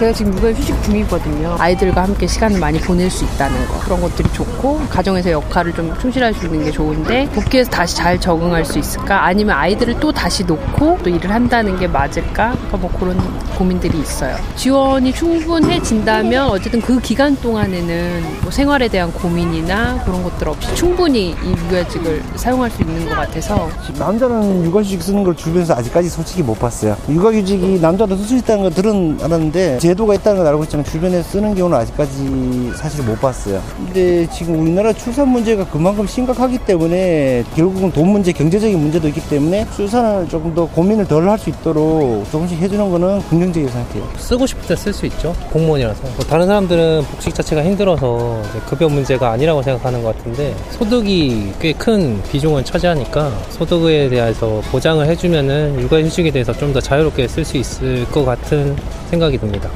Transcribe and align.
제가 0.00 0.14
지금 0.14 0.34
육아 0.38 0.48
휴직 0.52 0.82
중이거든요. 0.82 1.56
아이들과 1.58 2.04
함께 2.04 2.26
시간을 2.26 2.58
많이 2.58 2.80
보낼 2.80 3.10
수 3.10 3.22
있다는 3.26 3.68
거 3.68 3.78
그런 3.80 4.00
것들이 4.00 4.32
좋고 4.32 4.80
가정에서 4.88 5.30
역할을 5.30 5.74
좀 5.74 5.94
충실할 6.00 6.32
수 6.32 6.46
있는 6.46 6.64
게 6.64 6.70
좋은데 6.70 7.28
복귀해서 7.34 7.68
다시 7.68 7.96
잘 7.96 8.18
적응할 8.18 8.64
수 8.64 8.78
있을까? 8.78 9.26
아니면 9.26 9.56
아이들을 9.56 10.00
또 10.00 10.10
다시 10.10 10.42
놓고 10.44 11.00
또 11.02 11.10
일을 11.10 11.30
한다는 11.30 11.78
게 11.78 11.86
맞을까? 11.86 12.52
그러니까 12.52 12.76
뭐 12.78 12.90
그런 12.98 13.18
고민들이 13.58 13.98
있어요. 13.98 14.38
지원이 14.56 15.12
충분해진다면 15.12 16.48
어쨌든 16.48 16.80
그 16.80 16.98
기간 17.00 17.36
동안에는 17.36 18.24
뭐 18.40 18.50
생활에 18.50 18.88
대한 18.88 19.12
고민이나 19.12 20.02
그런 20.04 20.22
것들 20.22 20.48
없이 20.48 20.74
충분히 20.74 21.36
이 21.44 21.50
육아직을 21.66 22.22
사용할 22.36 22.70
수 22.70 22.80
있는 22.80 23.06
것 23.06 23.16
같아서 23.16 23.68
남자는 23.98 24.64
육아휴직 24.64 25.02
쓰는 25.02 25.24
걸 25.24 25.36
주변에서 25.36 25.74
아직까지 25.74 26.08
솔직히 26.08 26.42
못 26.42 26.58
봤어요. 26.58 26.96
육아휴직이 27.06 27.80
남자도 27.82 28.16
쓸 28.16 28.24
수 28.24 28.36
있다는 28.38 28.62
거 28.62 28.70
들은 28.70 29.18
알았는데 29.22 29.78
제 29.78 29.89
도가 29.94 30.14
있다는 30.14 30.38
걸 30.38 30.46
알고 30.48 30.64
있지만 30.64 30.84
주변에 30.84 31.22
쓰는 31.22 31.54
경우는 31.54 31.76
아직까지 31.78 32.72
사실 32.76 33.04
못 33.04 33.20
봤어요. 33.20 33.60
근데 33.76 34.26
지금 34.30 34.60
우리나라 34.60 34.92
출산 34.92 35.28
문제가 35.28 35.64
그만큼 35.66 36.06
심각하기 36.06 36.58
때문에 36.58 37.44
결국은 37.54 37.90
돈 37.92 38.08
문제, 38.08 38.32
경제적인 38.32 38.78
문제도 38.78 39.06
있기 39.08 39.20
때문에 39.28 39.66
출산을 39.76 40.28
조금 40.28 40.54
더 40.54 40.66
고민을 40.66 41.06
덜 41.06 41.28
할 41.28 41.38
수 41.38 41.50
있도록 41.50 42.26
조금씩 42.30 42.58
해주는 42.58 42.90
거는 42.90 43.20
긍정적인 43.28 43.68
생각해요. 43.68 44.08
쓰고 44.18 44.46
싶을 44.46 44.62
때 44.66 44.74
쓸 44.76 44.92
수 44.92 45.06
있죠. 45.06 45.34
공무원이라서. 45.52 46.02
뭐 46.02 46.24
다른 46.28 46.46
사람들은 46.46 47.04
복식 47.10 47.34
자체가 47.34 47.62
힘들어서 47.64 48.42
급여 48.66 48.88
문제가 48.88 49.30
아니라고 49.30 49.62
생각하는 49.62 50.02
것 50.02 50.16
같은데 50.16 50.54
소득이 50.70 51.52
꽤 51.60 51.72
큰 51.80 52.20
비중을 52.30 52.62
차지하니까 52.64 53.30
소득에 53.50 54.08
대해서 54.10 54.60
보장을 54.70 55.06
해주면은 55.06 55.80
육아휴직에 55.80 56.30
대해서 56.30 56.52
좀 56.52 56.70
더 56.70 56.80
자유롭게 56.80 57.26
쓸 57.26 57.44
수 57.44 57.56
있을 57.56 58.04
것 58.10 58.24
같은 58.24 58.76
생각이 59.10 59.38
듭니다. 59.38 59.68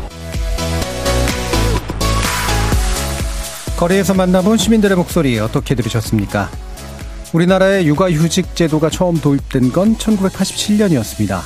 거리에서 3.77 4.15
만나본 4.15 4.57
시민들의 4.57 4.97
목소리 4.97 5.39
어떻게 5.41 5.75
들으셨습니까? 5.75 6.49
우리나라의 7.33 7.87
육아휴직 7.89 8.55
제도가 8.55 8.89
처음 8.89 9.17
도입된 9.21 9.73
건 9.73 9.97
1987년이었습니다. 9.97 11.41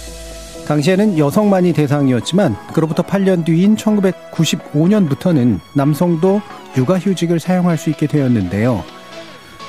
당시에는 0.67 1.17
여성만이 1.17 1.73
대상이었지만 1.73 2.55
그로부터 2.75 3.03
8년 3.03 3.47
뒤인 3.47 3.77
1995년부터는 3.77 5.61
남성도 5.75 6.43
육아휴직을 6.77 7.41
사용할 7.41 7.79
수 7.79 7.89
있게 7.89 8.07
되었는데요. 8.07 8.85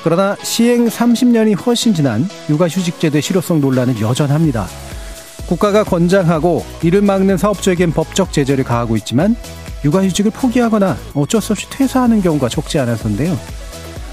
그러나 0.04 0.36
시행 0.42 0.86
30년이 0.86 1.66
훨씬 1.66 1.94
지난 1.94 2.28
육아휴직 2.50 3.00
제도의 3.00 3.22
실효성 3.22 3.62
논란은 3.62 3.98
여전합니다. 4.00 4.66
국가가 5.46 5.82
권장하고 5.82 6.64
이를 6.82 7.00
막는 7.00 7.38
사업주에겐 7.38 7.92
법적 7.92 8.32
제재를 8.32 8.64
가하고 8.64 8.96
있지만 8.98 9.34
육아휴직을 9.84 10.30
포기하거나 10.32 10.96
어쩔 11.14 11.40
수 11.40 11.52
없이 11.52 11.68
퇴사하는 11.70 12.22
경우가 12.22 12.48
적지 12.48 12.78
않아서인데요. 12.80 13.38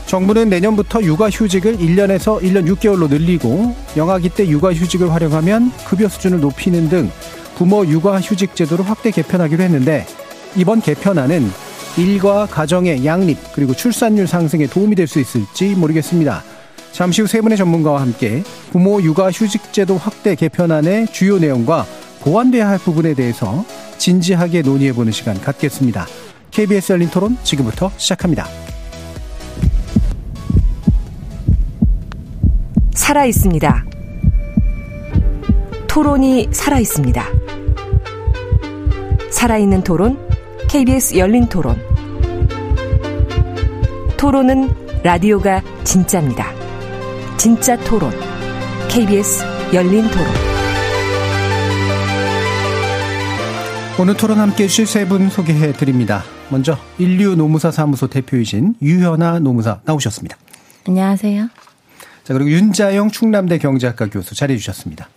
정부는 0.06 0.50
내년부터 0.50 1.02
육아휴직을 1.02 1.78
1년에서 1.78 2.42
1년 2.42 2.66
6개월로 2.73 3.10
늘리고 3.10 3.76
영아기 3.98 4.30
때 4.30 4.48
육아휴직을 4.48 5.12
활용하면 5.14 5.72
급여 5.86 6.08
수준을 6.08 6.39
높이는 6.39 6.88
등 6.88 7.11
부모 7.58 7.86
육아휴직 7.86 8.55
제도를 8.55 8.89
확대 8.89 9.11
개편하기로 9.11 9.61
했는데 9.64 10.05
이번 10.55 10.82
개편안은 10.82 11.52
일과 11.98 12.45
가정의 12.45 13.05
양립 13.05 13.38
그리고 13.54 13.73
출산율 13.73 14.28
상승에 14.28 14.67
도움이 14.67 14.95
될 14.95 15.08
수 15.08 15.20
있을지 15.20 15.76
모르겠습니다. 15.76 16.44
잠시 16.94 17.22
후 17.22 17.28
세 17.28 17.42
분의 17.42 17.58
전문가와 17.58 18.02
함께 18.02 18.44
부모 18.72 19.02
육아 19.02 19.30
휴직 19.30 19.73
제도 19.73 19.98
확대 19.98 20.36
개편안의 20.36 21.08
주요 21.11 21.38
내용과 21.38 21.86
보완돼야 22.27 22.67
할 22.67 22.77
부분에 22.77 23.14
대해서 23.14 23.64
진지하게 23.98 24.61
논의해보는 24.61 25.14
시간 25.14 25.39
갖겠습니다. 25.39 26.05
KBS 26.52 26.92
열린 26.92 27.10
토론 27.10 27.38
지금부터 27.42 27.89
시작합니다. 27.95 28.45
살아 32.93 33.26
있습니다. 33.26 33.86
토론이 35.87 36.49
살아 36.52 36.80
있습니다. 36.80 37.23
살아있는 39.32 39.86
토론, 39.86 40.20
KBS 40.67 41.17
열린 41.17 41.48
토론. 41.48 41.82
토론은 44.17 44.70
라디오가 45.02 45.61
진짜입니다. 45.86 46.52
진짜 47.37 47.77
토론, 47.77 48.11
KBS 48.89 49.45
열린 49.73 50.05
토론. 50.11 50.57
오늘 54.00 54.16
토론 54.16 54.40
함께 54.40 54.66
해주실 54.66 54.86
세 54.86 55.06
분 55.08 55.30
소개해 55.30 55.74
드립니다. 55.74 56.24
먼저 56.50 56.78
인류 56.98 57.36
노무사 57.36 57.72
사무소 57.72 58.08
대표이신 58.08 58.76
유현아 58.82 59.40
노무사 59.40 59.80
나오셨습니다. 59.86 60.38
안녕하세요. 60.88 61.50
자, 62.24 62.34
그리고 62.34 62.50
윤자영 62.52 63.10
충남대 63.12 63.58
경제학과 63.58 64.08
교수 64.10 64.36
자리해 64.36 64.60
주셨습니다. 64.60 65.08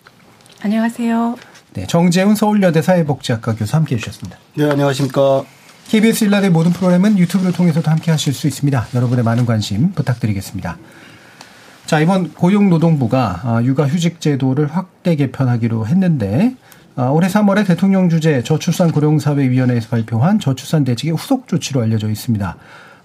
안녕하세요. 0.62 1.36
네, 1.74 1.86
정재훈 1.86 2.34
서울여대 2.34 2.82
사회복지학과 2.82 3.54
교수 3.54 3.76
함께 3.76 3.96
해주셨습니다. 3.96 4.38
네, 4.54 4.70
안녕하십니까. 4.70 5.44
KBS 5.88 6.24
일라의 6.24 6.50
모든 6.50 6.72
프로그램은 6.72 7.18
유튜브를 7.18 7.52
통해서도 7.52 7.90
함께 7.90 8.10
하실 8.10 8.32
수 8.32 8.46
있습니다. 8.46 8.88
여러분의 8.94 9.24
많은 9.24 9.44
관심 9.46 9.92
부탁드리겠습니다. 9.92 10.78
자, 11.86 12.00
이번 12.00 12.32
고용노동부가 12.34 13.40
아, 13.44 13.62
육아휴직 13.64 14.20
제도를 14.20 14.68
확대 14.68 15.16
개편하기로 15.16 15.86
했는데 15.88 16.54
아, 16.54 16.69
올해 17.08 17.28
3월에 17.28 17.66
대통령 17.66 18.08
주재 18.08 18.42
저출산 18.42 18.92
고령사회위원회에서 18.92 19.88
발표한 19.88 20.38
저출산 20.38 20.84
대책의 20.84 21.14
후속 21.14 21.48
조치로 21.48 21.80
알려져 21.80 22.10
있습니다. 22.10 22.56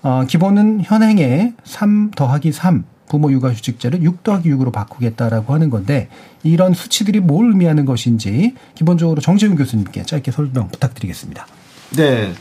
아, 0.01 0.25
기본은 0.27 0.81
현행의 0.83 1.53
3 1.63 2.11
더하기 2.11 2.51
3 2.51 2.83
부모 3.07 3.31
육아 3.31 3.49
휴직제를 3.51 4.03
6 4.03 4.23
더하기 4.23 4.49
6으로 4.49 4.71
바꾸겠다라고 4.71 5.53
하는 5.53 5.69
건데 5.69 6.09
이런 6.43 6.73
수치들이 6.73 7.19
뭘 7.19 7.49
의미하는 7.49 7.85
것인지 7.85 8.55
기본적으로 8.73 9.21
정재훈 9.21 9.55
교수님께 9.55 10.03
짧게 10.03 10.31
설명 10.31 10.69
부탁드리겠습니다. 10.69 11.45
네. 11.95 12.33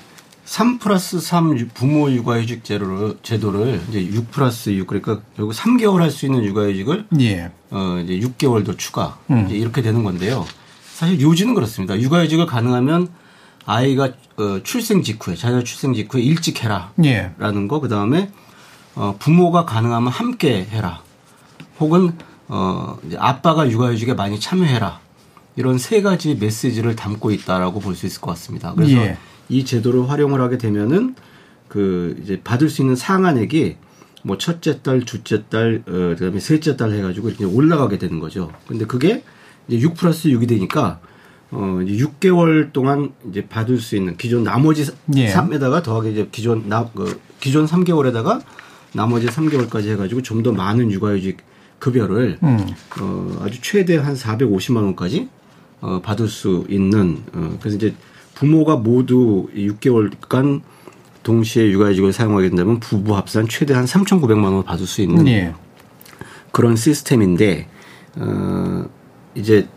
3 0.46 0.78
플러스 0.78 1.20
3 1.20 1.68
부모 1.72 2.10
육아휴직 2.10 2.64
제도를, 2.64 3.16
제도를 3.22 3.80
이제 3.88 4.04
6 4.04 4.30
플러스 4.30 4.70
6 4.70 4.86
그러니까 4.86 5.20
결국 5.36 5.52
3개월 5.54 5.98
할 6.00 6.10
수 6.10 6.26
있는 6.26 6.44
육아휴직을 6.44 7.06
예. 7.20 7.50
어 7.70 7.98
이제 8.04 8.18
6개월도 8.26 8.76
추가 8.76 9.18
음. 9.30 9.48
이렇게 9.50 9.80
되는 9.80 10.04
건데요. 10.04 10.44
사실 10.94 11.20
요지는 11.20 11.54
그렇습니다. 11.54 11.98
육아휴직을 11.98 12.46
가능하면 12.46 13.08
아이가 13.66 14.12
어, 14.36 14.60
출생 14.62 15.02
직후에 15.02 15.34
자녀 15.34 15.60
출생 15.64 15.92
직후에 15.92 16.22
일찍 16.22 16.62
해라라는 16.62 17.04
예. 17.04 17.32
거 17.68 17.80
그다음에 17.80 18.30
어, 18.94 19.16
부모가 19.18 19.64
가능하면 19.64 20.12
함께 20.12 20.64
해라. 20.64 21.02
혹은 21.80 22.12
어, 22.46 22.96
이제 23.04 23.16
아빠가 23.18 23.68
육아휴직에 23.68 24.14
많이 24.14 24.38
참여해라. 24.38 25.00
이런 25.56 25.78
세 25.78 26.00
가지 26.00 26.36
메시지를 26.36 26.94
담고 26.94 27.32
있다라고 27.32 27.80
볼 27.80 27.96
수 27.96 28.06
있을 28.06 28.20
것 28.20 28.30
같습니다. 28.30 28.72
그래서 28.74 28.92
예. 28.92 29.18
이 29.48 29.64
제도를 29.64 30.08
활용을 30.08 30.40
하게 30.40 30.58
되면은 30.58 31.16
그 31.66 32.16
이제 32.22 32.40
받을 32.44 32.68
수 32.68 32.82
있는 32.82 32.94
상한액이 32.94 33.78
뭐 34.22 34.38
첫째 34.38 34.80
딸, 34.80 35.00
둘째 35.00 35.42
딸, 35.48 35.82
어, 35.88 35.90
그다음에 36.16 36.38
셋째 36.38 36.76
딸 36.76 36.92
해가지고 36.92 37.30
이렇게 37.30 37.44
올라가게 37.44 37.98
되는 37.98 38.20
거죠. 38.20 38.52
근데 38.68 38.84
그게 38.84 39.24
이제 39.68 39.80
6 39.80 39.94
플러스 39.94 40.28
6이 40.28 40.48
되니까 40.48 41.00
어 41.50 41.80
이제 41.86 42.04
6개월 42.04 42.72
동안 42.72 43.12
이제 43.30 43.46
받을 43.46 43.78
수 43.78 43.96
있는 43.96 44.16
기존 44.16 44.44
나머지 44.44 44.90
예. 45.16 45.32
3에다가 45.32 45.82
더하기 45.82 46.12
이제 46.12 46.28
기존 46.32 46.68
나 46.68 46.88
그 46.94 47.20
기존 47.40 47.66
3개월에다가 47.66 48.42
나머지 48.92 49.26
3개월까지 49.26 49.88
해가지고 49.90 50.22
좀 50.22 50.42
더 50.42 50.52
많은 50.52 50.90
육아휴직 50.90 51.38
급여를 51.78 52.38
음. 52.42 52.66
어 53.00 53.38
아주 53.42 53.60
최대 53.60 53.96
한 53.96 54.14
450만 54.14 54.76
원까지 54.78 55.28
어 55.80 56.00
받을 56.02 56.28
수 56.28 56.64
있는 56.68 57.22
어 57.34 57.56
그래서 57.60 57.76
이제 57.76 57.94
부모가 58.34 58.76
모두 58.76 59.48
6개월간 59.54 60.62
동시에 61.22 61.70
육아휴직을 61.70 62.12
사용하게 62.12 62.48
된다면 62.48 62.80
부부 62.80 63.16
합산 63.16 63.48
최대 63.48 63.74
한 63.74 63.84
3,900만 63.84 64.44
원을 64.44 64.62
받을 64.64 64.86
수 64.86 65.02
있는 65.02 65.26
예. 65.28 65.54
그런 66.52 66.76
시스템인데 66.76 67.68
어 68.16 68.84
이제 69.34 69.68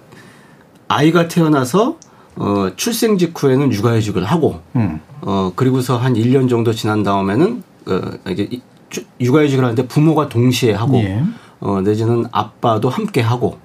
아이가 0.88 1.28
태어나서 1.28 1.98
어 2.36 2.70
출생 2.76 3.18
직후에는 3.18 3.74
육아휴직을 3.74 4.24
하고 4.24 4.62
음. 4.76 5.00
어 5.22 5.52
그리고서 5.56 5.98
한 5.98 6.14
1년 6.14 6.50
정도 6.50 6.72
지난 6.74 7.04
다음에는 7.04 7.64
어 7.88 8.02
이게 8.30 8.62
육아휴직을 9.20 9.64
하는데 9.64 9.88
부모가 9.88 10.30
동시에 10.30 10.74
하고 10.74 10.98
예. 10.98 11.24
어 11.60 11.82
내지는 11.82 12.26
아빠도 12.32 12.90
함께 12.90 13.22
하고 13.22 13.58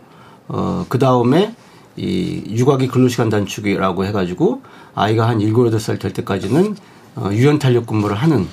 어 0.48 0.84
그 0.88 0.98
다음에 0.98 1.54
이 1.96 2.42
육아기 2.48 2.88
근로시간 2.88 3.28
단축이라고 3.28 4.06
해 4.06 4.12
가지고 4.12 4.62
아이가 4.94 5.28
한 5.28 5.40
7, 5.40 5.52
8살 5.52 6.00
될 6.00 6.12
때까지는 6.12 6.76
어 7.16 7.28
유연 7.32 7.58
탄력 7.58 7.86
근무를 7.86 8.16
하는 8.16 8.46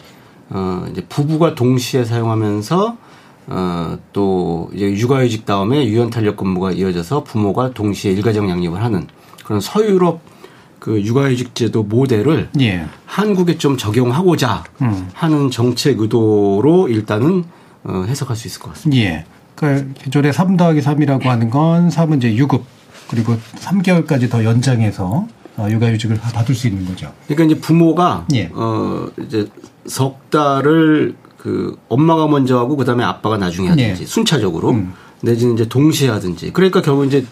어 0.49 0.85
이제 0.91 1.05
부부가 1.07 1.55
동시에 1.55 2.03
사용하면서 2.03 2.97
어 3.49 3.97
또 4.13 4.69
이제 4.73 4.91
육아휴직 4.91 5.45
다음에 5.45 5.87
유연 5.87 6.09
탄력 6.09 6.37
근무가 6.37 6.71
이어져서 6.71 7.23
부모가 7.23 7.71
동시에 7.71 8.11
일가정 8.11 8.49
양립을 8.49 8.81
하는 8.81 9.07
그런 9.45 9.61
서유럽 9.61 10.21
그 10.79 11.01
육아휴직 11.01 11.55
제도 11.55 11.83
모델을 11.83 12.49
예. 12.61 12.85
한국에 13.05 13.57
좀 13.57 13.77
적용하고자 13.77 14.63
음. 14.81 15.09
하는 15.13 15.51
정책 15.51 15.99
의도로 15.99 16.87
일단은 16.87 17.43
어, 17.83 18.05
해석할 18.07 18.35
수 18.35 18.47
있을 18.47 18.61
것 18.61 18.73
같습니다. 18.73 19.03
예. 19.03 19.25
그러니까 19.55 19.93
기존에 20.01 20.31
3 20.31 20.55
더하기 20.55 20.79
3이라고 20.81 21.25
하는 21.25 21.49
건 21.49 21.89
3은 21.89 22.17
이제 22.17 22.35
유급 22.35 22.63
그리고 23.09 23.35
3개월까지 23.55 24.29
더 24.29 24.43
연장해서 24.45 25.27
어, 25.57 25.67
육아휴직을 25.69 26.17
받을 26.17 26.55
수 26.55 26.67
있는 26.67 26.85
거죠. 26.85 27.11
그러니까 27.27 27.43
이제 27.45 27.61
부모가 27.61 28.25
예. 28.33 28.49
어 28.53 29.07
이제 29.25 29.47
석 29.85 30.29
달을 30.29 31.15
그 31.39 31.77
엄마가 31.87 32.27
먼저 32.27 32.57
하고 32.57 32.75
그다음에 32.75 33.03
아빠가 33.03 33.37
나중에 33.37 33.69
하든지 33.69 34.01
예. 34.01 34.05
순차적으로 34.05 34.71
음. 34.71 34.93
내지는 35.21 35.53
이제 35.53 35.67
동시에 35.67 36.09
하든지 36.09 36.51
그러니까 36.51 36.81
결국 36.81 37.05
이제 37.05 37.25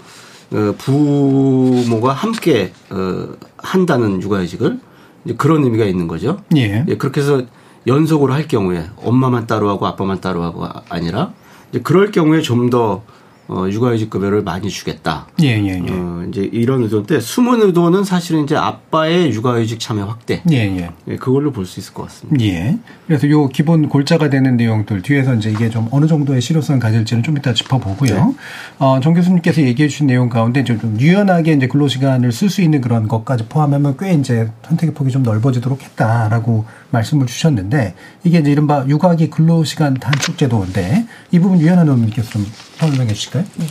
어, 0.51 0.73
부모가 0.77 2.13
함께 2.13 2.71
어, 2.89 3.27
한다는 3.57 4.21
육아휴직을 4.21 4.79
이제 5.25 5.35
그런 5.35 5.63
의미가 5.65 5.85
있는 5.85 6.07
거죠. 6.07 6.39
예. 6.55 6.85
예. 6.87 6.95
그렇게 6.95 7.19
해서 7.21 7.43
연속으로 7.85 8.33
할 8.33 8.47
경우에 8.47 8.85
엄마만 8.97 9.45
따로 9.45 9.69
하고 9.69 9.85
아빠만 9.85 10.21
따로 10.21 10.43
하고 10.43 10.65
아니라 10.89 11.33
이제 11.71 11.81
그럴 11.81 12.11
경우에 12.11 12.41
좀 12.41 12.69
더 12.69 13.03
어, 13.47 13.65
육아휴직 13.69 14.09
급여를 14.09 14.41
많이 14.41 14.69
주겠다. 14.69 15.27
예, 15.41 15.49
예, 15.49 15.81
예. 15.85 15.91
어, 15.91 16.25
이제 16.27 16.41
이런 16.51 16.83
의도인데 16.83 17.19
숨은 17.19 17.61
의도는 17.61 18.03
사실은 18.03 18.43
이제 18.43 18.55
아빠의 18.55 19.31
육아휴직 19.31 19.79
참여 19.79 20.05
확대. 20.05 20.41
예, 20.51 20.55
예. 20.55 20.89
예 21.07 21.15
그걸로 21.17 21.51
볼 21.51 21.67
수 21.67 21.79
있을 21.79 21.93
것 21.93 22.03
같습니다. 22.03 22.43
예. 22.43 22.77
그래서 23.05 23.29
요 23.29 23.47
기본 23.49 23.89
골자가 23.89 24.29
되는 24.29 24.57
내용들 24.57 25.01
뒤에서 25.01 25.35
이제 25.35 25.51
이게 25.51 25.69
좀 25.69 25.87
어느 25.91 26.07
정도의 26.07 26.41
실효성 26.41 26.79
가질지는 26.79 27.23
좀 27.23 27.37
이따 27.37 27.53
짚어보고요. 27.53 28.15
네. 28.15 28.35
어, 28.79 28.99
정 29.01 29.13
교수님께서 29.13 29.61
얘기해 29.61 29.89
주신 29.89 30.07
내용 30.07 30.29
가운데 30.29 30.63
좀, 30.63 30.79
좀 30.79 30.99
유연하게 30.99 31.53
이제 31.53 31.67
근로시간을 31.67 32.31
쓸 32.31 32.49
수 32.49 32.61
있는 32.61 32.81
그런 32.81 33.07
것까지 33.07 33.45
포함하면 33.47 33.97
꽤 33.99 34.13
이제 34.13 34.49
선택의 34.65 34.95
폭이 34.95 35.11
좀 35.11 35.23
넓어지도록 35.23 35.83
했다라고 35.83 36.65
말씀을 36.91 37.27
주셨는데 37.27 37.93
이게 38.23 38.39
이제 38.39 38.51
이른바 38.51 38.85
육아기 38.87 39.29
근로시간 39.29 39.95
단축 39.95 40.37
제도인데 40.37 41.05
이 41.31 41.39
부분 41.39 41.59
유연한 41.59 41.87
의원님께서 41.87 42.29
좀 42.31 42.45
설명해 42.77 43.13
주실까요? 43.13 43.43
네. 43.55 43.65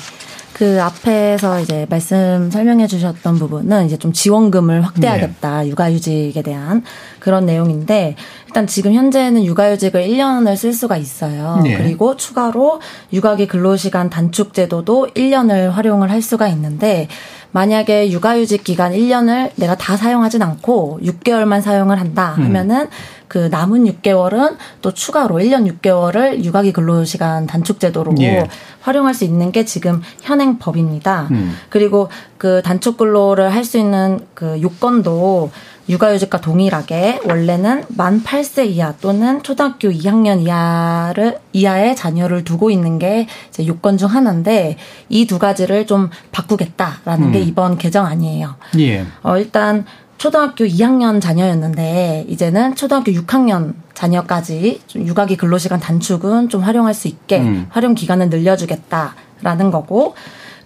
그 0.57 0.83
앞에서 0.83 1.61
이제 1.61 1.87
말씀 1.91 2.51
설명해 2.51 2.87
주셨던 2.87 3.39
부분은 3.39 3.85
이제 3.85 3.99
좀 3.99 4.15
지원금을 4.15 4.81
확대하겠다. 4.87 5.63
네. 5.63 5.69
육아휴직에 5.69 6.41
대한 6.41 6.83
그런 7.19 7.45
내용인데 7.45 8.17
일단 8.47 8.67
지금 8.67 8.95
현재는 8.95 9.45
육아휴직을 9.45 10.09
1년을 10.09 10.57
쓸 10.57 10.73
수가 10.73 10.97
있어요. 10.97 11.61
네. 11.63 11.77
그리고 11.77 12.17
추가로 12.17 12.81
육아기 13.13 13.49
근로시간 13.49 14.09
단축 14.09 14.55
제도도 14.55 15.09
1년을 15.15 15.73
활용을 15.73 16.11
할 16.11 16.23
수가 16.23 16.49
있는데 16.49 17.09
만약에 17.57 18.11
육아휴직 18.11 18.65
기간 18.65 18.93
1년을 18.93 19.51
내가 19.57 19.75
다 19.77 19.97
사용하진 19.97 20.43
않고 20.43 21.01
6개월만 21.03 21.63
사용을 21.63 21.99
한다 21.99 22.35
음. 22.37 22.45
하면은 22.45 22.81
음. 22.83 22.89
그 23.29 23.49
남은 23.51 23.85
6개월은 23.85 24.57
또 24.83 24.93
추가로 24.93 25.37
1년 25.37 25.67
6개월을 25.81 26.45
육아기 26.45 26.75
근로시간 26.75 27.47
단축 27.47 27.81
제도로 27.81 28.13
예. 28.21 28.47
활용할 28.83 29.15
수 29.15 29.25
있는 29.25 29.53
게 29.53 29.65
지금 29.65 30.03
현행 30.21 30.59
법입니다. 30.59 31.29
음. 31.31 31.57
그리고 31.71 32.11
그 32.37 32.61
단축 32.63 32.99
근로를 32.99 33.55
할 33.55 33.65
수 33.65 33.79
있는 33.79 34.21
그 34.35 34.61
요건도 34.61 35.51
육아휴직과 35.89 36.41
동일하게 36.41 37.21
원래는 37.25 37.85
만 37.89 38.23
8세 38.23 38.67
이하 38.67 38.93
또는 39.01 39.43
초등학교 39.43 39.89
2학년 39.89 40.41
이하를 40.43 41.39
이하의 41.53 41.95
자녀를 41.95 42.45
두고 42.45 42.71
있는 42.71 42.99
게 42.99 43.29
이제 43.49 43.67
요건 43.67 43.97
중 43.97 44.09
하나인데 44.09 44.77
이 45.09 45.27
두 45.27 45.39
가지를 45.39 45.87
좀 45.87 46.11
바꾸겠다라는 46.33 47.29
음. 47.29 47.33
게 47.33 47.41
이번 47.41 47.79
개정안이에요. 47.79 48.55
예. 48.79 49.05
어 49.23 49.39
일단 49.39 49.85
초등학교 50.19 50.65
2학년 50.65 51.21
자녀였는데 51.21 52.25
이제는 52.29 52.75
초등학교 52.75 53.13
6학년 53.13 53.75
자녀까지 53.95 54.81
좀 54.87 55.07
육아기 55.07 55.37
근로시간 55.37 55.79
단축은 55.81 56.49
좀 56.49 56.63
활용할 56.63 56.95
수 56.95 57.09
있게 57.09 57.41
음. 57.41 57.67
활용 57.71 57.95
기간을 57.95 58.31
늘려주겠다라는 58.31 59.71
거고 59.71 60.15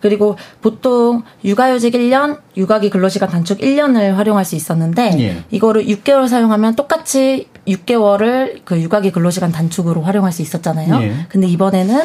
그리고 0.01 0.37
보통 0.61 1.23
육아휴직 1.45 1.95
1년, 1.95 2.39
육아기 2.57 2.91
근로시간 2.91 3.29
단축 3.29 3.59
1년을 3.59 4.15
활용할 4.15 4.45
수 4.45 4.57
있었는데 4.57 5.17
예. 5.21 5.45
이거를 5.51 5.85
6개월 5.85 6.29
사용하면 6.29 6.75
똑같이 6.75 7.49
6개월을 7.69 8.61
그 8.65 8.81
육아기 8.81 9.13
근로시간 9.13 9.53
단축으로 9.53 10.03
활용할 10.03 10.33
수 10.33 10.43
있었잖아요. 10.43 11.03
예. 11.03 11.15
근데 11.29 11.47
이번에는 11.47 12.03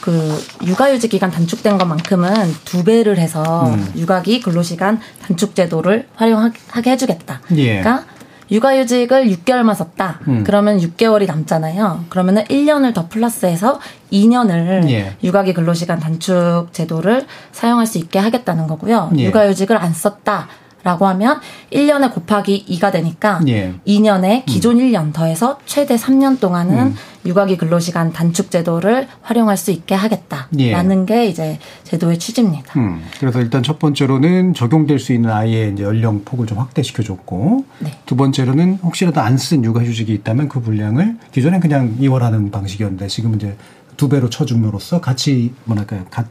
그 0.00 0.44
육아휴직 0.64 1.10
기간 1.10 1.30
단축된 1.30 1.78
것만큼은 1.78 2.54
두 2.64 2.84
배를 2.84 3.18
해서 3.18 3.68
음. 3.68 3.92
육아기 3.96 4.40
근로시간 4.40 5.00
단축 5.22 5.54
제도를 5.54 6.08
활용하게 6.16 6.90
해주겠다. 6.90 7.40
예. 7.56 7.80
그러니까 7.80 8.04
육아휴직을 8.50 9.26
6개월만 9.26 9.74
썼다. 9.74 10.20
음. 10.28 10.44
그러면 10.44 10.78
6개월이 10.78 11.26
남잖아요. 11.26 12.04
그러면은 12.08 12.44
1년을 12.44 12.94
더 12.94 13.08
플러스해서 13.08 13.80
2년을 14.12 14.88
예. 14.90 15.16
육아기 15.22 15.52
근로시간 15.52 15.98
단축 15.98 16.68
제도를 16.72 17.26
사용할 17.52 17.86
수 17.86 17.98
있게 17.98 18.18
하겠다는 18.18 18.66
거고요. 18.66 19.10
예. 19.18 19.24
육아휴직을 19.24 19.76
안 19.76 19.92
썼다. 19.92 20.48
라고 20.86 21.04
하면 21.08 21.40
1년에 21.72 22.14
곱하기 22.14 22.66
2가 22.68 22.92
되니까 22.92 23.40
예. 23.48 23.74
2년에 23.88 24.46
기존 24.46 24.78
음. 24.78 24.82
1년 24.82 25.12
더해서 25.12 25.58
최대 25.66 25.96
3년 25.96 26.38
동안은 26.38 26.78
음. 26.78 26.94
육아기 27.26 27.56
근로시간 27.56 28.12
단축 28.12 28.52
제도를 28.52 29.08
활용할 29.20 29.56
수 29.56 29.72
있게 29.72 29.96
하겠다라는 29.96 31.00
예. 31.00 31.04
게 31.06 31.26
이제 31.26 31.58
제도의 31.82 32.20
취지입니다. 32.20 32.78
음. 32.78 33.02
그래서 33.18 33.40
일단 33.40 33.64
첫 33.64 33.80
번째로는 33.80 34.54
적용될 34.54 35.00
수 35.00 35.12
있는 35.12 35.32
아이의 35.32 35.72
이제 35.72 35.82
연령 35.82 36.22
폭을 36.24 36.46
좀 36.46 36.58
확대시켜 36.58 37.02
줬고 37.02 37.64
네. 37.80 37.98
두 38.06 38.14
번째로는 38.14 38.78
혹시라도 38.84 39.20
안 39.20 39.36
쓴 39.36 39.64
육아휴직이 39.64 40.14
있다면 40.14 40.48
그 40.48 40.60
분량을 40.60 41.16
기존엔 41.32 41.58
그냥 41.60 41.96
이월하는 41.98 42.52
방식이었는데 42.52 43.08
지금은 43.08 43.36
이제 43.36 43.56
두 43.96 44.08
배로 44.08 44.30
쳐줌으로써 44.30 45.00
같이 45.00 45.52
뭐랄까요, 45.64 46.04
갓, 46.10 46.26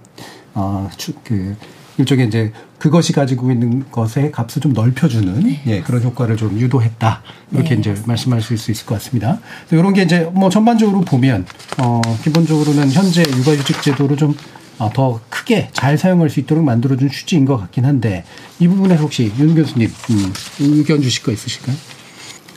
어, 0.54 0.90
그 1.26 1.56
일종의 1.98 2.28
이제 2.28 2.52
그것이 2.78 3.14
가지고 3.14 3.52
있는 3.52 3.86
것의 3.92 4.32
값을 4.32 4.62
좀 4.62 4.74
넓혀주는 4.74 5.40
네. 5.44 5.62
예, 5.68 5.82
그런 5.82 6.04
효과를 6.04 6.38
좀 6.38 6.60
유도했다 6.60 7.22
이렇게 7.52 7.76
네. 7.76 7.80
이제 7.80 7.96
말씀할 8.06 8.42
수 8.42 8.54
있을 8.54 8.86
것 8.86 8.96
같습니다. 8.96 9.40
이런 9.72 9.94
게 9.94 10.04
이제 10.04 10.30
뭐 10.34 10.50
전반적으로 10.50 11.02
보면 11.02 11.46
어 11.80 12.02
기본적으로는 12.24 12.92
현재 12.92 13.22
육아휴직 13.22 13.82
제도를 13.82 14.18
좀더 14.18 14.38
어, 14.78 15.20
크게 15.30 15.70
잘 15.72 15.98
사용할 15.98 16.30
수 16.30 16.40
있도록 16.40 16.64
만들어준 16.64 17.10
취지인 17.10 17.46
것 17.46 17.58
같긴 17.58 17.86
한데 17.86 18.26
이 18.60 18.68
부분에 18.68 18.96
혹시 18.96 19.32
윤 19.40 19.56
교수님 19.56 19.90
음, 20.10 20.34
의견 20.60 21.02
주실 21.02 21.24
거 21.24 21.32
있으실까요? 21.32 21.95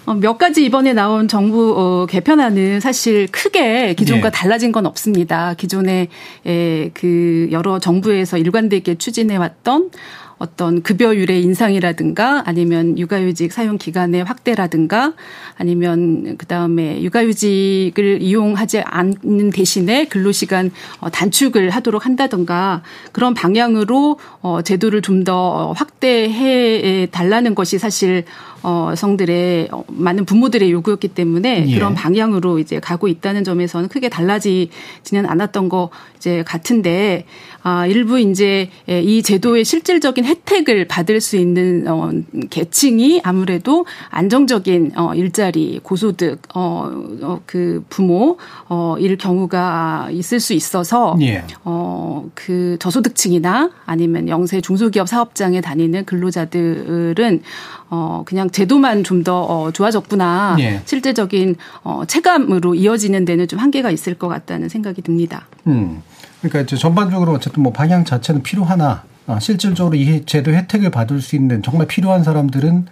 어, 0.09 0.15
몇 0.15 0.39
가지 0.39 0.65
이번에 0.65 0.95
나온 0.95 1.29
정부 1.29 1.75
어, 1.77 2.07
개편안은 2.07 2.81
사실 2.81 3.27
크게 3.31 3.93
기존과 3.93 4.31
네. 4.31 4.35
달라진 4.35 4.73
건 4.73 4.87
없습니다. 4.87 5.53
기존에 5.53 6.09
에, 6.47 6.91
그 6.95 7.49
여러 7.53 7.79
정부에서 7.79 8.39
일관되게 8.39 8.95
추진해 8.95 9.37
왔던 9.37 9.91
어떤 10.39 10.83
급여율의 10.83 11.43
인상이라든가 11.43 12.45
아니면 12.47 12.97
육아휴직 12.97 13.53
사용 13.53 13.77
기간의 13.77 14.23
확대라든가 14.23 15.15
아니면 15.57 16.37
그다음에 16.39 17.03
육아휴직을 17.03 18.23
이용하지 18.23 18.83
않는 18.83 19.51
대신에 19.51 20.05
근로시간 20.07 20.71
어, 21.01 21.11
단축을 21.11 21.71
하도록 21.71 22.07
한다든가 22.07 22.83
그런 23.13 23.35
방향으로 23.35 24.19
어 24.41 24.63
제도를 24.63 25.03
좀 25.03 25.19
더 25.25 25.73
확대해 25.77 27.07
달라는 27.11 27.57
것이 27.57 27.77
사실 27.77 28.25
어, 28.63 28.89
여성들의 28.91 29.69
어, 29.73 29.85
많은 29.89 30.25
부모들의 30.25 30.71
요구였기 30.73 31.09
때문에 31.09 31.67
예. 31.69 31.75
그런 31.75 31.95
방향으로 31.95 32.59
이제 32.59 32.81
가고 32.81 33.09
있다는 33.09 33.45
점에서는 33.45 33.89
크게 33.89 34.09
달라지지는 34.09 35.27
않았던 35.27 35.69
거 35.69 35.91
이제 36.17 36.43
같은데 36.45 37.25
아, 37.63 37.87
일부 37.87 38.19
이제 38.19 38.71
이 38.87 39.23
제도의 39.23 39.65
실질적인 39.65 40.25
혜택을 40.25 40.87
받을 40.87 41.21
수 41.21 41.37
있는 41.37 41.87
어, 41.89 42.11
계층이 42.51 43.21
아무래도 43.25 43.85
안정적인 44.11 44.93
어, 44.97 45.15
일자리, 45.15 45.81
고소득, 45.83 46.41
어, 46.55 46.91
어, 47.23 47.41
그 47.47 47.85
부모 47.89 48.39
어, 48.69 48.97
일 48.99 49.19
경우가 49.19 50.09
있을 50.13 50.41
수 50.41 50.55
있어서 50.55 51.17
예. 51.21 51.45
어, 51.65 52.29
그 52.35 52.77
저소득층이나 52.81 53.71
아니면 53.85 54.29
영세 54.29 54.61
중소기업 54.61 55.09
사업장에 55.09 55.61
다니는 55.61 56.05
근로자들은 56.05 57.43
어, 57.91 58.23
그냥 58.27 58.51
제도만 58.51 59.05
좀 59.05 59.19
더 59.25 59.43
어, 59.43 59.73
좋아졌구나. 59.73 60.57
예. 60.61 60.81
실제적인 60.85 61.57
어, 61.83 62.05
체감으로 62.07 62.75
이어지는 62.77 63.25
데는 63.25 63.49
좀 63.49 63.59
한계가 63.59 63.91
있을 63.91 64.15
것 64.15 64.29
같다는 64.29 64.69
생각이 64.69 65.03
듭니다. 65.03 65.49
음. 65.67 66.03
그러니까 66.41 66.61
이제 66.61 66.77
전반적으로 66.77 67.33
어쨌든 67.33 67.63
뭐 67.65 67.73
방향 67.73 68.05
자체는 68.05 68.43
필요하나 68.43 69.03
어, 69.27 69.39
실질적으로 69.41 69.97
이 69.97 70.25
제도 70.25 70.53
혜택을 70.53 70.91
받을 70.91 71.21
수 71.21 71.35
있는 71.35 71.63
정말 71.63 71.87
필요한 71.89 72.23
사람들은 72.23 72.87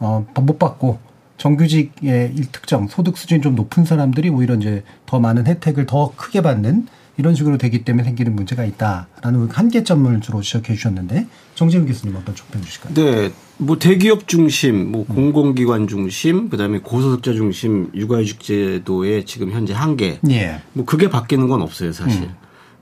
어, 0.00 0.26
못 0.34 0.58
받고 0.58 0.98
정규직의 1.38 2.32
일특정 2.36 2.88
소득 2.88 3.16
수준이 3.16 3.40
좀 3.40 3.54
높은 3.54 3.84
사람들이 3.84 4.28
오히려 4.28 4.54
이제 4.54 4.82
더 5.06 5.18
많은 5.18 5.46
혜택을 5.46 5.86
더 5.86 6.12
크게 6.14 6.42
받는 6.42 6.86
이런 7.16 7.34
식으로 7.34 7.58
되기 7.58 7.84
때문에 7.84 8.04
생기는 8.04 8.34
문제가 8.34 8.64
있다라는 8.64 9.48
한계점을 9.50 10.20
주로 10.20 10.42
지적해 10.42 10.74
주셨는데 10.74 11.26
정재훈 11.54 11.86
교수님 11.86 12.16
어떤 12.16 12.34
촉변 12.34 12.62
주실까요? 12.62 12.94
네. 12.94 13.30
뭐 13.58 13.78
대기업 13.78 14.26
중심, 14.26 14.90
뭐 14.90 15.06
음. 15.08 15.14
공공기관 15.14 15.86
중심, 15.86 16.48
그다음에 16.48 16.80
고소득자 16.80 17.32
중심 17.32 17.90
육아휴직 17.94 18.40
제도의 18.40 19.24
지금 19.26 19.50
현재 19.52 19.72
한계. 19.72 20.18
예. 20.30 20.60
뭐 20.72 20.84
그게 20.84 21.08
바뀌는 21.08 21.48
건 21.48 21.62
없어요, 21.62 21.92
사실. 21.92 22.22
음. 22.22 22.34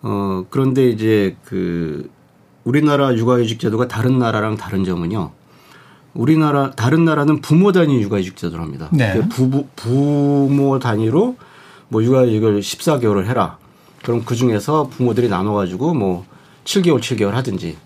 어 0.02 0.44
그런데 0.50 0.88
이제 0.88 1.36
그 1.44 2.10
우리나라 2.64 3.14
육아휴직 3.14 3.60
제도가 3.60 3.88
다른 3.88 4.18
나라랑 4.18 4.56
다른 4.56 4.84
점은요. 4.84 5.32
우리나라 6.14 6.72
다른 6.72 7.04
나라는 7.04 7.40
부모 7.40 7.72
단위 7.72 8.00
육아휴직 8.02 8.36
제도를 8.36 8.64
합니다. 8.64 8.88
네. 8.92 9.20
부부 9.28 9.66
부모 9.76 10.78
단위로 10.78 11.36
뭐 11.88 12.02
육아휴직을 12.02 12.60
14개월을 12.60 13.26
해라. 13.26 13.58
그럼 14.02 14.24
그 14.24 14.34
중에서 14.34 14.88
부모들이 14.88 15.28
나눠 15.28 15.54
가지고 15.54 15.94
뭐 15.94 16.24
7개월, 16.64 17.00
7개월 17.00 17.30
하든지 17.30 17.76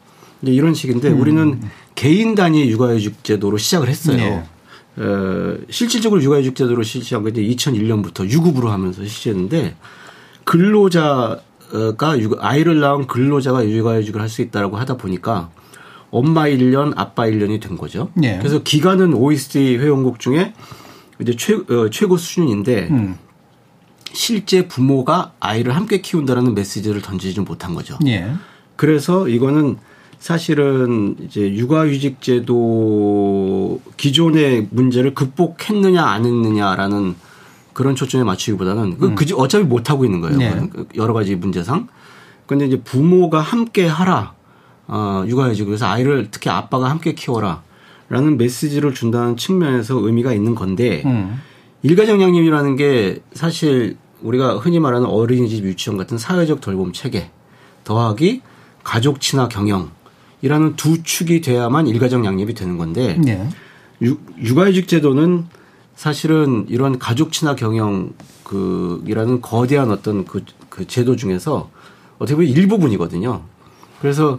이런 0.52 0.74
식인데 0.74 1.10
음. 1.10 1.20
우리는 1.20 1.60
개인 1.94 2.34
단위 2.34 2.68
육아휴직 2.70 3.24
제도로 3.24 3.58
시작을 3.58 3.88
했어요. 3.88 4.16
네. 4.16 4.44
어, 4.98 5.58
실질적으로 5.70 6.22
육아휴직 6.22 6.56
제도로 6.56 6.82
실시한 6.82 7.24
게 7.24 7.30
이제 7.30 7.42
2001년부터 7.42 8.28
유급으로 8.30 8.70
하면서 8.70 9.02
실시했는데 9.02 9.76
근로자가 10.44 11.42
아이를 12.38 12.80
낳은 12.80 13.06
근로자가 13.06 13.68
육아휴직을 13.68 14.20
할 14.20 14.28
수 14.28 14.42
있다라고 14.42 14.76
하다 14.76 14.96
보니까 14.96 15.50
엄마 16.10 16.44
1년, 16.44 16.92
아빠 16.96 17.24
1년이 17.24 17.60
된 17.60 17.76
거죠. 17.76 18.10
네. 18.14 18.38
그래서 18.38 18.62
기간은 18.62 19.12
OECD 19.14 19.76
회원국 19.76 20.18
중에 20.20 20.54
이제 21.20 21.34
최, 21.36 21.54
어, 21.54 21.90
최고 21.90 22.16
수준인데 22.16 22.88
음. 22.90 23.18
실제 24.12 24.66
부모가 24.66 25.32
아이를 25.40 25.74
함께 25.76 26.00
키운다라는 26.00 26.54
메시지를 26.54 27.02
던지지 27.02 27.40
못한 27.40 27.74
거죠. 27.74 27.98
예. 28.06 28.32
그래서 28.76 29.28
이거는 29.28 29.76
사실은 30.18 31.16
이제 31.20 31.54
육아휴직 31.54 32.20
제도 32.20 33.80
기존의 33.96 34.68
문제를 34.70 35.14
극복했느냐 35.14 36.04
안 36.04 36.24
했느냐라는 36.24 37.14
그런 37.72 37.94
초점에 37.94 38.24
맞추기보다는 38.24 38.98
그, 38.98 39.06
음. 39.08 39.14
그 39.14 39.26
어차피 39.36 39.64
못 39.64 39.90
하고 39.90 40.04
있는 40.04 40.20
거예요. 40.20 40.38
네. 40.38 40.68
여러 40.96 41.12
가지 41.12 41.36
문제상. 41.36 41.88
근데 42.46 42.66
이제 42.66 42.80
부모가 42.80 43.40
함께 43.40 43.86
하라. 43.86 44.34
어, 44.88 45.24
육아휴직 45.26 45.66
그래서 45.66 45.86
아이를 45.86 46.28
특히 46.30 46.48
아빠가 46.48 46.88
함께 46.88 47.12
키워라. 47.12 47.62
라는 48.08 48.38
메시지를 48.38 48.94
준다는 48.94 49.36
측면에서 49.36 49.98
의미가 49.98 50.32
있는 50.32 50.54
건데 50.54 51.02
음. 51.04 51.40
일가정 51.82 52.22
양립이라는 52.22 52.76
게 52.76 53.20
사실 53.32 53.96
우리가 54.22 54.56
흔히 54.56 54.78
말하는 54.78 55.06
어린이집 55.08 55.64
유치원 55.64 55.98
같은 55.98 56.16
사회적 56.16 56.60
돌봄 56.60 56.92
체계 56.92 57.30
더하기 57.84 58.42
가족 58.84 59.20
친화 59.20 59.48
경영 59.48 59.90
이라는 60.46 60.76
두 60.76 61.02
축이 61.02 61.40
돼야만 61.40 61.88
일가정 61.88 62.24
양립이 62.24 62.54
되는 62.54 62.78
건데 62.78 63.18
네. 63.18 63.48
육, 64.00 64.24
육아휴직 64.38 64.86
제도는 64.86 65.44
사실은 65.96 66.66
이런 66.68 67.00
가족 67.00 67.32
친화 67.32 67.56
경영 67.56 68.12
그이라는 68.44 69.40
거대한 69.40 69.90
어떤 69.90 70.24
그, 70.24 70.44
그 70.68 70.86
제도 70.86 71.16
중에서 71.16 71.68
어떻게 72.18 72.36
보면 72.36 72.48
일부분이거든요. 72.48 73.42
그래서 74.00 74.38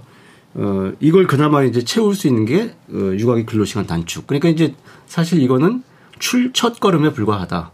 어 0.53 0.93
이걸 1.01 1.27
그나마 1.27 1.63
이제 1.63 1.83
채울 1.83 2.15
수 2.15 2.27
있는 2.27 2.45
게 2.45 2.73
어, 2.89 3.13
육아기 3.17 3.45
근로시간 3.45 3.85
단축. 3.85 4.27
그러니까 4.27 4.47
이제 4.47 4.75
사실 5.07 5.41
이거는 5.41 5.83
출첫 6.19 6.79
걸음에 6.79 7.11
불과하다. 7.11 7.71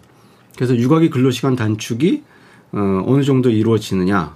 그래서 0.56 0.75
육아기 0.75 1.12
근로시간 1.12 1.56
단축이 1.56 2.24
어, 2.72 3.04
어느 3.06 3.24
정도 3.24 3.52
이루어지느냐. 3.52 4.36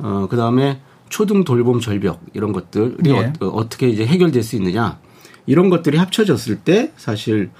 어, 0.00 0.26
그 0.28 0.36
다음에 0.36 0.82
초등 1.08 1.44
돌봄 1.44 1.80
절벽 1.80 2.20
이런 2.34 2.52
것들이 2.52 3.10
예. 3.10 3.32
어, 3.40 3.46
어떻게 3.48 3.88
이제 3.88 4.06
해결될 4.06 4.42
수 4.42 4.56
있느냐. 4.56 4.98
이런 5.46 5.70
것들이 5.70 5.96
합쳐졌을 5.98 6.56
때 6.56 6.92
사실 6.96 7.50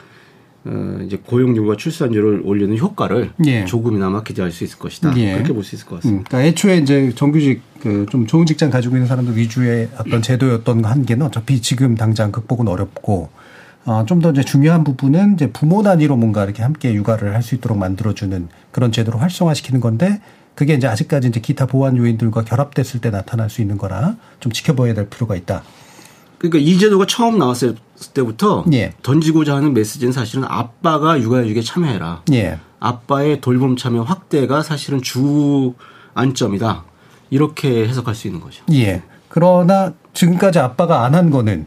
어, 0.64 0.98
이제 1.06 1.16
고용률과 1.24 1.76
출산율을 1.76 2.42
올리는 2.44 2.76
효과를 2.76 3.30
예. 3.46 3.64
조금이나마 3.64 4.22
기대할 4.22 4.50
수 4.52 4.64
있을 4.64 4.78
것이다. 4.78 5.16
예. 5.16 5.34
그렇게 5.34 5.52
볼 5.52 5.62
수 5.64 5.74
있을 5.76 5.86
것 5.86 5.96
같습니다. 5.96 6.20
음, 6.20 6.24
그러니까 6.28 6.48
애초에 6.48 6.78
이제 6.78 7.12
정규직 7.14 7.62
그 7.80 8.06
좀 8.10 8.26
좋은 8.26 8.44
직장 8.44 8.70
가지고 8.70 8.96
있는 8.96 9.06
사람들 9.06 9.36
위주의 9.36 9.88
어떤 9.98 10.20
제도였던 10.20 10.84
한계는 10.84 11.24
어차피 11.26 11.62
지금 11.62 11.94
당장 11.94 12.32
극복은 12.32 12.66
어렵고 12.68 13.28
어, 13.84 14.04
좀 14.04 14.20
더 14.20 14.32
이제 14.32 14.42
중요한 14.42 14.82
부분은 14.84 15.34
이제 15.34 15.50
부모 15.50 15.82
단위로 15.82 16.16
뭔가 16.16 16.44
이렇게 16.44 16.62
함께 16.62 16.92
육아를 16.92 17.34
할 17.34 17.42
수 17.42 17.54
있도록 17.54 17.78
만들어주는 17.78 18.48
그런 18.72 18.92
제도로 18.92 19.18
활성화시키는 19.18 19.80
건데 19.80 20.20
그게 20.58 20.74
이제 20.74 20.88
아직까지 20.88 21.28
이제 21.28 21.38
기타 21.38 21.66
보완 21.66 21.96
요인들과 21.96 22.42
결합됐을 22.42 23.00
때 23.00 23.10
나타날 23.10 23.48
수 23.48 23.60
있는 23.60 23.78
거라 23.78 24.16
좀 24.40 24.50
지켜봐야 24.50 24.92
될 24.92 25.08
필요가 25.08 25.36
있다. 25.36 25.62
그러니까 26.36 26.58
이 26.58 26.76
제도가 26.80 27.06
처음 27.06 27.38
나왔을 27.38 27.76
때부터 28.12 28.64
예. 28.72 28.92
던지고자 29.04 29.54
하는 29.54 29.72
메시지는 29.72 30.12
사실은 30.12 30.44
아빠가 30.48 31.20
육아휴직에 31.20 31.62
참여해라. 31.62 32.22
예. 32.32 32.58
아빠의 32.80 33.40
돌봄 33.40 33.76
참여 33.76 34.02
확대가 34.02 34.64
사실은 34.64 35.00
주 35.00 35.74
안점이다. 36.14 36.82
이렇게 37.30 37.86
해석할 37.86 38.16
수 38.16 38.26
있는 38.26 38.40
거죠. 38.40 38.64
예. 38.72 39.04
그러나 39.28 39.94
지금까지 40.12 40.58
아빠가 40.58 41.04
안 41.04 41.14
한 41.14 41.30
거는 41.30 41.66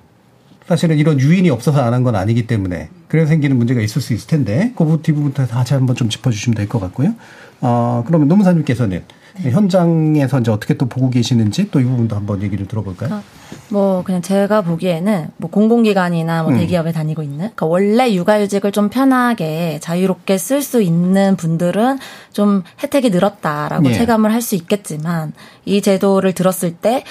사실은 0.72 0.98
이런 0.98 1.20
유인이 1.20 1.50
없어서 1.50 1.82
안 1.82 1.94
한 1.94 2.04
건 2.04 2.16
아니기 2.16 2.48
때문에 2.48 2.90
그래서 3.10 3.28
생기는 3.28 3.58
문제가 3.58 3.82
있을 3.82 4.02
수 4.02 4.14
있을 4.14 4.28
텐데 4.28 4.72
그 4.78 5.00
뒷부분 5.04 5.34
다시 5.34 5.74
한번 5.74 5.96
좀 5.96 6.10
짚어주시면 6.10 6.56
될 6.56 6.68
것 6.70 6.80
같고요. 6.80 7.14
어, 7.60 8.04
그러면 8.08 8.28
노무사님께서는 8.30 9.04
현장에서 9.36 10.40
이제 10.40 10.52
어떻게 10.52 10.74
또 10.76 10.88
보고 10.88 11.10
계시는지 11.10 11.70
또 11.72 11.80
이 11.80 11.84
부분도 11.84 12.16
한번 12.16 12.42
얘기를 12.42 12.68
들어볼까요? 12.68 13.16
어, 13.16 13.24
뭐 13.70 14.04
그냥 14.04 14.22
제가 14.22 14.62
보기에는 14.62 15.30
뭐 15.38 15.50
공공기관이나 15.50 16.44
뭐 16.44 16.52
음. 16.52 16.58
대기업에 16.58 16.90
음. 16.90 16.94
다니고 16.94 17.24
있는 17.24 17.38
그러니까 17.38 17.66
원래 17.66 18.14
육아휴직을 18.14 18.72
좀 18.72 18.90
편하게 18.90 19.80
자유롭게 19.82 20.38
쓸 20.38 20.62
수 20.62 20.82
있는 20.82 21.36
분들은 21.38 21.98
좀 22.34 22.64
혜택이 22.84 23.10
늘었다라고 23.10 23.90
예. 23.90 23.94
체감을 23.94 24.34
할 24.34 24.42
수 24.42 24.56
있겠지만 24.56 25.34
이 25.66 25.82
제도를 25.82 26.34
들었을 26.34 26.72
때 26.74 27.04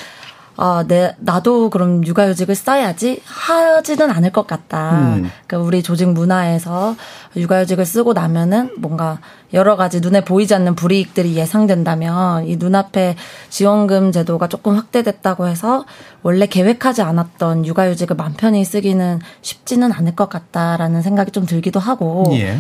아, 0.57 0.85
내, 0.87 1.15
나도 1.19 1.71
그럼 1.71 2.07
육아휴직을 2.07 2.55
써야지 2.55 3.23
하지는 3.25 4.11
않을 4.11 4.31
것 4.31 4.47
같다. 4.47 4.99
음. 4.99 5.31
그러니까 5.47 5.67
우리 5.67 5.83
조직 5.83 6.09
문화에서 6.11 6.97
육아휴직을 7.37 7.87
쓰고 7.87 8.13
나면은 8.13 8.71
뭔가 8.79 9.21
여러 9.55 9.77
가지 9.77 10.01
눈에 10.01 10.23
보이지 10.23 10.55
않는 10.55 10.75
불이익들이 10.75 11.35
예상된다면 11.35 12.47
이 12.47 12.57
눈앞에 12.57 13.17
지원금 13.49 14.13
제도가 14.13 14.49
조금 14.49 14.77
확대됐다고 14.77 15.47
해서 15.47 15.85
원래 16.23 16.47
계획하지 16.47 17.03
않았던 17.03 17.67
육아휴직을 17.67 18.17
맘 18.17 18.35
편히 18.35 18.65
쓰기는 18.65 19.21
쉽지는 19.43 19.93
않을 19.93 20.15
것 20.15 20.29
같다라는 20.29 21.03
생각이 21.03 21.31
좀 21.31 21.47
들기도 21.47 21.81
하고. 21.81 22.25
예. 22.33 22.59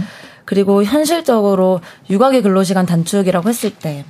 그리고 0.50 0.82
현실적으로 0.82 1.80
육아기 2.10 2.42
근로시간 2.42 2.84
단축이라고 2.84 3.48
했을 3.48 3.70
때 3.70 4.04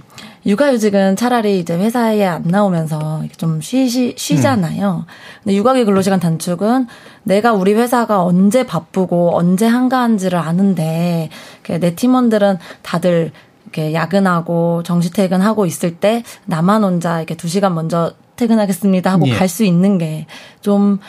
육아휴직은 0.47 1.17
차라리 1.17 1.61
이제 1.61 1.77
회사에 1.77 2.25
안 2.25 2.45
나오면서 2.45 3.25
좀 3.37 3.61
쉬, 3.61 4.15
쉬잖아요. 4.17 5.05
근데 5.45 5.55
육아기 5.55 5.85
근로시간 5.85 6.19
단축은 6.19 6.87
내가 7.25 7.53
우리 7.53 7.75
회사가 7.75 8.25
언제 8.25 8.65
바쁘고 8.65 9.37
언제 9.37 9.67
한가한지를 9.67 10.39
아는데 10.39 11.29
내 11.65 11.95
팀원들은 11.95 12.57
다들 12.81 13.33
이렇게 13.65 13.93
야근하고 13.93 14.83
정시 14.83 15.13
퇴근하고 15.13 15.67
있을 15.67 15.97
때 15.97 16.23
나만 16.47 16.83
혼자 16.83 17.19
이렇게 17.19 17.37
두 17.37 17.49
시간 17.49 17.75
먼저 17.75 18.15
퇴근하겠습니다 18.37 19.13
하고 19.13 19.29
예. 19.29 19.35
갈수 19.35 19.63
있는 19.63 19.99
게좀 19.99 21.01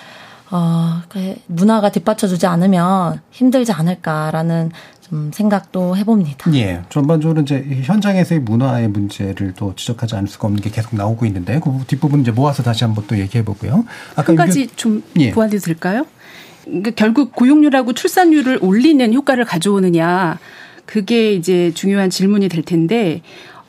어, 0.52 1.02
문화가 1.48 1.90
뒷받쳐주지 1.90 2.46
않으면 2.46 3.22
힘들지 3.32 3.72
않을까라는 3.72 4.72
좀 5.12 5.30
생각도 5.34 5.98
해봅니다. 5.98 6.53
예. 6.56 6.82
전반적으로 6.88 7.41
이제 7.41 7.65
현장에서의 7.84 8.39
문화의 8.39 8.88
문제를 8.88 9.53
또 9.58 9.75
지적하지 9.75 10.15
않을 10.15 10.30
수가 10.30 10.48
없는 10.48 10.62
게 10.63 10.70
계속 10.70 10.96
나오고 10.96 11.25
있는데 11.25 11.60
그 11.62 11.70
뒷부분 11.86 12.22
이제 12.22 12.32
모아서 12.32 12.63
다시 12.63 12.86
한번 12.86 13.03
또 13.08 13.20
얘기해 13.20 13.44
보고요. 13.44 13.84
아까 14.15 14.30
한 14.30 14.38
가지 14.38 14.68
좀 14.68 15.03
예. 15.20 15.32
부활해 15.32 15.58
드릴까요? 15.58 16.06
그러니까 16.63 16.91
결국 16.91 17.36
고용률하고 17.36 17.91
출산율을 17.91 18.60
올리는 18.62 19.13
효과를 19.13 19.44
가져오느냐 19.44 20.39
그게 20.86 21.34
이제 21.34 21.72
중요한 21.74 22.10
질문이 22.10 22.48
될 22.48 22.63
텐데 22.63 23.22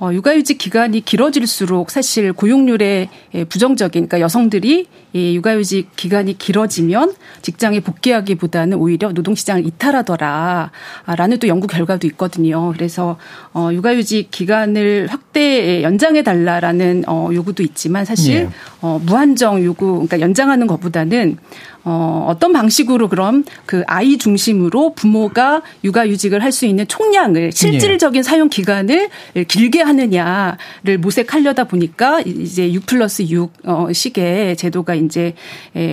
어, 0.03 0.13
육아휴직 0.13 0.59
기간이 0.59 1.03
길어질수록 1.03 1.93
사실 1.93 2.33
고용률에 2.33 3.09
예, 3.35 3.45
부정적인, 3.45 4.09
그러니까 4.09 4.19
여성들이 4.19 4.89
이 5.13 5.37
육아휴직 5.37 5.95
기간이 5.95 6.39
길어지면 6.39 7.15
직장에 7.43 7.79
복귀하기보다는 7.79 8.79
오히려 8.79 9.13
노동시장을 9.13 9.65
이탈하더라라는 9.65 11.39
또 11.41 11.47
연구 11.47 11.69
결과도 11.69 12.09
있거든요. 12.09 12.73
그래서 12.73 13.17
어, 13.55 13.69
육아휴직 13.73 14.33
기간을 14.33 15.07
확대 15.09 15.85
연장해 15.85 16.25
달라라는 16.25 17.05
어, 17.07 17.29
요구도 17.33 17.63
있지만 17.63 18.05
사실 18.05 18.47
네. 18.47 18.51
어, 18.81 19.01
무한정 19.05 19.63
요구, 19.63 19.93
그러니까 19.93 20.19
연장하는 20.19 20.67
것보다는 20.67 21.37
어, 21.85 22.27
어떤 22.29 22.53
방식으로 22.53 23.09
그럼 23.09 23.45
그 23.67 23.83
아이 23.87 24.17
중심으로 24.17 24.95
부모가 24.95 25.63
육아휴직을 25.83 26.43
할 26.43 26.53
수 26.53 26.67
있는 26.67 26.87
총량을 26.87 27.51
실질적인 27.53 28.19
예. 28.19 28.23
사용 28.23 28.51
기간을 28.51 29.09
길게 29.49 29.81
하느냐를 29.81 30.99
모색하려다 31.01 31.65
보니까 31.65 32.21
이제 32.21 32.71
6 32.71 32.85
플러스 32.85 33.23
6 33.23 33.51
어, 33.65 33.89
식의 33.91 34.57
제도가 34.59 34.95
이제 34.95 35.33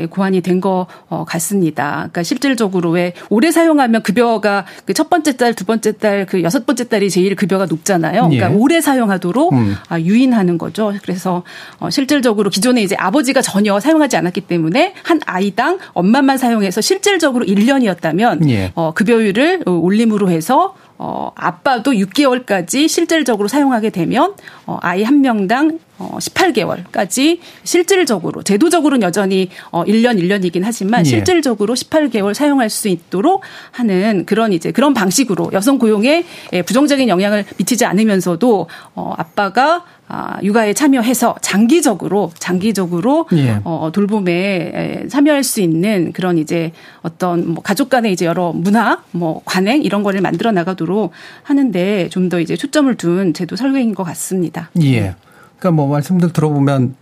고안이 0.10 0.42
된것 0.42 0.88
같습니다. 1.26 1.92
그러니까 2.12 2.24
실질적으로 2.24 2.90
왜 2.92 3.14
오래 3.30 3.52
사용하면 3.52 4.04
급여가 4.04 4.66
그 4.86 4.94
첫 5.00 5.10
번째 5.10 5.38
딸, 5.38 5.54
두 5.54 5.64
번째 5.64 5.94
딸, 5.94 6.26
그 6.26 6.44
여섯 6.44 6.66
번째 6.66 6.84
딸이 6.90 7.10
제일 7.10 7.34
급여가 7.38 7.66
높잖아요. 7.68 8.24
그러니까 8.24 8.52
예. 8.52 8.54
오래 8.54 8.82
사용하도록 8.82 9.54
음. 9.54 9.78
아, 9.88 9.98
유인하는 9.98 10.58
거죠. 10.58 10.94
그래서 11.04 11.44
어, 11.80 11.90
실질적으로 11.90 12.50
기존에 12.50 12.82
이제 12.82 12.98
아버지가 12.98 13.42
전혀 13.42 13.80
사용하지 13.80 14.18
않았기 14.18 14.42
때문에 14.42 14.94
한 15.04 15.22
아이당 15.26 15.79
엄마만 15.94 16.38
사용해서 16.38 16.82
실질적으로 16.82 17.46
1년이었다면 17.46 18.50
예. 18.50 18.72
어, 18.76 18.94
급여율을 18.94 19.64
올림으로 19.66 20.30
해서 20.30 20.76
어, 21.02 21.32
아빠도 21.36 21.92
6개월까지 21.92 22.90
실질적으로 22.90 23.48
사용하게 23.48 23.90
되면 23.90 24.34
어, 24.66 24.78
아이 24.82 25.02
한 25.02 25.22
명당 25.22 25.80
어, 25.98 26.18
18개월까지 26.20 27.40
실질적으로 27.64 28.44
제도적으로는 28.44 29.02
여전히 29.02 29.50
어 29.72 29.86
1년 29.86 30.20
1년이긴 30.22 30.62
하지만 30.64 31.02
예. 31.02 31.10
실질적으로 31.10 31.74
18개월 31.74 32.34
사용할 32.34 32.70
수 32.70 32.90
있도록 32.90 33.44
하는 33.72 34.26
그런 34.26 34.52
이제 34.52 34.72
그런 34.72 34.94
방식으로 34.94 35.52
여성 35.54 35.78
고용에 35.78 36.26
예, 36.52 36.62
부정적인 36.62 37.08
영향을 37.08 37.46
미치지 37.58 37.86
않으면서도 37.86 38.68
어 38.96 39.14
아빠가 39.18 39.86
아, 40.12 40.38
육아에 40.42 40.74
참여해서 40.74 41.36
장기적으로 41.42 42.32
장기적으로 42.40 43.28
예. 43.34 43.62
어, 43.64 43.92
돌봄에 43.94 45.06
참여할 45.10 45.44
수 45.44 45.62
있는 45.62 46.12
그런 46.14 46.38
이제 46.38 46.72
어떤 47.02 47.54
뭐 47.54 47.62
가족 47.62 47.90
간의 47.90 48.12
이제 48.12 48.26
여러 48.26 48.52
문화, 48.52 49.04
뭐 49.12 49.42
관행 49.46 49.84
이런 49.84 50.02
거를 50.04 50.22
만들어 50.22 50.52
나가도록 50.52 51.12
하는데 51.44 52.08
좀 52.10 52.30
더 52.30 52.40
이제 52.40 52.56
초점을 52.56 52.94
둔 52.96 53.34
제도 53.34 53.56
설계인 53.56 53.96
것 53.96 54.04
같습니다. 54.04 54.70
예. 54.82 55.16
그러니까 55.58 55.72
뭐 55.72 55.88
말씀들 55.88 56.32
들어보면 56.32 56.96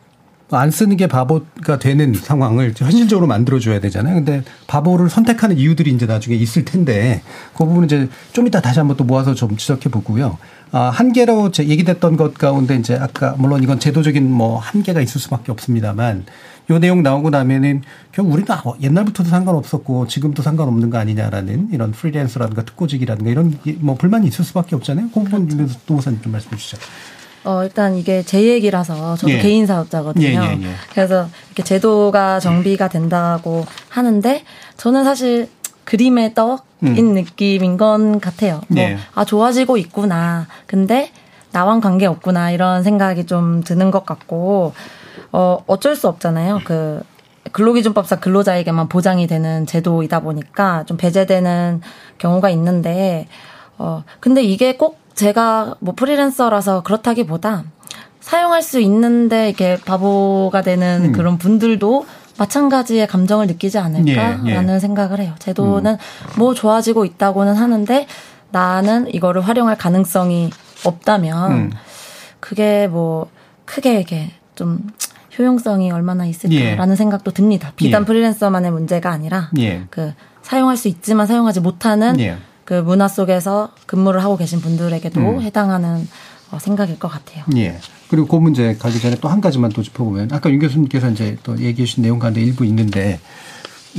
안 0.51 0.71
쓰는 0.71 0.95
게 0.95 1.07
바보가 1.07 1.79
되는 1.79 2.13
상황을 2.13 2.73
현실적으로 2.77 3.27
만들어줘야 3.27 3.81
되잖아요. 3.81 4.15
근데 4.15 4.43
바보를 4.67 5.09
선택하는 5.09 5.57
이유들이 5.57 5.91
이제 5.91 6.05
나중에 6.05 6.35
있을 6.37 6.63
텐데 6.63 7.21
그 7.53 7.65
부분은 7.65 7.85
이제 7.85 8.07
좀 8.31 8.47
이따 8.47 8.61
다시 8.61 8.79
한번 8.79 8.95
또 8.95 9.03
모아서 9.03 9.33
좀 9.33 9.57
지적해 9.57 9.89
보고요. 9.89 10.37
아, 10.71 10.89
한계로 10.89 11.51
얘기됐던 11.59 12.17
것 12.17 12.33
가운데 12.33 12.75
이제 12.75 12.95
아까 12.95 13.35
물론 13.37 13.63
이건 13.63 13.79
제도적인 13.79 14.31
뭐 14.31 14.59
한계가 14.59 15.01
있을 15.01 15.21
수밖에 15.21 15.51
없습니다만 15.51 16.25
요 16.69 16.79
내용 16.79 17.01
나오고 17.01 17.29
나면은 17.29 17.81
결국 18.11 18.33
우리는 18.33 18.51
아, 18.51 18.61
옛날부터도 18.81 19.29
상관없었고 19.29 20.07
지금도 20.07 20.43
상관없는 20.43 20.89
거 20.89 20.97
아니냐라는 20.97 21.69
이런 21.71 21.91
프리랜서라든가 21.91 22.63
특고직이라든가 22.63 23.31
이런 23.31 23.57
뭐 23.79 23.95
불만이 23.95 24.27
있을 24.27 24.43
수밖에 24.43 24.75
없잖아요. 24.75 25.09
그 25.13 25.23
부분 25.23 25.69
또 25.85 25.95
우선 25.95 26.21
좀 26.21 26.33
말씀해 26.33 26.57
주시죠. 26.57 26.77
어, 27.45 27.63
일단 27.63 27.95
이게 27.95 28.23
제 28.23 28.43
얘기라서 28.43 29.15
저도 29.15 29.31
예. 29.31 29.39
개인 29.39 29.65
사업자거든요. 29.65 30.25
예, 30.25 30.33
예, 30.33 30.63
예, 30.63 30.73
그래서 30.91 31.29
이렇게 31.47 31.63
제도가 31.63 32.41
정비가 32.41 32.89
된다고 32.89 33.65
하는데 33.87 34.43
저는 34.75 35.05
사실 35.05 35.47
그림의 35.87 36.33
떡인 36.33 36.67
음. 36.83 37.13
느낌인 37.13 37.77
건 37.77 38.19
같아요. 38.19 38.59
뭐, 38.67 38.83
예. 38.83 38.97
아, 39.15 39.23
좋아지고 39.23 39.77
있구나. 39.77 40.45
근데 40.65 41.11
나만 41.53 41.79
관계 41.79 42.05
없구나. 42.05 42.51
이런 42.51 42.83
생각이 42.83 43.25
좀 43.25 43.63
드는 43.63 43.89
것 43.89 44.05
같고, 44.05 44.73
어, 45.31 45.63
어쩔 45.65 45.95
수 45.95 46.09
없잖아요. 46.09 46.59
그, 46.65 47.01
근로기준법상 47.53 48.19
근로자에게만 48.19 48.89
보장이 48.89 49.27
되는 49.27 49.65
제도이다 49.65 50.19
보니까 50.19 50.83
좀 50.83 50.97
배제되는 50.97 51.79
경우가 52.17 52.49
있는데, 52.49 53.27
어, 53.77 54.03
근데 54.19 54.43
이게 54.43 54.75
꼭 54.75 54.99
제가 55.15 55.75
뭐 55.79 55.95
프리랜서라서 55.95 56.83
그렇다기보다 56.83 57.63
사용할 58.19 58.61
수 58.61 58.81
있는데 58.81 59.47
이렇게 59.47 59.77
바보가 59.85 60.63
되는 60.63 61.05
음. 61.05 61.11
그런 61.13 61.37
분들도 61.37 62.05
마찬가지의 62.37 63.07
감정을 63.07 63.47
느끼지 63.47 63.77
않을까라는 63.79 64.69
예, 64.69 64.73
예. 64.73 64.79
생각을 64.79 65.19
해요. 65.19 65.33
제도는 65.39 65.93
음. 65.93 65.97
뭐 66.37 66.53
좋아지고 66.53 67.05
있다고는 67.05 67.55
하는데 67.55 68.07
나는 68.51 69.13
이거를 69.13 69.41
활용할 69.41 69.77
가능성이 69.77 70.49
없다면 70.83 71.51
음. 71.51 71.71
그게 72.39 72.87
뭐 72.87 73.29
크게 73.65 73.99
이게 73.99 74.31
좀 74.55 74.87
효용성이 75.37 75.91
얼마나 75.91 76.25
있을까라는 76.25 76.93
예. 76.93 76.95
생각도 76.95 77.31
듭니다. 77.31 77.73
비단 77.75 78.01
예. 78.01 78.05
프리랜서만의 78.05 78.71
문제가 78.71 79.11
아니라 79.11 79.49
예. 79.59 79.83
그 79.89 80.13
사용할 80.41 80.77
수 80.77 80.87
있지만 80.87 81.27
사용하지 81.27 81.59
못하는 81.59 82.19
예. 82.19 82.37
그 82.63 82.73
문화 82.73 83.07
속에서 83.07 83.69
근무를 83.85 84.23
하고 84.23 84.35
계신 84.37 84.59
분들에게도 84.61 85.19
음. 85.19 85.41
해당하는 85.41 85.97
어, 85.97 86.05
생각일 86.59 86.97
것 86.99 87.07
같아요. 87.07 87.43
예. 87.57 87.77
그리고 88.09 88.27
그 88.27 88.35
문제 88.37 88.75
가기 88.75 88.99
전에 89.01 89.15
또 89.19 89.27
한 89.27 89.41
가지만 89.41 89.69
또 89.71 89.83
짚어보면 89.83 90.29
아까 90.31 90.49
윤 90.49 90.59
교수님께서 90.59 91.09
이제 91.11 91.37
또 91.43 91.57
얘기해 91.59 91.85
주신 91.85 92.03
내용 92.03 92.19
가운데 92.19 92.41
일부 92.41 92.63
있는데 92.65 93.19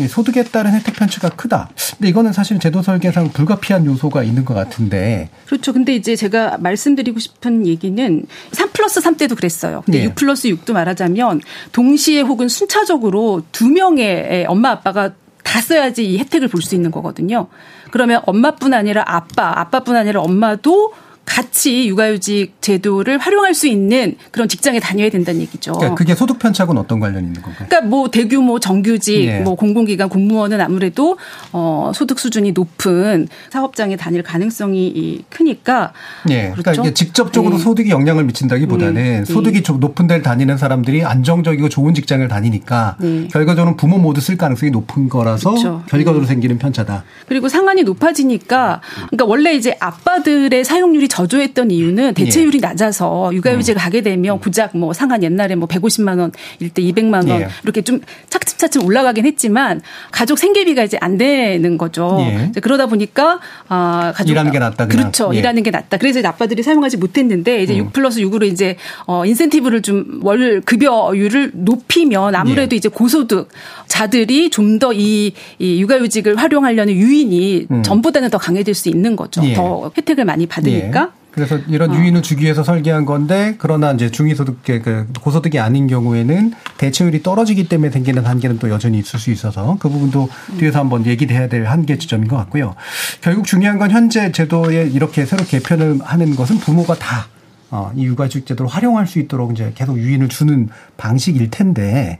소득에 0.08 0.44
따른 0.44 0.72
혜택 0.74 0.94
편차가 0.94 1.30
크다. 1.30 1.70
근데 1.96 2.08
이거는 2.08 2.32
사실 2.32 2.58
제도 2.60 2.82
설계상 2.82 3.30
불가피한 3.32 3.84
요소가 3.84 4.22
있는 4.22 4.44
것 4.44 4.54
같은데. 4.54 5.28
그렇죠. 5.46 5.72
근데 5.72 5.94
이제 5.94 6.14
제가 6.14 6.58
말씀드리고 6.58 7.18
싶은 7.18 7.66
얘기는 7.66 8.24
3 8.52 8.70
플러스 8.72 9.00
3 9.00 9.16
때도 9.16 9.34
그랬어요. 9.34 9.82
근데 9.84 9.98
네. 9.98 10.04
6 10.04 10.14
플러스 10.14 10.48
6도 10.48 10.72
말하자면 10.72 11.40
동시에 11.72 12.20
혹은 12.20 12.48
순차적으로 12.48 13.42
두 13.50 13.68
명의 13.68 14.46
엄마 14.48 14.70
아빠가 14.70 15.10
다 15.42 15.60
써야지 15.60 16.06
이 16.06 16.18
혜택을 16.18 16.46
볼 16.48 16.62
수 16.62 16.74
있는 16.76 16.90
거거든요. 16.92 17.48
그러면 17.90 18.22
엄마뿐 18.26 18.74
아니라 18.74 19.02
아빠, 19.06 19.52
아빠뿐 19.58 19.96
아니라 19.96 20.20
엄마도 20.20 20.92
같이 21.38 21.86
육아휴직 21.86 22.60
제도를 22.60 23.18
활용할 23.18 23.54
수 23.54 23.68
있는 23.68 24.16
그런 24.32 24.48
직장에 24.48 24.80
다녀야 24.80 25.08
된다는 25.08 25.40
얘기죠. 25.42 25.70
그러니까 25.74 25.94
그게 25.94 26.16
소득 26.16 26.40
편차하고는 26.40 26.82
어떤 26.82 26.98
관련이 26.98 27.28
있는 27.28 27.40
건가요? 27.40 27.68
그러니까 27.68 27.88
뭐 27.88 28.10
대규모 28.10 28.58
정규직, 28.58 29.20
예. 29.20 29.38
뭐 29.38 29.54
공공기관 29.54 30.08
공무원은 30.08 30.60
아무래도 30.60 31.16
어 31.52 31.92
소득 31.94 32.18
수준이 32.18 32.50
높은 32.52 33.28
사업장에 33.50 33.94
다닐 33.94 34.24
가능성이 34.24 35.22
크니까. 35.28 35.92
예. 36.28 36.50
그러니까 36.50 36.72
그렇죠? 36.72 36.82
이게 36.82 36.92
직접적으로 36.92 37.54
예. 37.54 37.58
소득이 37.60 37.90
영향을 37.90 38.24
미친다기보다는 38.24 39.20
음. 39.20 39.24
소득이 39.24 39.62
좀 39.62 39.78
높은 39.78 40.08
데를 40.08 40.22
다니는 40.22 40.58
사람들이 40.58 41.04
안정적이고 41.04 41.68
좋은 41.68 41.94
직장을 41.94 42.26
다니니까 42.26 42.96
네. 42.98 43.28
결과적으로 43.30 43.76
부모 43.76 43.98
모두 43.98 44.20
쓸 44.20 44.36
가능성이 44.36 44.72
높은 44.72 45.08
거라서 45.08 45.50
그렇죠. 45.50 45.84
결과적으로 45.88 46.24
네. 46.24 46.28
생기는 46.30 46.58
편차다. 46.58 47.04
그리고 47.28 47.48
상한이 47.48 47.84
높아지니까 47.84 48.80
그러니까 49.10 49.24
원래 49.24 49.54
이제 49.54 49.76
아빠들의 49.78 50.64
사용률이 50.64 51.06
저 51.06 51.27
조했던 51.28 51.70
이유는 51.70 52.14
대체율이 52.14 52.58
예. 52.58 52.66
낮아서 52.66 53.30
육아휴직을 53.32 53.76
음. 53.76 53.82
가게 53.82 54.00
되면 54.02 54.38
고작 54.38 54.76
뭐 54.76 54.92
상한 54.92 55.22
옛날에 55.22 55.54
뭐 55.54 55.68
150만 55.68 56.18
원일 56.18 56.70
때 56.74 56.82
200만 56.82 57.28
원 57.28 57.40
예. 57.42 57.48
이렇게 57.62 57.82
좀 57.82 58.00
차츰차츰 58.28 58.84
올라가긴 58.84 59.26
했지만 59.26 59.80
가족 60.10 60.38
생계비가 60.38 60.84
이제 60.84 60.98
안 61.00 61.16
되는 61.16 61.78
거죠. 61.78 62.18
예. 62.20 62.52
그러다 62.60 62.86
보니까 62.86 63.40
아 63.68 64.12
가족 64.14 64.32
일하는 64.32 64.52
게 64.52 64.58
낫다. 64.58 64.86
그냥. 64.86 65.02
그렇죠. 65.04 65.30
예. 65.34 65.38
일하는 65.38 65.62
게 65.62 65.70
낫다. 65.70 65.96
그래서 65.96 66.20
아빠들이 66.26 66.62
사용하지 66.62 66.96
못했는데 66.96 67.62
이제 67.62 67.74
음. 67.74 67.78
6 67.86 67.92
플러스 67.92 68.20
6으로 68.20 68.44
이제 68.44 68.76
어 69.06 69.24
인센티브를 69.24 69.82
좀 69.82 70.18
월 70.22 70.60
급여율을 70.60 71.52
높이면 71.54 72.34
아무래도 72.34 72.74
예. 72.74 72.76
이제 72.76 72.88
고소득 72.88 73.48
자들이 73.86 74.50
좀 74.50 74.78
더이 74.78 75.32
이 75.58 75.80
육아휴직을 75.80 76.36
활용하려는 76.36 76.94
유인이 76.94 77.66
음. 77.70 77.82
전보다는 77.82 78.30
더 78.30 78.38
강해질 78.38 78.74
수 78.74 78.88
있는 78.88 79.16
거죠. 79.16 79.42
예. 79.44 79.54
더 79.54 79.90
혜택을 79.96 80.24
많이 80.24 80.46
받으니까. 80.46 81.12
그래서 81.30 81.58
이런 81.68 81.90
어. 81.90 81.94
유인을 81.94 82.22
주기 82.22 82.44
위해서 82.44 82.62
설계한 82.62 83.04
건데 83.04 83.54
그러나 83.58 83.92
이제 83.92 84.10
중위소득 84.10 84.58
그 84.64 85.06
고소득이 85.20 85.58
아닌 85.58 85.86
경우에는 85.86 86.52
대체율이 86.78 87.22
떨어지기 87.22 87.68
때문에 87.68 87.90
생기는 87.90 88.24
한계는 88.24 88.58
또 88.58 88.70
여전히 88.70 88.98
있을 88.98 89.18
수 89.18 89.30
있어서 89.30 89.76
그 89.80 89.88
부분도 89.88 90.28
뒤에서 90.58 90.80
한번 90.80 91.06
얘기를 91.06 91.36
해야 91.36 91.48
될 91.48 91.64
한계 91.66 91.98
지점인 91.98 92.28
것 92.28 92.36
같고요. 92.36 92.74
결국 93.20 93.46
중요한 93.46 93.78
건 93.78 93.90
현재 93.90 94.32
제도에 94.32 94.88
이렇게 94.88 95.26
새로 95.26 95.44
개편을 95.44 96.00
하는 96.02 96.34
것은 96.34 96.58
부모가 96.58 96.94
다 96.94 97.28
어, 97.70 97.92
이 97.94 98.04
육아휴직 98.06 98.46
제도를 98.46 98.70
활용할 98.70 99.06
수 99.06 99.18
있도록 99.18 99.52
이제 99.52 99.72
계속 99.74 99.98
유인을 99.98 100.28
주는 100.28 100.68
방식일 100.96 101.50
텐데 101.50 102.18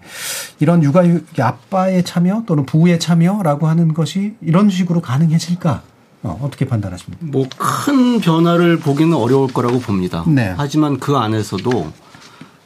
이런 0.61 0.83
육아휴 0.83 1.21
아빠의 1.39 2.05
참여 2.05 2.45
또는 2.47 2.67
부부의 2.67 3.01
참여라고 3.01 3.67
하는 3.67 3.95
것이 3.95 4.35
이런 4.43 4.69
식으로 4.69 5.01
가능해질까? 5.01 5.83
어, 6.23 6.39
어떻게 6.43 6.67
판단하십니까? 6.67 7.25
뭐 7.27 7.47
큰 7.57 8.21
변화를 8.21 8.79
보기는 8.79 9.17
어려울 9.17 9.53
거라고 9.53 9.79
봅니다. 9.81 10.25
네. 10.27 10.53
하지만 10.57 10.99
그 10.99 11.17
안에서도 11.17 11.93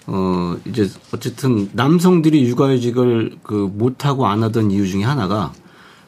어 0.08 0.56
이제 0.66 0.88
어쨌든 1.14 1.68
남성들이 1.72 2.44
육아휴직을 2.48 3.38
그 3.42 3.70
못하고 3.72 4.26
안 4.26 4.42
하던 4.42 4.70
이유 4.70 4.88
중에 4.88 5.04
하나가 5.04 5.52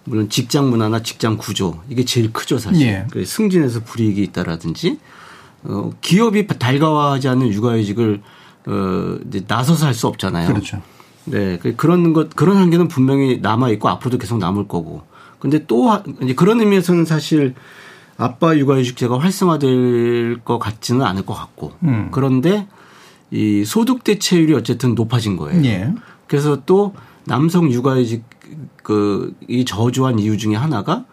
물론 0.05 0.29
직장 0.29 0.69
문화나 0.69 1.01
직장 1.03 1.37
구조 1.37 1.81
이게 1.89 2.05
제일 2.05 2.33
크죠 2.33 2.59
사실. 2.59 2.87
예. 2.87 3.07
그 3.11 3.25
승진에서 3.25 3.81
불이익이 3.85 4.23
있다라든지 4.25 4.99
어 5.65 5.91
기업이 6.01 6.47
달가워하지 6.47 7.29
않는 7.29 7.53
육아휴직을 7.53 8.21
어 8.67 9.19
이제 9.29 9.45
나서서 9.47 9.87
할 9.87 9.95
수 9.95 10.07
없잖아요. 10.09 10.49
그렇죠. 10.49 10.81
네, 11.27 11.59
그 11.63 11.75
그런 11.77 12.13
것 12.13 12.35
그런 12.35 12.57
한계는 12.57 12.89
분명히 12.89 13.39
남아 13.41 13.71
있고 13.71 13.89
앞으로도 13.89 14.19
계속 14.19 14.39
남을 14.39 14.67
거고. 14.67 15.03
근데 15.39 15.67
또 15.67 15.91
이제 16.23 16.35
그런 16.35 16.61
의미에서는 16.61 17.05
사실 17.05 17.55
아빠 18.17 18.57
육아휴직제가 18.57 19.19
활성화될 19.19 20.41
것 20.45 20.59
같지는 20.59 21.03
않을 21.03 21.27
것 21.27 21.35
같고. 21.35 21.73
음. 21.83 22.09
그런데 22.13 22.67
이 23.31 23.65
소득 23.65 24.05
대체율이 24.05 24.55
어쨌든 24.55 24.95
높아진 24.95 25.37
거예요. 25.37 25.65
예. 25.65 25.93
그래서 26.29 26.61
또 26.67 26.95
남성 27.25 27.71
육아휴직 27.71 28.23
그 28.83 29.35
이 29.49 29.65
저조한 29.65 30.19
이유 30.19 30.37
중에 30.39 30.55
하나가 30.55 31.05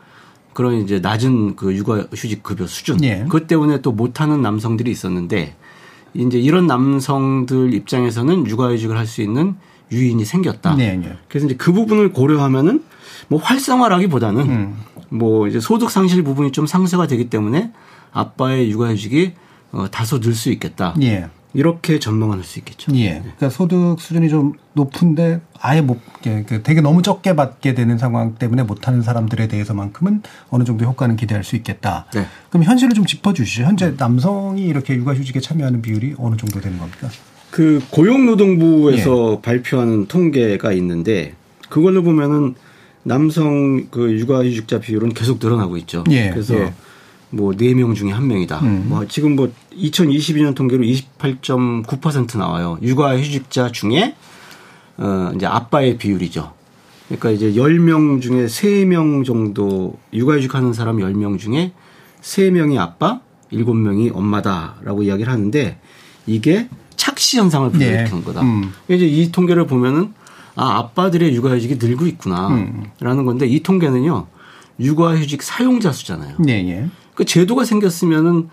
그런 0.53 0.75
이제 0.81 0.99
낮은 0.99 1.55
그 1.55 1.73
육아휴직 1.75 2.43
급여 2.43 2.67
수준. 2.67 3.03
예. 3.03 3.19
그것 3.23 3.47
때문에 3.47 3.81
또 3.81 3.91
못하는 3.91 4.41
남성들이 4.41 4.91
있었는데 4.91 5.55
이제 6.13 6.37
이런 6.39 6.67
남성들 6.67 7.73
입장에서는 7.73 8.45
육아휴직을 8.47 8.97
할 8.97 9.07
수 9.07 9.21
있는 9.21 9.55
유인이 9.91 10.23
생겼다. 10.25 10.75
네, 10.75 10.95
네. 10.95 11.17
그래서 11.27 11.47
이제 11.47 11.55
그 11.55 11.71
부분을 11.73 12.11
고려하면은 12.13 12.83
뭐 13.27 13.39
활성화라기보다는 13.39 14.41
음. 14.49 14.75
뭐 15.09 15.47
이제 15.47 15.59
소득 15.59 15.89
상실 15.91 16.23
부분이 16.23 16.51
좀 16.51 16.65
상쇄가 16.65 17.07
되기 17.07 17.29
때문에 17.29 17.71
아빠의 18.11 18.69
육아휴직이 18.71 19.33
어, 19.71 19.87
다소 19.89 20.19
늘 20.19 20.33
수 20.33 20.49
있겠다. 20.51 20.95
예. 21.01 21.27
이렇게 21.53 21.99
전망을 21.99 22.37
할수 22.37 22.59
있겠죠. 22.59 22.95
예. 22.95 23.19
그러니까 23.19 23.49
소득 23.49 23.97
수준이 23.99 24.29
좀 24.29 24.53
높은데 24.71 25.41
아예 25.59 25.81
못, 25.81 25.99
그 26.23 26.63
되게 26.63 26.79
너무 26.79 27.01
적게 27.01 27.35
받게 27.35 27.73
되는 27.73 27.97
상황 27.97 28.35
때문에 28.35 28.63
못하는 28.63 29.01
사람들에 29.01 29.49
대해서만큼은 29.49 30.23
어느 30.49 30.63
정도 30.63 30.85
효과는 30.85 31.17
기대할 31.17 31.43
수 31.43 31.57
있겠다. 31.57 32.05
네. 32.13 32.25
그럼 32.49 32.63
현실을 32.63 32.93
좀 32.93 33.05
짚어주시죠. 33.05 33.63
현재 33.63 33.93
남성이 33.97 34.63
이렇게 34.63 34.95
육아휴직에 34.95 35.41
참여하는 35.41 35.81
비율이 35.81 36.15
어느 36.17 36.37
정도 36.37 36.61
되는 36.61 36.77
겁니까? 36.79 37.09
그 37.51 37.81
고용노동부에서 37.91 39.33
예. 39.37 39.41
발표하는 39.41 40.07
통계가 40.07 40.71
있는데 40.73 41.35
그걸로 41.69 42.01
보면은 42.01 42.55
남성 43.03 43.87
그 43.91 44.11
육아휴직자 44.17 44.79
비율은 44.79 45.09
계속 45.09 45.39
늘어나고 45.41 45.77
있죠. 45.77 46.03
예. 46.09 46.29
그래서 46.29 46.55
예. 46.55 46.73
뭐 47.29 47.51
4명 47.51 47.93
중에 47.93 48.11
1명이다. 48.11 48.61
음. 48.63 48.85
뭐 48.87 49.05
지금 49.07 49.35
뭐 49.35 49.51
2022년 49.73 50.55
통계로 50.55 50.83
28.9% 50.83 52.37
나와요. 52.37 52.77
육아휴직자 52.81 53.71
중에 53.71 54.15
어 54.97 55.31
이제 55.35 55.45
아빠의 55.45 55.97
비율이죠. 55.97 56.53
그러니까 57.07 57.31
이제 57.31 57.51
10명 57.53 58.21
중에 58.21 58.45
3명 58.45 59.25
정도 59.25 59.97
육아휴직하는 60.13 60.73
사람 60.73 60.97
10명 60.97 61.37
중에 61.37 61.73
3명이 62.21 62.77
아빠, 62.77 63.19
7명이 63.51 64.15
엄마다라고 64.15 65.03
이야기를 65.03 65.31
하는데 65.31 65.77
이게 66.27 66.69
착시 66.95 67.37
현상을 67.37 67.71
불러일으키는 67.71 68.19
네. 68.19 68.25
거다. 68.25 68.41
음. 68.41 68.71
이제 68.87 69.05
이 69.05 69.31
통계를 69.31 69.65
보면은 69.67 70.13
아 70.55 70.77
아빠들의 70.77 71.33
육아휴직이 71.33 71.75
늘고 71.75 72.05
있구나라는 72.07 72.91
음. 73.01 73.25
건데 73.25 73.47
이 73.47 73.63
통계는요 73.63 74.27
육아휴직 74.79 75.41
사용자 75.41 75.91
수잖아요. 75.91 76.35
네, 76.39 76.67
예. 76.69 76.89
그 77.15 77.25
제도가 77.25 77.65
생겼으면은 77.65 78.49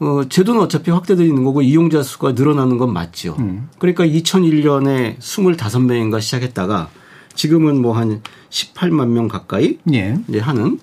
어, 0.00 0.22
제도는 0.28 0.60
어차피 0.60 0.90
확대되어 0.92 1.26
있는 1.26 1.42
거고 1.42 1.60
이용자 1.60 2.02
수가 2.04 2.32
늘어나는 2.32 2.78
건 2.78 2.92
맞죠. 2.92 3.34
음. 3.40 3.68
그러니까 3.78 4.04
2001년에 4.06 5.18
25명인가 5.18 6.20
시작했다가 6.20 6.88
지금은 7.34 7.82
뭐 7.82 7.94
한 7.94 8.20
18만 8.50 9.08
명 9.08 9.28
가까이 9.28 9.78
예. 9.92 10.18
이제 10.28 10.38
하는 10.38 10.78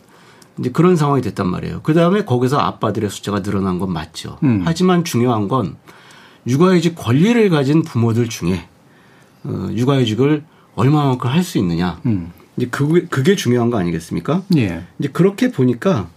이제 0.60 0.69
그런 0.71 0.95
상황이 0.95 1.21
됐단 1.21 1.48
말이에요. 1.48 1.82
그 1.84 1.93
다음에 1.93 2.24
거기서 2.26 2.58
아빠들의 2.58 3.10
숫자가 3.10 3.41
늘어난 3.41 3.80
건 3.80 3.91
맞죠. 3.91 4.38
음. 4.43 4.62
하지만 4.65 5.04
중요한 5.04 5.48
건 5.48 5.76
육아휴직 6.48 6.96
권리를 6.96 7.50
가진 7.50 7.82
부모들 7.82 8.30
중에 8.30 8.68
어, 9.44 9.70
육아휴직을 9.72 10.44
얼마만큼 10.76 11.30
할 11.30 11.44
수 11.44 11.58
있느냐. 11.60 12.00
음. 12.06 12.32
이제 12.58 12.68
그게, 12.70 13.06
그게 13.06 13.36
중요한 13.36 13.70
거 13.70 13.78
아니겠습니까? 13.78 14.44
예. 14.58 14.84
이제 15.00 15.10
그렇게 15.10 15.52
보니까 15.52 16.08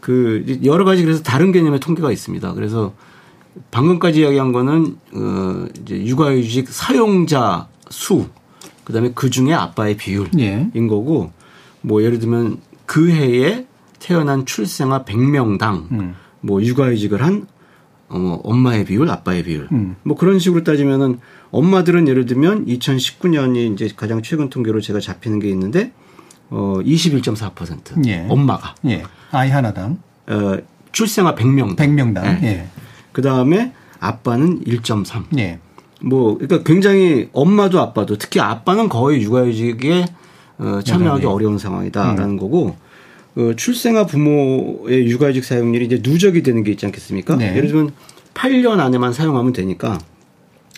그 0.00 0.58
여러 0.64 0.84
가지 0.84 1.04
그래서 1.04 1.22
다른 1.22 1.52
개념의 1.52 1.80
통계가 1.80 2.10
있습니다. 2.10 2.54
그래서 2.54 2.92
방금까지 3.70 4.20
이야기한 4.20 4.52
거는 4.52 4.96
어 5.12 5.66
이제 5.82 6.04
육아휴직 6.04 6.68
사용자 6.68 7.68
수 7.90 8.26
그다음에 8.84 9.12
그 9.14 9.30
중에 9.30 9.52
아빠의 9.52 9.96
비율인 9.96 10.40
예. 10.40 10.70
거고 10.88 11.30
뭐 11.82 12.02
예를 12.02 12.18
들면 12.18 12.58
그 12.86 13.10
해에 13.10 13.66
태어난 13.98 14.46
출생아 14.46 15.04
100명당 15.04 15.92
음. 15.92 16.14
뭐 16.40 16.62
육아휴직을 16.62 17.22
한 17.22 17.46
어, 18.12 18.40
엄마의 18.44 18.84
비율, 18.84 19.08
아빠의 19.10 19.42
비율. 19.42 19.68
음. 19.72 19.96
뭐 20.02 20.16
그런 20.16 20.38
식으로 20.38 20.64
따지면은 20.64 21.18
엄마들은 21.50 22.08
예를 22.08 22.26
들면 22.26 22.66
2019년이 22.66 23.72
이제 23.72 23.88
가장 23.96 24.22
최근 24.22 24.50
통계로 24.50 24.80
제가 24.80 25.00
잡히는 25.00 25.38
게 25.38 25.48
있는데 25.48 25.92
어 26.50 26.78
21.4% 26.84 28.06
예. 28.06 28.26
엄마가 28.28 28.74
예. 28.86 29.02
아이 29.30 29.50
하나당 29.50 29.98
어 30.28 30.58
출생아 30.92 31.34
100명 31.34 31.76
100명당 31.76 32.42
예. 32.42 32.46
예. 32.46 32.66
그다음에 33.12 33.72
아빠는 33.98 34.64
1.3. 34.64 35.38
예. 35.38 35.58
뭐 36.02 36.36
그러니까 36.36 36.62
굉장히 36.64 37.30
엄마도 37.32 37.80
아빠도 37.80 38.18
특히 38.18 38.40
아빠는 38.40 38.88
거의 38.88 39.22
육아휴직에 39.22 40.04
어, 40.58 40.80
참여하기 40.84 41.26
어려운 41.26 41.58
상황이다라는 41.58 42.30
음. 42.30 42.36
거고 42.36 42.76
어, 43.36 43.52
출생아 43.56 44.06
부모의 44.06 45.06
육아휴직 45.06 45.44
사용률이 45.44 45.86
이제 45.86 46.00
누적이 46.02 46.42
되는 46.42 46.62
게 46.62 46.72
있지 46.72 46.86
않겠습니까? 46.86 47.36
네. 47.36 47.56
예를 47.56 47.68
들면 47.68 47.92
8년 48.34 48.78
안에만 48.78 49.12
사용하면 49.12 49.52
되니까. 49.52 49.98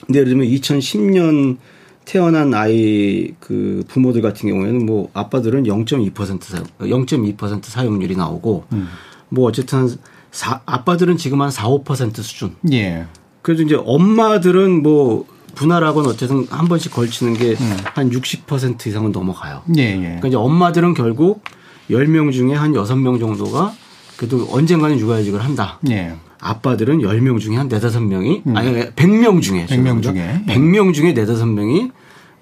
근데 0.07 0.21
예를 0.21 0.31
들면 0.31 0.47
2010년 0.49 1.57
태어난 2.05 2.53
아이 2.55 3.35
그 3.41 3.83
부모들 3.89 4.21
같은 4.21 4.49
경우에는 4.49 4.85
뭐 4.87 5.11
아빠들은 5.15 5.65
0.2% 5.65 6.43
사용, 6.43 6.65
0.2% 6.81 7.65
사용률이 7.65 8.17
나오고 8.17 8.65
음. 8.73 8.89
뭐 9.31 9.49
어쨌든 9.49 9.89
사, 10.31 10.61
아빠들은 10.67 11.17
지금 11.17 11.41
한 11.41 11.51
4, 11.51 11.69
5% 11.69 12.17
수준. 12.23 12.55
예. 12.73 13.07
그래도 13.43 13.63
이제 13.63 13.77
엄마들은 13.77 14.83
뭐 14.83 15.27
분할하고는 15.55 16.11
어쨌든 16.11 16.47
한 16.51 16.67
번씩 16.67 16.93
걸치는 16.93 17.35
게 17.35 17.55
한60% 17.55 18.63
음. 18.63 18.77
이상은 18.89 19.13
넘어가요. 19.13 19.63
예, 19.77 19.83
예. 19.83 19.97
그러니까 19.97 20.29
이제 20.29 20.37
엄마들은 20.37 20.95
결국 20.95 21.43
10명 21.91 22.33
중에 22.33 22.55
한 22.55 22.73
6명 22.73 23.19
정도가 23.21 23.73
그래도 24.17 24.49
언젠가는 24.51 24.99
육아휴직을 24.99 25.43
한다. 25.45 25.79
예. 25.91 26.15
아빠들은 26.41 26.99
10명 26.99 27.41
중에 27.41 27.57
한 27.57 27.69
4, 27.69 27.79
5명이 27.79 28.47
음. 28.47 28.57
아니 28.57 28.73
100명 28.73 29.41
중에 29.43 29.67
100명 29.67 30.03
중에 30.03 30.43
100명 30.47 30.93
중에 30.95 31.15
4, 31.15 31.25
5명이 31.25 31.91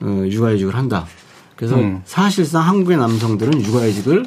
어, 0.00 0.24
육아휴직을 0.28 0.74
한다. 0.74 1.06
그래서 1.56 1.76
음. 1.76 2.02
사실상 2.04 2.66
한국의 2.66 2.96
남성들은 2.98 3.62
육아휴직을 3.64 4.26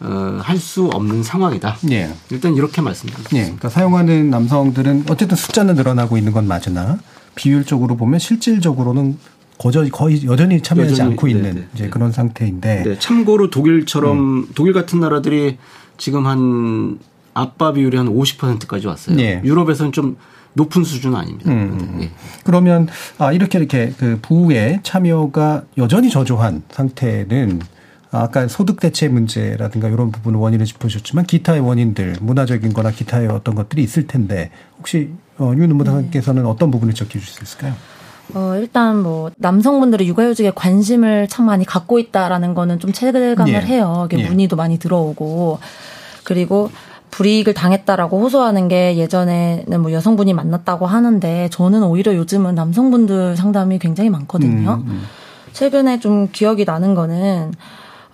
어, 0.00 0.40
할 0.42 0.58
수 0.58 0.86
없는 0.86 1.22
상황이다. 1.22 1.76
예. 1.92 2.12
일단 2.30 2.54
이렇게 2.56 2.82
말씀드립니다. 2.82 3.30
예. 3.36 3.42
그러니까 3.42 3.68
사용하는 3.68 4.30
남성들은 4.30 5.04
어쨌든 5.08 5.36
숫자는 5.36 5.76
늘어나고 5.76 6.16
있는 6.18 6.32
건 6.32 6.48
맞으나 6.48 6.98
비율적으로 7.36 7.96
보면 7.96 8.18
실질적으로는 8.18 9.16
거저 9.62 9.84
거의 9.92 10.24
여전히 10.24 10.60
참여하지 10.60 10.92
여전히, 10.94 11.10
않고 11.10 11.28
있는 11.28 11.54
네네. 11.54 11.66
이제 11.74 11.88
그런 11.88 12.10
상태인데. 12.10 12.82
네, 12.82 12.98
참고로 12.98 13.48
독일처럼 13.48 14.18
음. 14.18 14.48
독일 14.56 14.72
같은 14.72 14.98
나라들이 14.98 15.58
지금 15.98 16.26
한 16.26 16.98
아빠 17.32 17.72
비율이 17.72 17.96
한 17.96 18.08
50%까지 18.08 18.88
왔어요. 18.88 19.14
네. 19.14 19.40
유럽에서는 19.44 19.92
좀 19.92 20.16
높은 20.54 20.82
수준은 20.82 21.16
아닙니다. 21.16 21.52
음. 21.52 21.96
네. 22.00 22.10
그러면 22.42 22.88
아 23.18 23.32
이렇게 23.32 23.58
이렇게 23.58 23.92
그 23.96 24.18
부의 24.20 24.80
참여가 24.82 25.62
여전히 25.78 26.10
저조한 26.10 26.64
상태는 26.68 27.60
아까 28.10 28.48
소득 28.48 28.80
대체 28.80 29.06
문제라든가 29.06 29.88
이런 29.88 30.10
부분 30.10 30.34
원인을 30.34 30.66
짚으셨지만 30.66 31.24
기타의 31.24 31.60
원인들 31.60 32.16
문화적인 32.20 32.72
거나 32.72 32.90
기타의 32.90 33.28
어떤 33.28 33.54
것들이 33.54 33.82
있을 33.84 34.08
텐데 34.08 34.50
혹시 34.78 35.10
어, 35.38 35.52
윤 35.56 35.70
의무사님께서는 35.70 36.44
어떤 36.46 36.72
부분을 36.72 36.94
적혀 36.94 37.20
주실 37.20 37.34
수 37.34 37.42
있을까요? 37.44 37.74
어, 38.34 38.54
일단 38.56 39.02
뭐 39.02 39.30
남성분들의 39.36 40.06
육아휴직에 40.08 40.52
관심을 40.54 41.28
참 41.28 41.46
많이 41.46 41.64
갖고 41.64 41.98
있다라는 41.98 42.54
거는 42.54 42.78
좀 42.78 42.92
체감을 42.92 43.54
예. 43.54 43.60
해요. 43.60 44.08
이게 44.10 44.22
예. 44.22 44.28
문의도 44.28 44.56
많이 44.56 44.78
들어오고 44.78 45.58
그리고 46.24 46.70
불이익을 47.10 47.52
당했다라고 47.52 48.20
호소하는 48.20 48.68
게 48.68 48.96
예전에는 48.96 49.80
뭐 49.80 49.92
여성분이 49.92 50.32
만났다고 50.32 50.86
하는데 50.86 51.48
저는 51.50 51.82
오히려 51.82 52.14
요즘은 52.16 52.54
남성분들 52.54 53.36
상담이 53.36 53.78
굉장히 53.78 54.08
많거든요. 54.08 54.82
음, 54.84 54.84
음. 54.88 55.02
최근에 55.52 56.00
좀 56.00 56.28
기억이 56.32 56.64
나는 56.64 56.94
거는 56.94 57.52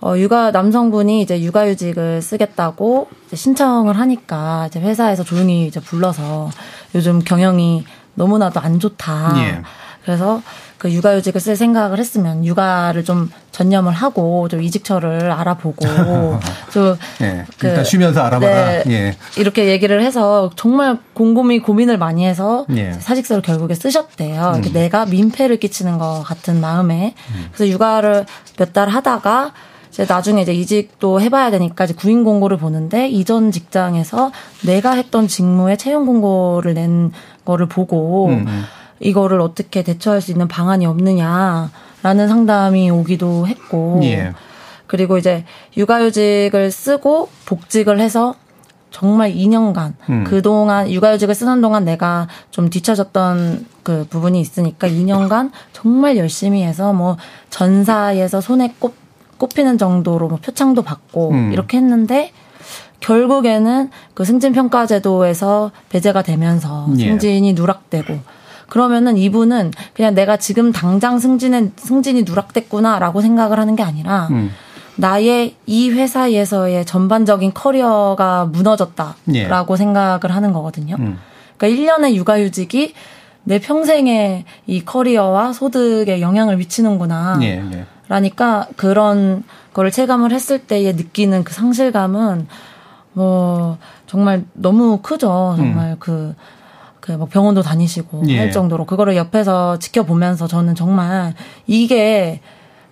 어, 0.01 0.17
육아, 0.17 0.51
남성분이 0.51 1.21
이제 1.21 1.41
육아휴직을 1.41 2.21
쓰겠다고 2.21 3.07
신청을 3.33 3.97
하니까 3.97 4.67
이제 4.67 4.79
회사에서 4.79 5.23
조용히 5.23 5.67
이제 5.67 5.79
불러서 5.79 6.49
요즘 6.95 7.19
경영이 7.19 7.85
너무나도 8.15 8.59
안 8.59 8.79
좋다. 8.79 9.33
예. 9.37 9.61
그래서 10.03 10.41
그 10.77 10.91
육아휴직을 10.91 11.41
쓸 11.41 11.55
생각을 11.57 11.99
했으면 11.99 12.45
육아를 12.45 13.03
좀 13.03 13.29
전념을 13.51 13.91
하고 13.91 14.47
좀 14.47 14.61
이직처를 14.63 15.29
알아보고 15.29 15.85
좀 16.71 16.97
예, 17.21 17.45
그, 17.57 17.67
일단 17.67 17.83
쉬면서 17.83 18.21
알아봐라. 18.21 18.83
네, 18.83 18.83
예. 18.87 19.15
이렇게 19.37 19.67
얘기를 19.67 20.01
해서 20.01 20.49
정말 20.55 20.97
곰곰이 21.13 21.59
고민을 21.59 21.97
많이 21.97 22.25
해서 22.25 22.65
예. 22.75 22.93
사직서를 22.93 23.41
결국에 23.41 23.75
쓰셨대요. 23.75 24.53
음. 24.55 24.73
내가 24.73 25.05
민폐를 25.05 25.57
끼치는 25.57 25.97
것 25.97 26.23
같은 26.25 26.61
마음에 26.61 27.13
음. 27.35 27.49
그래서 27.51 27.69
육아를 27.71 28.25
몇 28.57 28.71
달 28.71 28.87
하다가 28.89 29.51
이제 29.89 30.05
나중에 30.07 30.43
이제 30.43 30.53
이직도 30.53 31.19
해봐야 31.19 31.49
되니까 31.51 31.83
이제 31.85 31.93
구인 31.95 32.23
공고를 32.23 32.57
보는데 32.57 33.09
이전 33.09 33.51
직장에서 33.51 34.31
내가 34.65 34.91
했던 34.91 35.27
직무에 35.27 35.75
채용 35.75 36.05
공고를 36.05 36.73
낸 36.75 37.11
거를 37.43 37.65
보고 37.67 38.27
음. 38.27 38.45
음. 39.01 39.05
이거를 39.05 39.41
어떻게 39.41 39.83
대처할 39.83 40.21
수 40.21 40.31
있는 40.31 40.47
방안이 40.47 40.85
없느냐라는 40.85 42.27
상담이 42.27 42.89
오기도 42.89 43.47
했고 43.47 43.99
예. 44.03 44.33
그리고 44.87 45.17
이제 45.17 45.45
육아휴직을 45.77 46.71
쓰고 46.71 47.29
복직을 47.45 47.99
해서 47.99 48.35
정말 48.91 49.33
2년간 49.33 49.93
음. 50.09 50.23
그동안 50.23 50.89
육아휴직을 50.89 51.35
쓰는 51.35 51.61
동안 51.61 51.85
내가 51.85 52.27
좀 52.49 52.69
뒤처졌던 52.69 53.65
그 53.83 54.07
부분이 54.09 54.39
있으니까 54.41 54.87
2년간 54.87 55.51
정말 55.73 56.17
열심히 56.17 56.63
해서 56.63 56.91
뭐 56.93 57.17
전사에서 57.49 58.41
손에 58.41 58.73
꼽 58.79 58.95
꼽히는 59.37 59.77
정도로 59.77 60.27
뭐 60.27 60.37
표창도 60.41 60.81
받고 60.81 61.31
음. 61.31 61.53
이렇게 61.53 61.77
했는데 61.77 62.31
결국에는 62.99 63.89
그 64.13 64.25
승진 64.25 64.51
평가 64.51 64.85
제도에서 64.85 65.71
배제가 65.89 66.21
되면서 66.21 66.87
예. 66.97 67.05
승진이 67.05 67.53
누락되고 67.53 68.19
그러면은 68.69 69.17
이분은 69.17 69.71
그냥 69.93 70.13
내가 70.13 70.37
지금 70.37 70.71
당장 70.71 71.19
승진은 71.19 71.73
승진이 71.75 72.23
누락됐구나라고 72.23 73.21
생각을 73.21 73.59
하는 73.59 73.75
게 73.75 73.83
아니라 73.83 74.27
음. 74.31 74.51
나의 74.95 75.55
이 75.65 75.89
회사에서의 75.89 76.85
전반적인 76.85 77.53
커리어가 77.53 78.45
무너졌다라고 78.45 79.73
예. 79.73 79.77
생각을 79.77 80.29
하는 80.29 80.51
거거든요. 80.51 80.95
음. 80.99 81.17
그러니까 81.57 81.95
1년의 81.95 82.15
육아휴직이 82.15 82.93
내 83.43 83.59
평생의 83.59 84.45
이 84.67 84.85
커리어와 84.85 85.53
소득에 85.53 86.21
영향을 86.21 86.57
미치는구나. 86.57 87.39
예, 87.41 87.63
예. 87.71 87.85
라니까 88.09 88.67
그런 88.75 89.43
거를 89.73 89.91
체감을 89.91 90.31
했을 90.31 90.59
때에 90.59 90.91
느끼는 90.93 91.43
그 91.43 91.53
상실감은 91.53 92.47
뭐 93.13 93.77
정말 94.07 94.43
너무 94.53 94.99
크죠. 95.01 95.53
정말 95.57 95.91
음. 95.91 95.95
그, 95.99 96.35
그뭐 97.17 97.25
병원도 97.25 97.63
다니시고 97.63 98.23
예. 98.27 98.37
할 98.37 98.51
정도로 98.51 98.85
그거를 98.85 99.15
옆에서 99.15 99.79
지켜보면서 99.79 100.47
저는 100.47 100.75
정말 100.75 101.33
이게 101.65 102.39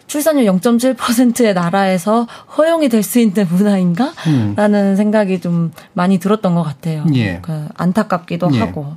출산율 0.07 0.45
0.7%의 0.45 1.53
나라에서 1.53 2.27
허용이 2.57 2.89
될 2.89 3.03
수 3.03 3.19
있는 3.19 3.45
문화인가? 3.49 4.13
음. 4.27 4.53
라는 4.55 4.95
생각이 4.95 5.39
좀 5.41 5.71
많이 5.93 6.17
들었던 6.17 6.55
것 6.55 6.63
같아요. 6.63 7.05
예. 7.13 7.39
그 7.41 7.67
안타깝기도 7.75 8.49
예. 8.53 8.59
하고. 8.59 8.95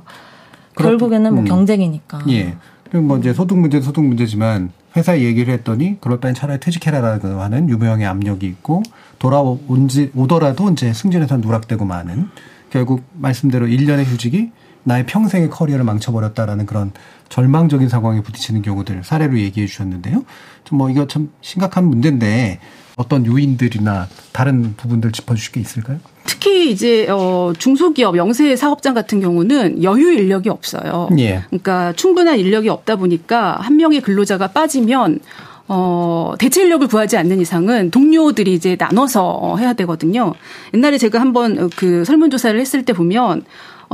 결국에는 0.77 1.33
뭐 1.33 1.43
음. 1.43 1.45
경쟁이니까. 1.45 2.21
예. 2.29 2.55
그리고 2.89 3.05
뭐 3.05 3.17
이제 3.17 3.33
소득 3.33 3.57
문제 3.57 3.79
소득 3.81 4.03
문제지만 4.03 4.71
회사에 4.95 5.21
얘기를 5.21 5.53
했더니 5.53 5.99
그럴 6.01 6.19
바엔 6.19 6.33
차라리 6.33 6.59
퇴직해라라고 6.59 7.41
하는 7.41 7.69
유명의 7.69 8.05
압력이 8.05 8.45
있고 8.47 8.81
돌아온지 9.19 10.11
오더라도 10.15 10.69
이제 10.71 10.91
승진에서 10.93 11.37
누락되고 11.37 11.85
마는 11.85 12.29
결국 12.69 13.03
말씀대로 13.13 13.67
1년의 13.67 14.05
휴직이 14.05 14.51
나의 14.83 15.05
평생의 15.05 15.49
커리어를 15.49 15.85
망쳐버렸다라는 15.85 16.65
그런 16.65 16.91
절망적인 17.29 17.87
상황에 17.89 18.21
부딪히는 18.21 18.61
경우들 18.61 19.03
사례로 19.03 19.39
얘기해 19.39 19.67
주셨는데요. 19.67 20.23
좀 20.63 20.77
뭐 20.77 20.89
이거 20.89 21.05
참 21.07 21.29
심각한 21.41 21.85
문제인데 21.85 22.59
어떤 22.97 23.25
요인들이나 23.25 24.07
다른 24.31 24.75
부분들 24.77 25.11
짚어주실 25.11 25.51
게 25.53 25.59
있을까요? 25.59 25.99
특히 26.25 26.71
이제 26.71 27.07
어 27.09 27.53
중소기업 27.57 28.15
영세 28.17 28.55
사업장 28.55 28.93
같은 28.93 29.21
경우는 29.21 29.83
여유 29.83 30.11
인력이 30.13 30.49
없어요. 30.49 31.09
예. 31.17 31.43
그러니까 31.47 31.93
충분한 31.93 32.39
인력이 32.39 32.69
없다 32.69 32.95
보니까 32.97 33.57
한 33.59 33.77
명의 33.77 34.01
근로자가 34.01 34.47
빠지면 34.47 35.19
어, 35.67 36.33
대체 36.37 36.63
인력을 36.63 36.85
구하지 36.87 37.15
않는 37.17 37.39
이상은 37.39 37.91
동료들이 37.91 38.53
이제 38.53 38.75
나눠서 38.77 39.55
해야 39.57 39.71
되거든요. 39.73 40.33
옛날에 40.73 40.97
제가 40.97 41.21
한번 41.21 41.69
그 41.77 42.03
설문조사를 42.03 42.59
했을 42.59 42.83
때 42.83 42.91
보면 42.91 43.39
어, 43.39 43.43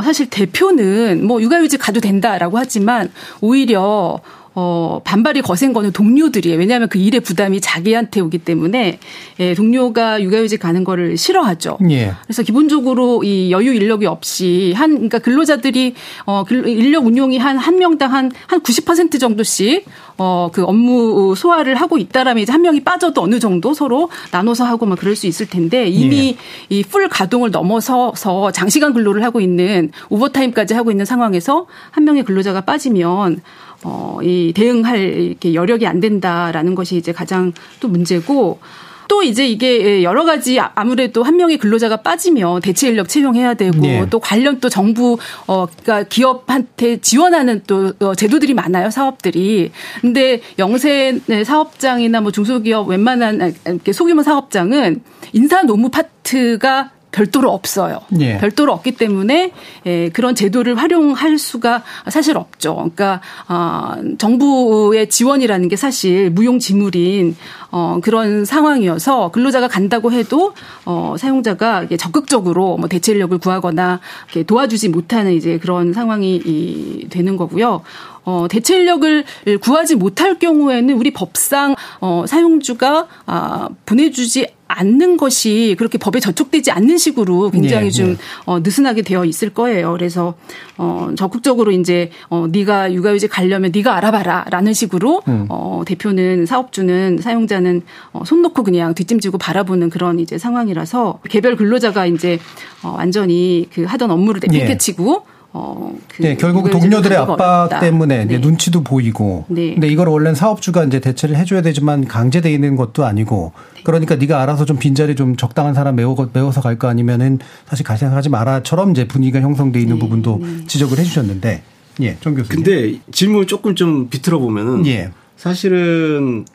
사실 0.04 0.30
대표는 0.30 1.26
뭐 1.26 1.42
육아휴직 1.42 1.80
가도 1.82 2.00
된다라고 2.00 2.58
하지만 2.58 3.12
오히려 3.42 4.20
어, 4.60 5.02
반발이 5.04 5.44
거센 5.44 5.72
거는 5.72 5.92
동료들이에요. 5.92 6.58
왜냐하면 6.58 6.90
그 6.90 6.98
일의 6.98 7.20
부담이 7.22 7.62
자기한테 7.62 8.22
오기 8.22 8.40
때문에 8.40 8.98
예, 9.40 9.54
동료가 9.54 10.20
육아휴직 10.20 10.60
가는 10.60 10.84
거를 10.84 11.16
싫어하죠. 11.16 11.78
예. 11.92 12.14
그래서 12.24 12.42
기본적으로 12.42 13.24
이 13.24 13.52
여유 13.52 13.72
인력이 13.76 14.08
없이 14.08 14.74
한 14.76 14.94
그러니까 14.96 15.20
근로자들이 15.20 15.94
어 16.26 16.44
인력 16.50 17.06
운용이 17.06 17.38
한 17.38 17.58
한 17.58 17.78
명당 17.78 18.14
한 18.14 18.32
한 18.48 18.62
90% 18.62 19.20
정도씩 19.20 19.86
어, 20.18 20.50
그 20.52 20.64
업무 20.64 21.36
소화를 21.36 21.76
하고 21.76 21.98
있다라면 21.98 22.42
이제 22.42 22.52
한 22.52 22.62
명이 22.62 22.84
빠져도 22.84 23.22
어느 23.22 23.40
정도 23.40 23.74
서로 23.74 24.10
나눠서 24.32 24.66
하고 24.66 24.86
막 24.88 24.98
그럴 24.98 25.16
수 25.16 25.28
있을 25.28 25.48
텐데 25.48 25.88
이미 25.88 26.36
예. 26.72 26.76
이풀 26.76 27.10
가동을 27.10 27.52
넘어서서 27.52 28.52
장시간 28.52 28.94
근로를 28.94 29.24
하고 29.24 29.40
있는 29.42 29.92
오버타임까지 30.10 30.74
하고 30.74 30.90
있는 30.90 31.06
상황에서 31.06 31.68
한 31.92 32.04
명의 32.04 32.24
근로자가 32.24 32.62
빠지면 32.62 33.42
어, 33.84 34.20
이 34.22 34.54
대응할 34.56 35.00
이렇게 35.00 35.54
여력이 35.54 35.86
안 35.86 36.00
된다라는 36.00 36.76
것이 36.76 36.98
이제 36.98 37.12
가장 37.12 37.54
또 37.80 37.88
문제고 37.88 38.60
또 39.08 39.24
이제 39.24 39.48
이게 39.48 40.04
여러 40.04 40.26
가지 40.26 40.60
아무래도 40.60 41.24
한 41.24 41.38
명의 41.38 41.58
근로자가 41.58 41.98
빠지면 41.98 42.62
대체 42.62 42.90
인력 42.90 43.08
채용해야 43.08 43.54
되고 43.54 43.80
네. 43.80 44.06
또 44.10 44.20
관련 44.20 44.60
또 44.60 44.70
정부 44.70 45.18
어 45.48 45.66
그러니까 45.66 46.04
기업한테 46.10 46.98
지원하는 46.98 47.62
또 47.68 47.94
어, 48.00 48.16
제도들이 48.16 48.54
많아요 48.54 48.90
사업들이 48.90 49.72
근데 50.02 50.42
영세 50.60 51.20
사업장이나 51.46 52.22
뭐 52.22 52.32
중소기업 52.32 52.90
웬만한 52.90 53.56
이렇게 53.66 53.94
소규모 53.94 54.24
사업장은 54.24 55.02
인사 55.34 55.64
노무 55.64 55.90
파트가 55.90 56.92
별도로 57.18 57.52
없어요. 57.52 58.02
예. 58.20 58.38
별도로 58.38 58.74
없기 58.74 58.92
때문에 58.92 59.52
예, 59.88 60.10
그런 60.10 60.36
제도를 60.36 60.76
활용할 60.76 61.40
수가 61.40 61.84
사실 62.10 62.38
없죠. 62.38 62.76
그러니까 62.76 63.22
어, 63.50 63.96
정부의 64.20 65.10
지원이라는 65.10 65.68
게 65.68 65.76
사실 65.76 66.30
무용지물인 66.30 67.36
어, 67.72 68.00
그런 68.04 68.46
상황이어서 68.46 69.32
근로자가 69.32 69.68
간다고 69.68 70.12
해도 70.12 70.54
어, 70.86 71.16
사용자가 71.18 71.88
적극적으로 71.98 72.78
뭐 72.78 72.88
대체 72.88 73.14
인력을 73.14 73.36
구하거나 73.40 74.00
도와주지 74.46 74.90
못하는 74.90 75.34
이제 75.34 75.58
그런 75.58 75.94
상황이 75.94 76.36
이, 76.36 77.08
되는 77.10 77.36
거고요. 77.36 77.82
어, 78.26 78.46
대체 78.48 78.76
인력을 78.76 79.24
구하지 79.62 79.96
못할 79.96 80.38
경우에는 80.38 80.94
우리 80.94 81.12
법상 81.12 81.76
어, 82.00 82.26
사용주가 82.28 83.08
아, 83.26 83.70
보내주지 83.86 84.57
않는 84.68 85.18
것이 85.18 85.76
그렇게 85.78 85.98
법에 85.98 86.20
저촉되지 86.20 86.72
않는 86.72 86.98
식으로 86.98 87.50
굉장히 87.52 87.86
네, 87.86 87.92
좀 87.92 88.10
네. 88.12 88.18
어, 88.46 88.60
느슨하게 88.60 89.02
되어 89.02 89.26
있을 89.26 89.50
거예요. 89.50 89.92
그래서 89.94 90.36
어, 90.78 91.10
적극적으로 91.16 91.72
이제 91.72 92.12
어, 92.30 92.48
네가 92.50 92.94
육아휴직 92.94 93.30
가려면 93.32 93.72
네가 93.74 93.96
알아봐라라는 93.96 94.74
식으로 94.74 95.22
음. 95.28 95.46
어, 95.50 95.84
대표는 95.86 96.46
사업주는 96.46 97.20
사용자는 97.22 97.82
어, 98.14 98.24
손 98.26 98.42
놓고 98.42 98.64
그냥 98.64 98.94
뒷짐지고 98.94 99.38
바라보는 99.38 99.90
그런 99.90 100.20
이제 100.20 100.38
상황이라서 100.38 101.20
개별 101.30 101.56
근로자가 101.56 102.06
이제 102.06 102.40
어, 102.84 102.94
완전히 102.98 103.68
그 103.74 103.84
하던 103.84 104.12
업무를 104.12 104.42
내팽개치고 104.44 105.26
예. 105.26 105.37
어, 105.54 105.96
그 106.08 106.22
네, 106.22 106.36
결국 106.36 106.70
동료들의 106.70 107.18
압박 107.18 107.40
어렵다. 107.40 107.80
때문에 107.80 108.26
네. 108.26 108.38
눈치도 108.38 108.84
보이고. 108.84 109.46
네. 109.48 109.74
근데 109.74 109.88
이걸 109.88 110.08
원래 110.10 110.34
사업주가 110.36 110.84
이제 110.84 111.00
대체를 111.00 111.36
해줘야 111.36 111.62
되지만 111.62 112.06
강제돼 112.08 112.52
있는 112.52 112.76
것도 112.76 113.06
아니고. 113.06 113.54
네. 113.76 113.82
그러니까 113.84 114.16
네가 114.18 114.42
알아서 114.42 114.66
좀 114.66 114.78
빈자리 114.78 115.16
좀 115.16 115.36
적당한 115.36 115.74
사람 115.74 115.96
메워, 115.96 116.16
메워서 116.34 116.62
갈 116.62 116.78
거 116.78 116.88
아니면은 116.90 117.40
사실 117.66 117.84
가생하지 117.86 118.30
마라처럼 118.30 118.92
이제 118.92 119.08
분위기가 119.08 119.42
형성돼 119.42 119.80
있는 119.80 119.96
네. 119.96 120.00
부분도 120.02 120.40
네. 120.44 120.66
지적을 120.68 121.00
해주셨는데. 121.00 121.64
예, 122.02 122.18
정 122.20 122.36
교수님. 122.36 122.64
근데 122.64 123.00
질문을 123.12 123.48
조금 123.48 123.74
좀 123.74 124.10
비틀어 124.10 124.38
보면은. 124.40 124.86
예. 124.86 125.12
사실은 125.38 126.46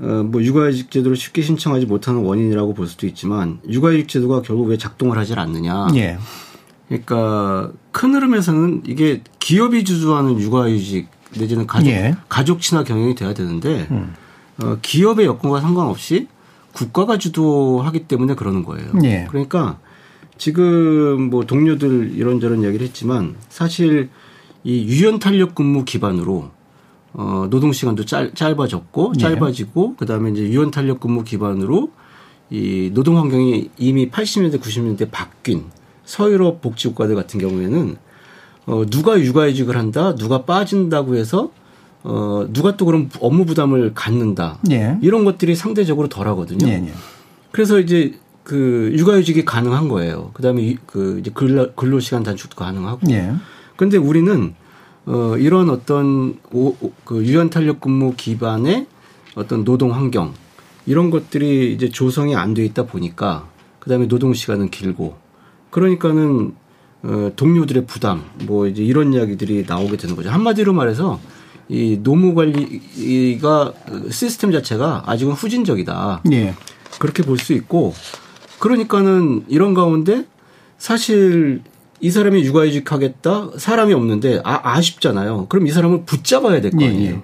어, 0.00 0.04
뭐 0.24 0.42
육아휴직 0.42 0.90
제도를 0.90 1.16
쉽게 1.16 1.42
신청하지 1.42 1.84
못하는 1.86 2.22
원인이라고 2.22 2.72
볼 2.74 2.86
수도 2.86 3.06
있지만 3.06 3.58
육아휴직 3.68 4.08
제도가 4.08 4.40
결국 4.42 4.68
왜 4.68 4.78
작동을 4.78 5.18
하지 5.18 5.34
않느냐. 5.34 5.88
예. 5.96 6.16
그러니까 6.92 7.72
큰 7.90 8.14
흐름에서는 8.14 8.82
이게 8.86 9.22
기업이 9.38 9.84
주도하는 9.84 10.38
육아휴직 10.38 11.08
내지는 11.38 11.66
가족 11.66 11.88
예. 11.88 12.14
가족 12.28 12.60
친화 12.60 12.84
경영이 12.84 13.14
돼야 13.14 13.32
되는데 13.32 13.86
음. 13.90 14.14
어, 14.62 14.76
기업의 14.82 15.24
여건과 15.24 15.62
상관없이 15.62 16.28
국가가 16.72 17.16
주도하기 17.16 18.00
때문에 18.00 18.34
그러는 18.34 18.62
거예요. 18.62 18.92
예. 19.04 19.26
그러니까 19.30 19.78
지금 20.36 21.30
뭐 21.30 21.44
동료들 21.44 22.12
이런저런 22.14 22.62
이야기를 22.62 22.86
했지만 22.86 23.36
사실 23.48 24.10
이 24.62 24.84
유연 24.84 25.18
탄력 25.18 25.54
근무 25.54 25.86
기반으로 25.86 26.50
어, 27.14 27.46
노동 27.48 27.72
시간도 27.72 28.04
짧, 28.04 28.34
짧아졌고 28.34 29.14
예. 29.16 29.18
짧아지고 29.18 29.92
예. 29.92 29.96
그다음에 29.98 30.30
이제 30.30 30.42
유연 30.42 30.70
탄력 30.70 31.00
근무 31.00 31.24
기반으로 31.24 31.90
이 32.50 32.90
노동 32.92 33.16
환경이 33.16 33.70
이미 33.78 34.10
80년대 34.10 34.60
90년대 34.60 35.10
바뀐 35.10 35.64
서유럽 36.04 36.60
복지 36.60 36.88
국가들 36.88 37.14
같은 37.14 37.40
경우에는 37.40 37.96
어, 38.66 38.84
누가 38.90 39.18
육아휴직을 39.20 39.76
한다, 39.76 40.14
누가 40.14 40.44
빠진다고 40.44 41.16
해서 41.16 41.50
어, 42.04 42.46
누가 42.52 42.76
또 42.76 42.84
그런 42.84 43.10
업무 43.20 43.44
부담을 43.44 43.92
갖는다. 43.94 44.58
예. 44.70 44.98
이런 45.02 45.24
것들이 45.24 45.54
상대적으로 45.54 46.08
덜 46.08 46.26
하거든요. 46.28 46.66
예, 46.68 46.72
예. 46.74 46.92
그래서 47.52 47.78
이제 47.78 48.14
그 48.44 48.92
육아휴직이 48.96 49.44
가능한 49.44 49.88
거예요. 49.88 50.30
그다음에 50.34 50.76
그 50.86 51.18
이제 51.20 51.30
근로, 51.32 51.72
근로 51.74 52.00
시간 52.00 52.22
단축도 52.22 52.56
가능하고. 52.56 53.10
예. 53.12 53.32
그런데 53.76 53.98
우리는 53.98 54.54
어, 55.06 55.36
이런 55.38 55.70
어떤 55.70 56.38
오, 56.52 56.74
그 57.04 57.24
유연 57.24 57.50
탄력 57.50 57.80
근무 57.80 58.14
기반의 58.16 58.86
어떤 59.34 59.64
노동 59.64 59.92
환경 59.94 60.34
이런 60.86 61.10
것들이 61.10 61.72
이제 61.72 61.88
조성이 61.88 62.34
안 62.36 62.54
돼 62.54 62.64
있다 62.64 62.84
보니까 62.86 63.48
그다음에 63.80 64.06
노동 64.06 64.34
시간은 64.34 64.70
길고 64.70 65.16
그러니까는 65.72 66.54
어, 67.02 67.32
동료들의 67.34 67.86
부담 67.86 68.22
뭐 68.44 68.68
이제 68.68 68.84
이런 68.84 69.12
이야기들이 69.12 69.64
나오게 69.66 69.96
되는 69.96 70.14
거죠. 70.14 70.30
한마디로 70.30 70.72
말해서 70.72 71.18
이 71.68 71.98
노무 72.02 72.34
관리가 72.34 73.72
시스템 74.10 74.52
자체가 74.52 75.02
아직은 75.06 75.32
후진적이다. 75.32 76.22
예. 76.32 76.54
그렇게 77.00 77.22
볼 77.24 77.38
수 77.38 77.52
있고 77.54 77.92
그러니까는 78.60 79.44
이런 79.48 79.74
가운데 79.74 80.26
사실 80.78 81.62
이 82.00 82.10
사람이 82.10 82.44
육아휴직하겠다 82.44 83.50
사람이 83.56 83.94
없는데 83.94 84.40
아, 84.44 84.60
아쉽잖아요. 84.74 85.46
그럼 85.48 85.66
이 85.66 85.70
사람을 85.70 86.04
붙잡아야 86.04 86.60
될거 86.60 86.82
예, 86.82 86.86
아니에요. 86.88 87.12
예. 87.14 87.22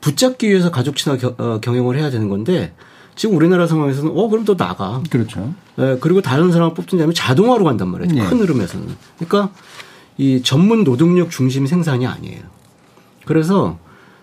붙잡기 0.00 0.48
위해서 0.48 0.70
가족 0.70 0.96
친화 0.96 1.16
겨, 1.16 1.34
어, 1.38 1.60
경영을 1.62 1.96
해야 1.98 2.10
되는 2.10 2.28
건데 2.28 2.74
지금 3.16 3.34
우리나라 3.34 3.66
상황에서는 3.66 4.12
어 4.14 4.28
그럼 4.28 4.44
또 4.44 4.56
나가. 4.56 5.02
그렇죠. 5.10 5.52
예, 5.78 5.96
그리고 6.00 6.20
다른 6.20 6.52
사람을 6.52 6.74
뽑든다면 6.74 7.14
자동화로 7.14 7.64
간단 7.64 7.88
말이에요. 7.88 8.22
예. 8.22 8.28
큰 8.28 8.38
흐름에서는. 8.38 8.86
그러니까 9.18 9.50
이 10.18 10.42
전문 10.42 10.84
노동력 10.84 11.30
중심 11.30 11.66
생산이 11.66 12.06
아니에요. 12.06 12.42
그래서 13.24 13.78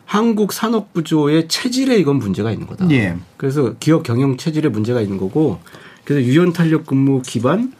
한국 0.06 0.54
산업 0.54 0.94
구조의 0.94 1.48
체질에 1.48 1.98
이건 1.98 2.18
문제가 2.18 2.52
있는 2.52 2.68
거다. 2.68 2.90
예. 2.92 3.18
그래서 3.36 3.74
기업 3.80 4.04
경영 4.04 4.38
체질에 4.38 4.70
문제가 4.70 5.02
있는 5.02 5.18
거고 5.18 5.60
그래서 6.04 6.26
유연 6.26 6.54
탄력 6.54 6.86
근무 6.86 7.22
기반 7.24 7.74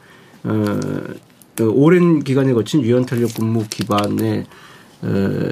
어그 0.44 1.70
오랜 1.72 2.24
기간에 2.24 2.54
거친 2.54 2.82
유연 2.82 3.06
탄력 3.06 3.36
근무 3.36 3.66
기반의 3.70 4.46
어, 5.04 5.52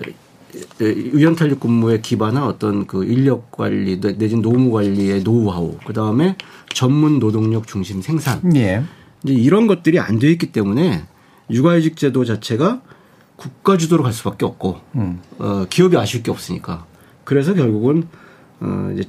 유연 0.79 1.35
탄력 1.35 1.59
근무에 1.59 2.01
기반한 2.01 2.43
어떤 2.43 2.85
그 2.87 3.03
인력 3.05 3.51
관리 3.51 3.99
내진 3.99 4.41
노무 4.41 4.71
관리의 4.71 5.23
노하우 5.23 5.77
그 5.85 5.93
다음에 5.93 6.35
전문 6.73 7.19
노동력 7.19 7.67
중심 7.67 8.01
생산 8.01 8.41
예. 8.55 8.83
이제 9.23 9.33
이런 9.33 9.67
것들이 9.67 9.99
안 9.99 10.19
돼 10.19 10.31
있기 10.31 10.51
때문에 10.51 11.03
육아휴직 11.49 11.97
제도 11.97 12.25
자체가 12.25 12.81
국가 13.35 13.77
주도로 13.77 14.03
갈 14.03 14.13
수밖에 14.13 14.45
없고 14.45 14.79
음. 14.95 15.19
어, 15.39 15.65
기업이 15.69 15.97
아실 15.97 16.23
게 16.23 16.31
없으니까 16.31 16.85
그래서 17.23 17.53
결국은 17.53 18.07
어, 18.59 18.93
이제 18.93 19.03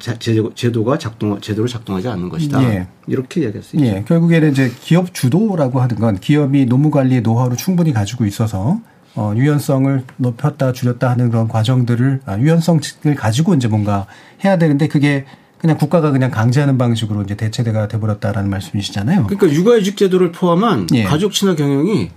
제도, 0.55 0.85
가 0.85 0.97
작동, 0.97 1.39
제대로 1.41 1.69
작동하지 1.69 2.09
않는 2.09 2.31
것이다. 2.31 2.63
예. 2.65 2.89
이렇게 3.07 3.43
이야기할 3.43 3.63
수 3.63 3.77
있죠. 3.77 3.87
예. 3.87 4.05
결국에는 4.09 4.51
이제 4.51 4.73
기업 4.81 5.13
주도라고 5.13 5.81
하는 5.81 5.97
건 5.97 6.19
기업이 6.19 6.65
노무 6.65 6.91
관리의 6.91 7.21
노하우를 7.21 7.59
충분히 7.59 7.93
가지고 7.93 8.25
있어서 8.25 8.81
어, 9.15 9.33
유연성을 9.37 10.05
높였다 10.17 10.73
줄였다 10.73 11.11
하는 11.11 11.31
그런 11.31 11.49
과정들을 11.49 12.21
아, 12.25 12.39
유연성을 12.39 12.81
가지고 13.17 13.55
이제 13.55 13.69
뭔가 13.69 14.07
해야 14.45 14.57
되는데 14.57 14.89
그게 14.89 15.27
그냥 15.59 15.77
국가가 15.77 16.11
그냥 16.11 16.31
강제하는 16.31 16.77
방식으로 16.77 17.23
이제 17.23 17.37
대체가 17.37 17.87
돼버렸다라는 17.89 18.51
말씀이시잖아요. 18.51 19.27
그러니까 19.29 19.53
육아휴직 19.53 19.97
제도를 19.97 20.33
포함한 20.33 20.89
예. 20.95 21.05
가족 21.05 21.33
친화 21.33 21.55
경영이 21.55 22.11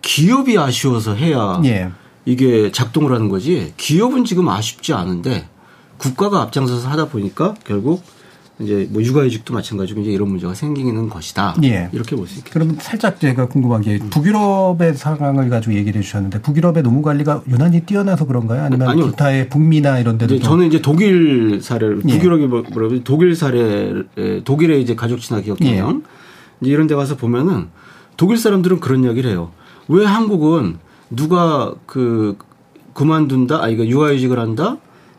기업이 0.00 0.56
아쉬워서 0.58 1.14
해야 1.14 1.60
예. 1.64 1.90
이게 2.24 2.70
작동을 2.70 3.12
하는 3.12 3.28
거지 3.28 3.72
기업은 3.76 4.24
지금 4.24 4.48
아쉽지 4.48 4.92
않은데 4.92 5.48
국가가 5.96 6.42
앞장서서 6.42 6.88
하다 6.88 7.08
보니까 7.08 7.54
결국 7.64 8.04
이제 8.60 8.88
뭐 8.90 9.02
육아휴직도 9.02 9.52
마찬가지고 9.52 10.02
이제 10.02 10.12
이런 10.12 10.28
문제가 10.28 10.54
생기는 10.54 11.08
것이다. 11.08 11.56
예. 11.64 11.88
이렇게 11.92 12.14
볼 12.14 12.28
수 12.28 12.38
있겠죠. 12.38 12.52
그럼 12.52 12.76
살짝 12.80 13.18
제가 13.18 13.46
궁금한 13.46 13.80
게 13.80 13.98
북유럽의 13.98 14.94
상황을 14.94 15.48
가지고 15.48 15.74
얘기를 15.74 15.98
해주셨는데 16.00 16.40
북유럽의 16.42 16.84
노무 16.84 17.02
관리가 17.02 17.42
유난히 17.48 17.80
뛰어나서 17.80 18.26
그런가요? 18.26 18.62
아니면 18.62 18.88
아니요. 18.88 19.06
기타의 19.10 19.48
북미나 19.48 19.98
이런 19.98 20.18
데도 20.18 20.38
저는 20.38 20.68
이제 20.68 20.80
독일 20.80 21.60
사례를 21.60 22.02
예. 22.08 22.18
북유럽이 22.18 22.46
뭐, 22.46 22.62
뭐라 22.72 22.88
독일 23.02 23.34
사례 23.34 23.92
독일의 24.44 24.80
이제 24.80 24.94
가족 24.94 25.20
친화 25.20 25.40
기업 25.40 25.58
경영 25.58 26.02
예. 26.64 26.68
이런 26.68 26.86
데 26.86 26.94
가서 26.94 27.16
보면은 27.16 27.68
독일 28.16 28.36
사람들은 28.38 28.78
그런 28.78 29.02
이야기를 29.02 29.30
해요. 29.30 29.50
왜 29.88 30.04
한국은 30.04 30.78
누가 31.10 31.74
그 31.86 32.38
그만둔다, 32.92 33.62
아 33.62 33.68
이거 33.68 33.84
육아휴직을 33.84 34.38
한다, 34.38 34.76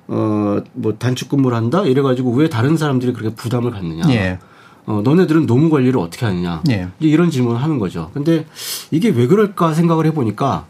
어 0.08 0.62
뭐 0.74 0.94
단축 0.98 1.30
근무를 1.30 1.56
한다 1.58 1.84
이래가지고 1.84 2.32
왜 2.34 2.50
다른 2.50 2.78
사람들이 2.78 3.14
그렇게 3.14 3.36
부담을 3.36 3.72
갖느냐? 3.72 4.04
예. 4.14 4.40
어 4.86 5.02
너네들은 5.04 5.48
노무 5.48 5.70
관리를 5.70 6.00
어떻게 6.00 6.26
하느냐? 6.26 6.62
예. 6.70 6.88
이런 7.00 7.30
질문을 7.32 7.62
하는 7.62 7.80
거죠. 7.80 8.12
근데 8.14 8.46
이게 8.92 9.10
왜 9.10 9.26
그럴까 9.28 9.74
생각을 9.74 10.06
해보니까 10.08 10.68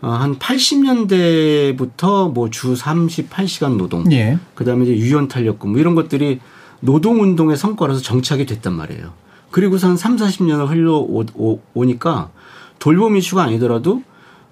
어, 0.00 0.08
한 0.10 0.36
80년대부터 0.38 2.32
뭐 2.32 2.48
주 2.50 2.74
38시간 2.74 3.76
노동, 3.76 4.10
예. 4.12 4.38
그 4.54 4.64
다음에 4.64 4.84
이제 4.84 4.96
유연 4.96 5.28
탄력 5.28 5.58
근무 5.60 5.78
이런 5.78 5.94
것들이 5.94 6.40
노동 6.80 7.20
운동의 7.22 7.56
성과라서 7.56 8.00
정착이 8.00 8.46
됐단 8.46 8.72
말이에요. 8.74 9.12
그리고서 9.50 9.88
한 9.88 9.96
3, 9.96 10.16
40년을 10.16 10.66
흘러오니까 10.68 12.30
돌봄 12.78 13.16
이슈가 13.16 13.42
아니더라도 13.44 14.02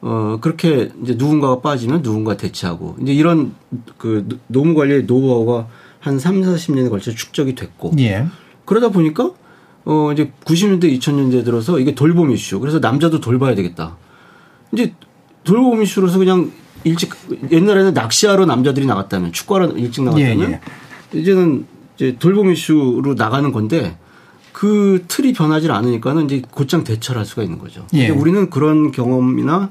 어 0.03 0.39
그렇게 0.41 0.91
이제 1.03 1.15
누군가가 1.15 1.61
빠지면 1.61 2.03
누군가 2.03 2.37
대체하고 2.37 2.97
이제 3.03 3.13
이런 3.13 3.55
그 3.99 4.27
노무 4.47 4.75
관리의 4.75 5.05
노하우가 5.05 5.69
한 5.99 6.19
3, 6.19 6.41
40년에 6.41 6.89
걸쳐 6.89 7.11
축적이 7.11 7.55
됐고 7.55 7.93
예. 7.99 8.27
그러다 8.65 8.89
보니까 8.89 9.33
어 9.85 10.13
이제 10.13 10.33
90년대 10.45 10.99
2000년대 10.99 11.45
들어서 11.45 11.79
이게 11.79 11.95
돌봄 11.95 12.31
이슈. 12.31 12.61
그래서 12.61 12.79
남자도 12.79 13.21
돌봐야 13.21 13.55
되겠다. 13.55 13.97
이제 14.73 14.95
돌봄 15.45 15.83
이슈로서 15.83 16.19
그냥 16.19 16.51
일찍 16.85 17.11
옛날에는 17.51 17.93
낚시하러 17.93 18.47
남자들이 18.47 18.87
나갔다면 18.87 19.33
축구하러 19.33 19.73
일찍 19.73 20.05
나갔다면 20.05 20.51
예, 20.51 20.61
예. 21.15 21.19
이제는 21.19 21.67
이제 21.97 22.17
돌봄 22.19 22.51
이슈로 22.51 23.15
나가는 23.15 23.53
건데 23.53 23.99
그 24.53 25.05
틀이 25.09 25.33
변하지 25.33 25.71
않으니까는 25.71 26.25
이제 26.27 26.43
곧장 26.51 26.85
대처를 26.85 27.19
할 27.19 27.27
수가 27.27 27.43
있는 27.43 27.59
거죠. 27.59 27.87
예. 27.95 28.09
우리는 28.09 28.49
그런 28.51 28.93
경험이나 28.93 29.71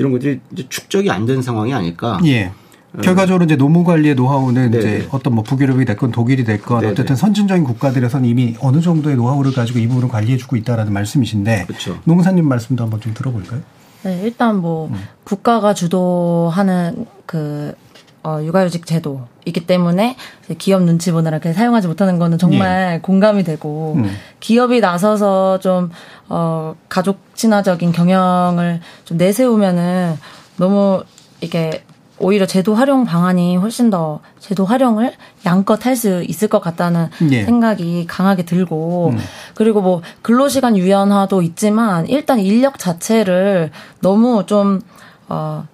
이런 0.00 0.12
것들이 0.12 0.40
이제 0.52 0.64
축적이 0.68 1.10
안 1.10 1.26
된 1.26 1.42
상황이 1.42 1.72
아닐까. 1.74 2.18
예. 2.24 2.52
어. 2.92 3.00
결과적으로 3.02 3.44
이제 3.44 3.54
노무 3.54 3.84
관리의 3.84 4.14
노하우는 4.16 4.70
네네. 4.72 4.78
이제 4.78 5.08
어떤 5.12 5.34
뭐 5.34 5.44
북유럽이 5.44 5.84
됐건 5.84 6.10
독일이 6.10 6.42
됐건 6.44 6.80
네네. 6.80 6.92
어쨌든 6.92 7.14
선진적인 7.14 7.62
국가들에서는 7.64 8.28
이미 8.28 8.56
어느 8.60 8.80
정도의 8.80 9.14
노하우를 9.16 9.52
가지고 9.52 9.78
이 9.78 9.86
부분을 9.86 10.08
관리해주고 10.08 10.56
있다라는 10.56 10.92
말씀이신데 10.92 11.66
그렇죠. 11.66 11.98
농사님 12.04 12.48
말씀도 12.48 12.82
한번 12.82 13.00
좀 13.00 13.12
들어볼까요? 13.14 13.60
네, 14.02 14.22
일단 14.24 14.56
뭐 14.56 14.88
음. 14.88 14.96
국가가 15.24 15.74
주도하는 15.74 17.06
그 17.26 17.74
어, 18.22 18.40
육아휴직 18.42 18.84
제도이기 18.84 19.66
때문에 19.66 20.16
기업 20.58 20.82
눈치 20.82 21.10
보느라 21.10 21.38
이렇게 21.38 21.52
사용하지 21.54 21.88
못하는 21.88 22.18
거는 22.18 22.36
정말 22.38 22.94
예. 22.96 23.00
공감이 23.00 23.44
되고 23.44 23.94
음. 23.96 24.10
기업이 24.40 24.80
나서서 24.80 25.58
좀 25.60 25.90
어, 26.28 26.74
가족 26.88 27.20
친화적인 27.34 27.92
경영을 27.92 28.80
좀 29.04 29.16
내세우면은 29.16 30.18
너무 30.58 31.02
이게 31.40 31.82
오히려 32.18 32.44
제도 32.44 32.74
활용 32.74 33.06
방안이 33.06 33.56
훨씬 33.56 33.88
더 33.88 34.20
제도 34.38 34.66
활용을 34.66 35.14
양껏 35.46 35.86
할 35.86 35.96
수 35.96 36.22
있을 36.22 36.48
것 36.48 36.60
같다는 36.60 37.08
예. 37.30 37.44
생각이 37.44 38.06
강하게 38.06 38.44
들고 38.44 39.12
음. 39.14 39.18
그리고 39.54 39.80
뭐 39.80 40.02
근로시간 40.20 40.76
유연화도 40.76 41.40
있지만 41.40 42.06
일단 42.06 42.38
인력 42.38 42.78
자체를 42.78 43.70
너무 44.02 44.44
좀 44.44 44.82
어, 45.30 45.66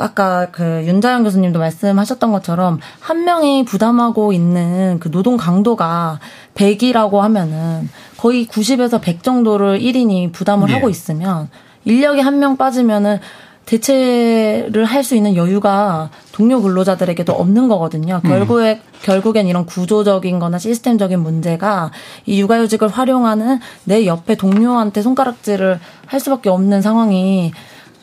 아까 0.00 0.46
그 0.50 0.62
윤자영 0.86 1.24
교수님도 1.24 1.58
말씀하셨던 1.58 2.32
것처럼 2.32 2.78
한 3.00 3.24
명이 3.24 3.64
부담하고 3.64 4.32
있는 4.32 4.98
그 5.00 5.10
노동 5.10 5.36
강도가 5.36 6.18
100이라고 6.54 7.18
하면은 7.18 7.88
거의 8.16 8.46
90에서 8.46 9.00
100 9.00 9.22
정도를 9.22 9.78
1인이 9.80 10.32
부담을 10.32 10.68
예. 10.70 10.74
하고 10.74 10.88
있으면 10.88 11.48
인력이 11.84 12.20
한 12.20 12.38
명 12.38 12.56
빠지면은 12.56 13.18
대체를 13.64 14.84
할 14.86 15.04
수 15.04 15.14
있는 15.14 15.36
여유가 15.36 16.08
동료 16.32 16.62
근로자들에게도 16.62 17.32
없는 17.34 17.68
거거든요. 17.68 18.20
음. 18.24 18.28
결국에, 18.28 18.80
결국엔 19.02 19.46
이런 19.46 19.66
구조적인 19.66 20.38
거나 20.38 20.58
시스템적인 20.58 21.20
문제가 21.20 21.90
이 22.24 22.40
육아휴직을 22.40 22.88
활용하는 22.88 23.60
내 23.84 24.06
옆에 24.06 24.36
동료한테 24.36 25.02
손가락질을 25.02 25.80
할 26.06 26.20
수밖에 26.20 26.48
없는 26.48 26.80
상황이 26.80 27.52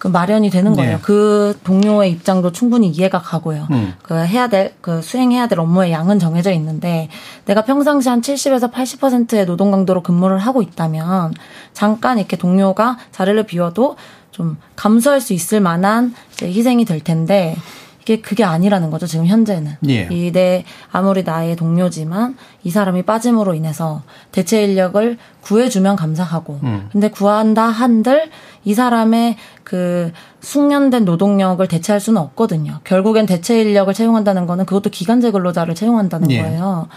그 0.06 0.10
마련이 0.12 0.52
되는 0.52 0.76
거예요. 0.76 0.98
네. 0.98 1.02
그 1.02 1.58
동료의 1.64 2.12
입장도 2.12 2.52
충분히 2.52 2.90
이해가 2.90 3.24
가고요. 3.24 3.68
음. 3.72 3.96
그 4.04 4.14
해야 4.14 4.48
될, 4.48 4.76
그 4.80 5.02
수행해야 5.02 5.48
될 5.48 5.60
업무의 5.60 5.92
양은 5.92 6.20
정해져 6.20 6.52
있는데 6.52 7.10
내가 7.46 7.64
평상시 7.64 8.08
한 8.08 8.22
70에서 8.22 8.72
80%의 8.72 9.48
노동 9.48 9.72
강도로 9.72 10.04
근무를 10.04 10.38
하고 10.38 10.62
있다면 10.62 11.34
잠깐 11.74 12.20
이렇게 12.20 12.38
동료가 12.38 13.00
자리를 13.12 13.42
비워도 13.48 13.96
좀 14.30 14.58
감수할 14.76 15.22
수 15.22 15.34
있을 15.34 15.60
만한 15.60 16.14
희생이 16.40 16.86
될 16.86 17.00
텐데 17.00 17.56
이 17.56 17.60
게 18.06 18.22
그게 18.22 18.44
아니라는 18.44 18.92
거죠 18.92 19.08
지금 19.08 19.26
현재는 19.26 19.78
예. 19.90 20.08
이내 20.12 20.64
아무리 20.92 21.24
나의 21.24 21.56
동료지만 21.56 22.38
이 22.64 22.70
사람이 22.70 23.02
빠짐으로 23.02 23.56
인해서 23.56 24.04
대체 24.32 24.64
인력을 24.64 25.18
구해주면 25.42 25.96
감사하고 25.96 26.60
음. 26.62 26.88
근데 26.92 27.10
구한다 27.10 27.64
한들 27.64 28.30
이 28.64 28.76
사람의 28.76 29.38
그 29.64 30.12
숙련된 30.40 31.04
노동력을 31.04 31.68
대체할 31.68 32.00
수는 32.00 32.22
없거든요 32.22 32.80
결국엔 32.84 33.26
대체 33.26 33.60
인력을 33.60 33.92
채용한다는 33.92 34.46
거는 34.46 34.66
그것도 34.66 34.92
기간제 34.92 35.32
근로자를 35.32 35.74
채용한다는 35.74 36.30
예. 36.30 36.44
거예요 36.44 36.88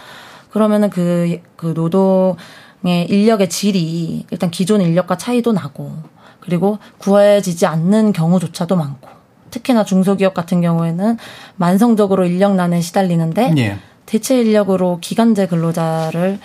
그러면은 0.51 0.91
그, 0.91 1.39
그 1.55 1.73
노동의 1.75 3.07
인력의 3.09 3.49
질이 3.49 4.27
일단 4.29 4.51
기존 4.51 4.81
인력과 4.81 5.17
차이도 5.17 5.53
나고 5.53 5.91
그리고 6.39 6.77
구해지지 6.99 7.65
않는 7.65 8.13
경우조차도 8.13 8.75
많고 8.75 9.18
특히나 9.51 9.83
중소기업 9.83 10.33
같은 10.33 10.61
경우에는 10.61 11.17
만성적으로 11.55 12.25
인력난에 12.25 12.81
시달리는데 12.81 13.53
예. 13.57 13.77
대체 14.05 14.39
인력으로 14.39 14.99
기간제 15.01 15.47
근로자를 15.47 16.39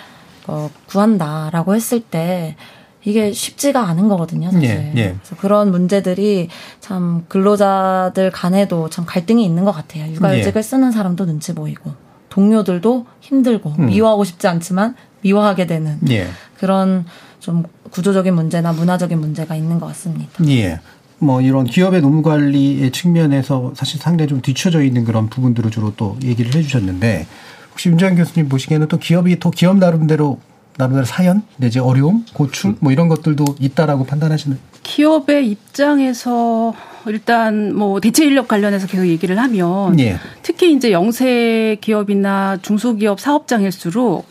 어, 0.47 0.69
구한다라고 0.87 1.75
했을 1.75 1.99
때 1.99 2.55
이게 3.03 3.31
쉽지가 3.31 3.87
않은 3.87 4.07
거거든요, 4.07 4.51
사실. 4.51 4.69
예, 4.69 4.93
예. 4.95 5.15
그래서 5.19 5.35
그런 5.37 5.71
문제들이 5.71 6.49
참 6.79 7.23
근로자들 7.27 8.31
간에도 8.31 8.89
참 8.89 9.05
갈등이 9.05 9.45
있는 9.45 9.63
것 9.63 9.71
같아요. 9.71 10.11
육아휴직을 10.11 10.57
예. 10.57 10.61
쓰는 10.61 10.91
사람도 10.91 11.25
눈치 11.25 11.53
보이고 11.53 11.91
동료들도 12.29 13.05
힘들고 13.21 13.75
음. 13.79 13.85
미워하고 13.85 14.23
싶지 14.23 14.47
않지만 14.47 14.95
미워하게 15.21 15.67
되는 15.67 15.99
예. 16.09 16.27
그런 16.57 17.05
좀 17.39 17.63
구조적인 17.91 18.33
문제나 18.33 18.73
문화적인 18.73 19.19
문제가 19.19 19.55
있는 19.55 19.79
것 19.79 19.85
같습니다. 19.87 20.31
예. 20.47 20.79
뭐 21.25 21.41
이런 21.41 21.65
기업의 21.65 22.01
노무 22.01 22.21
관리의 22.21 22.91
측면에서 22.91 23.73
사실 23.75 23.99
상당히 23.99 24.29
좀 24.29 24.41
뒤쳐져 24.41 24.83
있는 24.83 25.03
그런 25.03 25.29
부분들을 25.29 25.71
주로 25.71 25.93
또 25.97 26.17
얘기를 26.23 26.53
해주셨는데 26.53 27.27
혹시 27.71 27.89
윤장 27.89 28.15
교수님 28.15 28.47
보시기에는 28.47 28.87
또 28.87 28.97
기업이 28.97 29.39
또 29.39 29.51
기업 29.51 29.77
나름대로 29.77 30.39
나름대로 30.77 31.05
사연 31.05 31.43
내지 31.57 31.79
어려움, 31.79 32.25
고충 32.33 32.77
뭐 32.79 32.91
이런 32.91 33.07
것들도 33.07 33.43
있다라고 33.59 34.05
판단하시는? 34.05 34.57
기업의 34.83 35.49
입장에서 35.49 36.73
일단 37.07 37.73
뭐 37.75 37.99
대체 38.01 38.25
인력 38.25 38.47
관련해서 38.47 38.87
계속 38.87 39.07
얘기를 39.07 39.37
하면 39.39 39.99
예. 39.99 40.17
특히 40.41 40.73
이제 40.73 40.91
영세 40.91 41.77
기업이나 41.81 42.57
중소기업 42.61 43.19
사업장일수록 43.19 44.25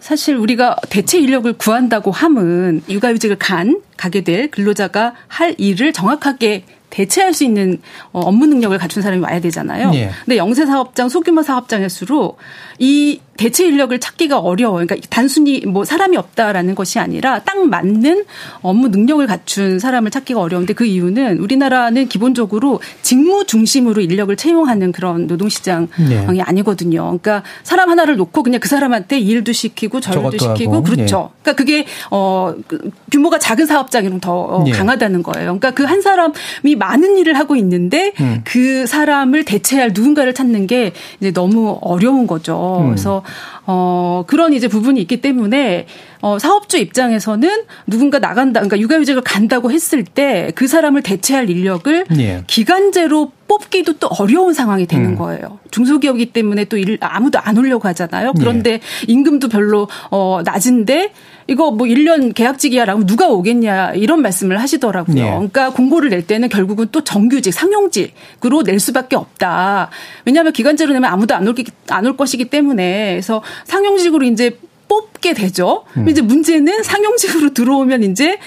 사실 0.00 0.36
우리가 0.36 0.76
대체 0.90 1.18
인력을 1.18 1.52
구한다고 1.54 2.10
함은 2.10 2.82
육아휴직을 2.88 3.36
간 3.36 3.80
가게 3.96 4.22
될 4.22 4.50
근로자가 4.50 5.14
할 5.26 5.54
일을 5.58 5.92
정확하게 5.92 6.64
대체할 6.90 7.34
수 7.34 7.44
있는 7.44 7.80
어, 8.12 8.20
업무 8.20 8.46
능력을 8.46 8.76
갖춘 8.78 9.02
사람이 9.02 9.22
와야 9.22 9.40
되잖아요. 9.40 9.90
예. 9.94 10.10
근데 10.24 10.36
영세 10.36 10.64
사업장, 10.64 11.08
소규모 11.08 11.42
사업장일수록 11.42 12.38
이 12.78 13.20
대체 13.36 13.66
인력을 13.66 13.98
찾기가 13.98 14.38
어려워요. 14.38 14.86
그러니까 14.86 15.06
단순히 15.10 15.60
뭐 15.60 15.84
사람이 15.84 16.16
없다라는 16.16 16.74
것이 16.74 16.98
아니라 16.98 17.40
딱 17.40 17.66
맞는 17.66 18.24
업무 18.62 18.88
능력을 18.88 19.24
갖춘 19.26 19.78
사람을 19.78 20.10
찾기가 20.10 20.40
어려운데 20.40 20.74
그 20.74 20.84
이유는 20.84 21.38
우리나라는 21.38 22.08
기본적으로 22.08 22.80
직무 23.02 23.44
중심으로 23.46 24.00
인력을 24.00 24.34
채용하는 24.34 24.90
그런 24.92 25.26
노동 25.26 25.48
시장이 25.48 25.88
네. 26.08 26.40
아니거든요. 26.40 27.02
그러니까 27.02 27.42
사람 27.62 27.90
하나를 27.90 28.16
놓고 28.16 28.42
그냥 28.42 28.60
그 28.60 28.68
사람한테 28.68 29.18
일도 29.20 29.52
시키고 29.52 30.00
저일도 30.00 30.38
시키고 30.38 30.74
하고. 30.76 30.82
그렇죠. 30.84 31.30
네. 31.34 31.42
그러니까 31.42 31.52
그게 31.52 31.86
어그 32.10 32.90
규모가 33.12 33.38
작은 33.38 33.66
사업장이면 33.66 34.20
더 34.20 34.62
네. 34.64 34.72
강하다는 34.72 35.22
거예요. 35.22 35.58
그러니까 35.58 35.70
그 35.72 35.88
한 35.88 36.02
사람이 36.02 36.76
많은 36.78 37.16
일을 37.18 37.38
하고 37.38 37.56
있는데 37.56 38.12
음. 38.20 38.40
그 38.44 38.86
사람을 38.86 39.44
대체할 39.44 39.92
누군가를 39.94 40.34
찾는 40.34 40.66
게 40.66 40.92
이제 41.20 41.32
너무 41.32 41.78
어려운 41.80 42.26
거죠. 42.26 42.80
음. 42.82 42.86
그래서 42.88 43.22
어, 43.66 44.24
그런 44.26 44.52
이제 44.52 44.68
부분이 44.68 45.00
있기 45.02 45.20
때문에 45.20 45.86
어, 46.20 46.38
사업주 46.38 46.78
입장에서는 46.78 47.62
누군가 47.86 48.18
나간다, 48.18 48.60
그러니까 48.60 48.78
육아휴직을 48.80 49.22
간다고 49.22 49.70
했을 49.70 50.04
때 50.04 50.48
그 50.54 50.66
사람을 50.66 51.02
대체할 51.02 51.50
인력을 51.50 52.06
예. 52.18 52.42
기간제로 52.46 53.32
뽑기도 53.46 53.94
또 53.94 54.08
어려운 54.08 54.52
상황이 54.52 54.86
되는 54.86 55.10
음. 55.10 55.16
거예요. 55.16 55.58
중소기업이기 55.70 56.32
때문에 56.32 56.64
또 56.66 56.76
일, 56.76 56.98
아무도 57.00 57.38
안 57.38 57.56
오려고 57.56 57.88
하잖아요. 57.88 58.32
그런데 58.34 58.72
예. 58.72 58.80
임금도 59.06 59.48
별로 59.48 59.88
어, 60.10 60.40
낮은데 60.44 61.12
이거 61.46 61.70
뭐 61.70 61.86
1년 61.86 62.34
계약직이야라고 62.34 63.06
누가 63.06 63.28
오겠냐 63.28 63.92
이런 63.94 64.20
말씀을 64.20 64.60
하시더라고요. 64.60 65.14
네. 65.14 65.22
그러니까 65.30 65.70
공고를 65.70 66.10
낼 66.10 66.26
때는 66.26 66.48
결국은 66.50 66.88
또 66.92 67.02
정규직, 67.02 67.54
상용직으로 67.54 68.62
낼 68.64 68.78
수밖에 68.80 69.16
없다. 69.16 69.88
왜냐하면 70.26 70.52
기간제로 70.52 70.92
내면 70.92 71.10
아무도 71.10 71.34
안 71.34 71.48
올 71.48 71.54
안올 71.88 72.16
것이기 72.16 72.46
때문에 72.46 73.12
그래서 73.12 73.42
상용직으로 73.64 74.26
이제 74.26 74.58
뽑게 74.88 75.34
되죠. 75.34 75.84
음. 75.96 76.08
이제 76.08 76.22
문제는 76.22 76.82
상용직으로 76.82 77.54
들어오면 77.54 78.02
이제 78.04 78.38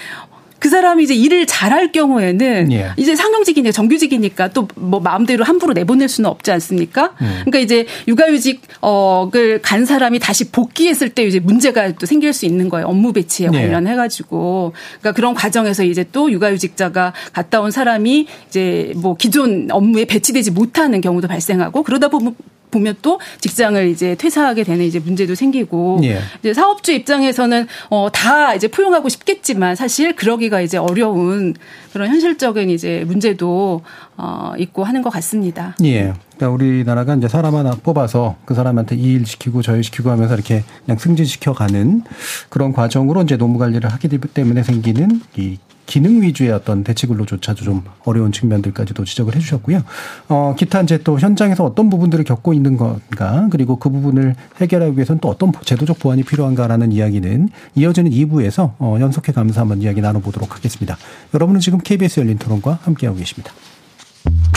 그 0.58 0.68
사람이 0.68 1.02
이제 1.02 1.12
일을 1.12 1.44
잘할 1.46 1.90
경우에는 1.90 2.70
예. 2.70 2.90
이제 2.96 3.16
상용직이니까 3.16 3.72
정규직이니까 3.72 4.48
또 4.50 4.68
뭐 4.76 5.00
마음대로 5.00 5.44
함부로 5.44 5.72
내보낼 5.72 6.08
수는 6.08 6.28
없지 6.30 6.50
않습니까? 6.52 7.14
음. 7.20 7.42
그러니까 7.44 7.58
이제 7.58 7.86
육아휴직 8.06 8.62
어를 8.80 9.60
간 9.62 9.84
사람이 9.84 10.18
다시 10.18 10.50
복귀했을 10.50 11.08
때 11.08 11.24
이제 11.24 11.40
문제가 11.40 11.92
또 11.92 12.06
생길 12.06 12.32
수 12.32 12.46
있는 12.46 12.68
거예요. 12.68 12.86
업무 12.86 13.12
배치에 13.12 13.48
예. 13.52 13.56
관련해 13.56 13.96
가지고. 13.96 14.72
그러니까 15.00 15.12
그런 15.12 15.34
과정에서 15.34 15.82
이제 15.82 16.04
또 16.12 16.30
육아휴직자가 16.30 17.12
갔다 17.32 17.60
온 17.60 17.70
사람이 17.70 18.26
이제 18.48 18.92
뭐 18.96 19.16
기존 19.16 19.68
업무에 19.70 20.04
배치되지 20.04 20.50
못하는 20.52 21.00
경우도 21.00 21.26
발생하고 21.26 21.82
그러다 21.82 22.08
보면 22.08 22.36
보면 22.72 22.96
또 23.02 23.20
직장을 23.38 23.86
이제 23.88 24.16
퇴사하게 24.16 24.64
되는 24.64 24.84
이제 24.84 24.98
문제도 24.98 25.32
생기고 25.36 26.00
예. 26.02 26.18
이제 26.40 26.52
사업주 26.52 26.90
입장에서는 26.92 27.68
어 27.90 28.08
다 28.12 28.54
이제 28.54 28.66
포용하고 28.68 29.08
싶겠지만 29.08 29.76
사실 29.76 30.16
그러기가 30.16 30.60
이제 30.60 30.76
어려운 30.78 31.54
그런 31.92 32.08
현실적인 32.08 32.68
이제 32.70 33.04
문제도 33.06 33.82
어 34.16 34.52
있고 34.58 34.82
하는 34.84 35.02
것 35.02 35.10
같습니다. 35.10 35.76
예. 35.84 36.12
그러니까 36.36 36.50
우리나라가 36.50 37.14
이제 37.14 37.28
사람 37.28 37.54
하나 37.54 37.70
뽑아서 37.82 38.36
그 38.44 38.54
사람한테 38.54 38.96
이 38.96 39.12
일 39.14 39.26
시키고 39.26 39.62
저 39.62 39.76
일 39.76 39.84
시키고 39.84 40.10
하면서 40.10 40.34
이렇게 40.34 40.64
그냥 40.84 40.98
승진시켜 40.98 41.52
가는 41.52 42.02
그런 42.48 42.72
과정으로 42.72 43.22
이제 43.22 43.36
노무 43.36 43.58
관리를 43.58 43.90
하기 43.92 44.08
때문에 44.08 44.62
생기는 44.62 45.20
이 45.36 45.58
기능 45.92 46.22
위주의 46.22 46.50
어떤 46.50 46.84
대치 46.84 47.06
근로조차도 47.06 47.64
좀 47.64 47.82
어려운 48.06 48.32
측면들까지도 48.32 49.04
지적을 49.04 49.36
해주셨고요. 49.36 49.82
어, 50.30 50.54
기타 50.58 50.80
이제 50.80 50.96
또 51.04 51.18
현장에서 51.18 51.64
어떤 51.66 51.90
부분들을 51.90 52.24
겪고 52.24 52.54
있는 52.54 52.78
건가 52.78 53.46
그리고 53.50 53.76
그 53.76 53.90
부분을 53.90 54.34
해결하기 54.58 54.96
위해서는 54.96 55.20
또 55.20 55.28
어떤 55.28 55.52
제도적 55.62 55.98
보완이 55.98 56.22
필요한가라는 56.22 56.92
이야기는 56.92 57.50
이어지는 57.74 58.10
2부에서 58.10 58.72
어, 58.78 58.96
연속해 59.00 59.32
가면서 59.32 59.60
한번 59.60 59.82
이야기 59.82 60.00
나눠보도록 60.00 60.56
하겠습니다. 60.56 60.96
여러분은 61.34 61.60
지금 61.60 61.78
KBS 61.78 62.20
열린 62.20 62.38
토론과 62.38 62.78
함께하고 62.84 63.18
계십니다. 63.18 63.52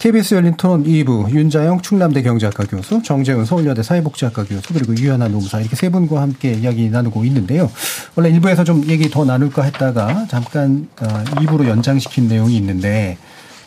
KBS 0.00 0.32
열린 0.32 0.54
토론 0.56 0.82
2부 0.84 1.28
윤자영 1.28 1.82
충남대 1.82 2.22
경제학과 2.22 2.64
교수, 2.64 3.02
정재훈 3.02 3.44
서울여대 3.44 3.82
사회복지학과 3.82 4.44
교수, 4.44 4.72
그리고 4.72 4.96
유현아 4.96 5.28
노무사 5.28 5.60
이렇게 5.60 5.76
세 5.76 5.90
분과 5.90 6.22
함께 6.22 6.52
이야기 6.54 6.88
나누고 6.88 7.22
있는데요. 7.26 7.70
원래 8.16 8.32
1부에서 8.32 8.64
좀 8.64 8.82
얘기 8.88 9.10
더 9.10 9.26
나눌까 9.26 9.62
했다가 9.62 10.26
잠깐 10.30 10.88
2부로 10.96 11.66
어, 11.66 11.68
연장시킨 11.68 12.28
내용이 12.28 12.56
있는데 12.56 13.18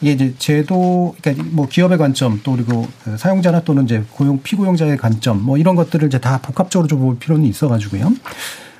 이게 0.01 0.13
이제 0.13 0.33
제도, 0.39 1.15
그러니까 1.21 1.45
뭐 1.51 1.67
기업의 1.67 1.99
관점 1.99 2.41
또 2.43 2.53
그리고 2.53 2.87
그 3.03 3.15
사용자나 3.15 3.61
또는 3.61 3.83
이제 3.83 4.03
고용 4.09 4.41
피고용자의 4.41 4.97
관점 4.97 5.39
뭐 5.39 5.59
이런 5.59 5.75
것들을 5.75 6.07
이제 6.07 6.17
다 6.19 6.39
복합적으로 6.41 6.87
좀 6.87 7.01
볼 7.01 7.19
필요는 7.19 7.45
있어 7.45 7.67
가지고요. 7.67 8.11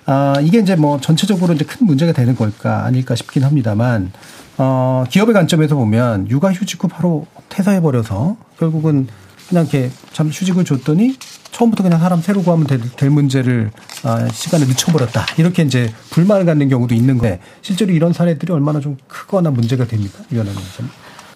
아, 0.08 0.34
이게 0.42 0.58
이제 0.58 0.76
뭐 0.76 1.00
전체적으로 1.00 1.54
이제 1.54 1.64
큰 1.66 1.86
문제가 1.86 2.14
되는 2.14 2.36
걸까 2.36 2.84
아닐까 2.84 3.14
싶긴 3.14 3.44
합니다만 3.44 4.12
어, 4.58 5.04
기업의 5.10 5.34
관점에서 5.34 5.76
보면 5.76 6.30
육아휴직 6.30 6.84
후 6.84 6.88
바로 6.88 7.26
퇴사해버려서 7.54 8.36
결국은 8.58 9.08
그냥 9.48 9.66
이렇게 9.66 9.92
참 10.12 10.30
휴직을 10.30 10.66
줬더니 10.66 11.18
처음부터 11.52 11.84
그냥 11.84 12.00
사람 12.00 12.22
새로 12.22 12.42
구하면 12.42 12.66
될, 12.66 12.82
될 12.96 13.10
문제를 13.12 13.72
아, 14.04 14.28
시간을 14.28 14.68
늦춰버렸다. 14.68 15.26
이렇게 15.38 15.62
이제 15.62 15.94
불만을 16.10 16.46
갖는 16.46 16.68
경우도 16.70 16.96
있는 16.96 17.20
거예요. 17.20 17.38
실제로 17.62 17.92
이런 17.92 18.12
사례들이 18.12 18.52
얼마나 18.52 18.80
좀 18.80 18.98
크거나 19.08 19.52
문제가 19.52 19.86
됩니까? 19.86 20.24
위원회는. 20.32 20.60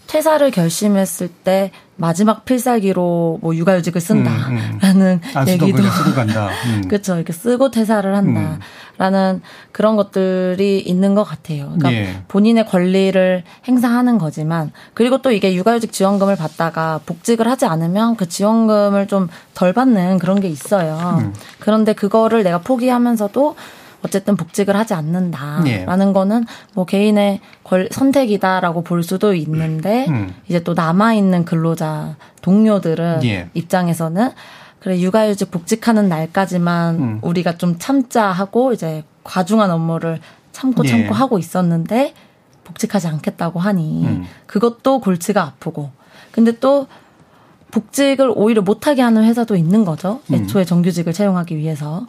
퇴사를 0.08 0.49
결심했을 0.51 1.28
때 1.28 1.72
마지막 1.99 2.45
필살기로 2.45 3.39
뭐 3.41 3.55
육아휴직을 3.55 3.99
쓴다라는 3.99 5.20
음, 5.24 5.30
음. 5.36 5.47
얘기도 5.47 5.82
쓰고 5.82 6.14
간다. 6.14 6.49
음. 6.68 6.88
그렇죠. 6.88 7.16
이렇게 7.16 7.34
쓰고 7.34 7.72
퇴사를 7.72 8.16
한다라는 8.16 9.36
음. 9.36 9.41
그런 9.72 9.95
것들이 9.95 10.80
있는 10.80 11.16
것 11.16 11.24
같아요. 11.24 11.74
그러니까 11.76 11.93
예. 11.93 12.22
본인의 12.28 12.68
권리를 12.68 13.43
행사하는 13.68 14.20
거지만 14.20 14.72
그리고 14.93 15.22
또 15.24 15.32
이게 15.32 15.55
육아휴직 15.55 15.91
지원금을 15.91 16.36
받다가 16.36 16.99
복직을 17.05 17.47
하지 17.47 17.66
않으면 17.66 18.16
그 18.16 18.30
지원금을 18.30 19.08
좀 19.08 19.28
덜 19.58 19.74
받는 19.74 20.20
그런 20.20 20.39
게 20.39 20.47
있어요. 20.47 21.18
음. 21.20 21.34
그런데 21.58 21.93
그거를 21.93 22.43
내가 22.43 22.60
포기하면서도 22.60 23.55
어쨌든 24.04 24.36
복직을 24.36 24.76
하지 24.76 24.93
않는다라는 24.93 25.68
예. 26.10 26.14
거는 26.14 26.45
뭐 26.74 26.86
개인의 26.86 27.39
권, 27.64 27.88
선택이다라고 27.91 28.84
볼 28.84 29.04
수도 29.04 29.34
있는데 29.34 30.06
음. 30.08 30.34
이제 30.48 30.64
또 30.64 30.74
남아 30.74 31.14
있는 31.14 31.45
근로자 31.45 32.16
동료들은 32.41 33.24
예. 33.24 33.50
입장에서는 33.54 34.32
그래 34.80 35.00
육아휴직 35.00 35.52
복직하는 35.52 36.08
날까지만 36.10 36.95
음. 36.95 37.20
우리가 37.22 37.58
좀 37.58 37.78
참자 37.80 38.28
하고 38.28 38.72
이제 38.74 39.04
과중한 39.24 39.72
업무를 39.72 40.20
참고 40.52 40.86
예. 40.86 40.89
참고 40.89 41.14
하고 41.14 41.39
있었는데 41.39 42.14
복직하지 42.64 43.08
않겠다고 43.08 43.60
하니 43.60 44.06
음. 44.06 44.26
그것도 44.45 45.00
골치가 45.00 45.43
아프고 45.43 45.91
근데 46.32 46.52
또 46.52 46.88
복직을 47.72 48.32
오히려 48.36 48.62
못하게 48.62 49.02
하는 49.02 49.24
회사도 49.24 49.56
있는 49.56 49.86
거죠. 49.86 50.22
음. 50.30 50.36
애초에 50.36 50.66
정규직을 50.66 51.14
채용하기 51.14 51.58
위해서. 51.58 52.08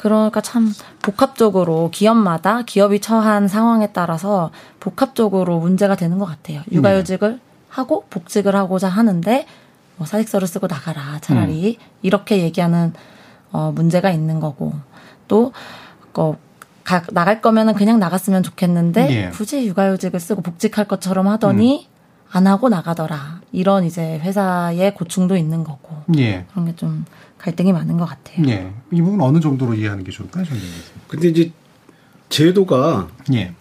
그러니까 0.00 0.40
참 0.40 0.72
복합적으로 1.02 1.90
기업마다 1.92 2.62
기업이 2.62 3.00
처한 3.00 3.48
상황에 3.48 3.92
따라서 3.92 4.50
복합적으로 4.80 5.58
문제가 5.58 5.94
되는 5.94 6.18
것 6.18 6.24
같아요. 6.24 6.62
육아휴직을 6.72 7.32
네. 7.32 7.38
하고 7.68 8.06
복직을 8.08 8.56
하고자 8.56 8.88
하는데 8.88 9.46
뭐 9.98 10.06
사직서를 10.06 10.48
쓰고 10.48 10.68
나가라 10.68 11.18
차라리 11.20 11.76
음. 11.78 11.84
이렇게 12.00 12.38
얘기하는 12.38 12.94
어 13.52 13.72
문제가 13.74 14.10
있는 14.10 14.40
거고 14.40 14.72
또 15.28 15.52
어, 16.14 16.34
가, 16.82 17.02
나갈 17.12 17.42
거면은 17.42 17.74
그냥 17.74 17.98
나갔으면 17.98 18.42
좋겠는데 18.42 19.10
예. 19.10 19.28
굳이 19.28 19.66
육아휴직을 19.66 20.18
쓰고 20.18 20.40
복직할 20.40 20.88
것처럼 20.88 21.28
하더니 21.28 21.86
음. 21.90 22.30
안 22.32 22.46
하고 22.46 22.70
나가더라 22.70 23.42
이런 23.52 23.84
이제 23.84 24.18
회사의 24.20 24.94
고충도 24.94 25.36
있는 25.36 25.62
거고 25.62 26.04
예. 26.16 26.46
그런 26.52 26.64
게 26.64 26.72
좀 26.74 27.04
갈등이 27.40 27.72
많은 27.72 27.96
것 27.96 28.04
같아요. 28.04 28.46
예. 28.48 28.70
이 28.92 29.00
부분 29.00 29.20
어느 29.22 29.40
정도로 29.40 29.74
이해하는 29.74 30.04
게 30.04 30.10
좋을까요, 30.10 30.44
정 30.44 30.56
근데 31.08 31.28
이제 31.28 31.52
제도가 32.28 33.08
예. 33.32 33.54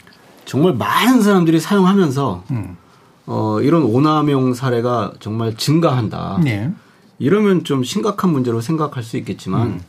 정말 0.44 0.74
많은 0.74 1.22
사람들이 1.22 1.60
사용하면서 1.60 2.44
음. 2.52 2.78
어, 3.26 3.62
이런 3.62 3.84
오남용 3.84 4.54
사례가 4.54 5.14
정말 5.20 5.56
증가한다. 5.56 6.42
예. 6.48 6.72
이러면 7.20 7.64
좀 7.64 7.84
심각한 7.84 8.32
문제로 8.32 8.60
생각할 8.60 9.02
수 9.02 9.16
있겠지만 9.18 9.68
음. 9.68 9.82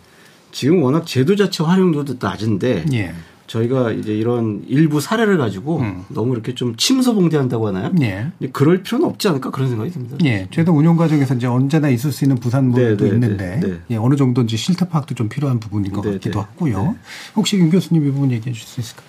지금 0.53 0.83
워낙 0.83 1.07
제도 1.07 1.35
자체 1.35 1.65
활용도도 1.65 2.17
낮은데 2.21 2.85
예. 2.93 3.15
저희가 3.51 3.91
이제 3.91 4.15
이런 4.15 4.63
일부 4.69 5.01
사례를 5.01 5.37
가지고 5.37 5.81
음. 5.81 6.05
너무 6.09 6.35
이렇게 6.35 6.55
좀 6.55 6.77
침소봉대한다고 6.77 7.67
하나요? 7.67 7.91
예. 8.01 8.31
그럴 8.53 8.85
필요는 8.85 9.09
없지 9.09 9.27
않을까 9.27 9.51
그런 9.51 9.69
생각이 9.69 9.91
듭니다. 9.91 10.17
예. 10.25 10.47
제도 10.53 10.73
운영 10.73 10.97
과정에서 10.97 11.35
이제 11.35 11.49
언제나 11.49 11.89
있을 11.89 12.13
수 12.13 12.25
있는 12.25 12.37
부산물도 12.37 12.81
네, 12.81 12.97
네, 12.97 12.97
네, 12.97 13.15
있는데 13.15 13.61
네, 13.61 13.81
예, 13.91 13.97
어느 13.97 14.15
정도 14.15 14.43
이제 14.43 14.57
실태 14.57 14.89
파악도 14.89 15.17
좀 15.17 15.29
필요한 15.29 15.59
부분인 15.59 15.91
것 15.91 16.03
네, 16.03 16.13
같기도 16.13 16.39
네. 16.39 16.47
하고요. 16.47 16.95
혹시 17.35 17.57
윤 17.59 17.71
교수님 17.71 18.07
이 18.07 18.13
부분 18.13 18.31
얘기해 18.31 18.53
주실 18.53 18.69
수 18.69 18.81
있을까요? 18.81 19.07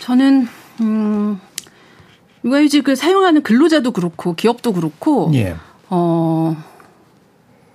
저는 0.00 0.48
음, 0.80 1.38
육아휴직을 2.42 2.96
사용하는 2.96 3.42
근로자도 3.42 3.90
그렇고 3.90 4.34
기업도 4.34 4.72
그렇고 4.72 5.30
예. 5.34 5.56
어. 5.90 6.56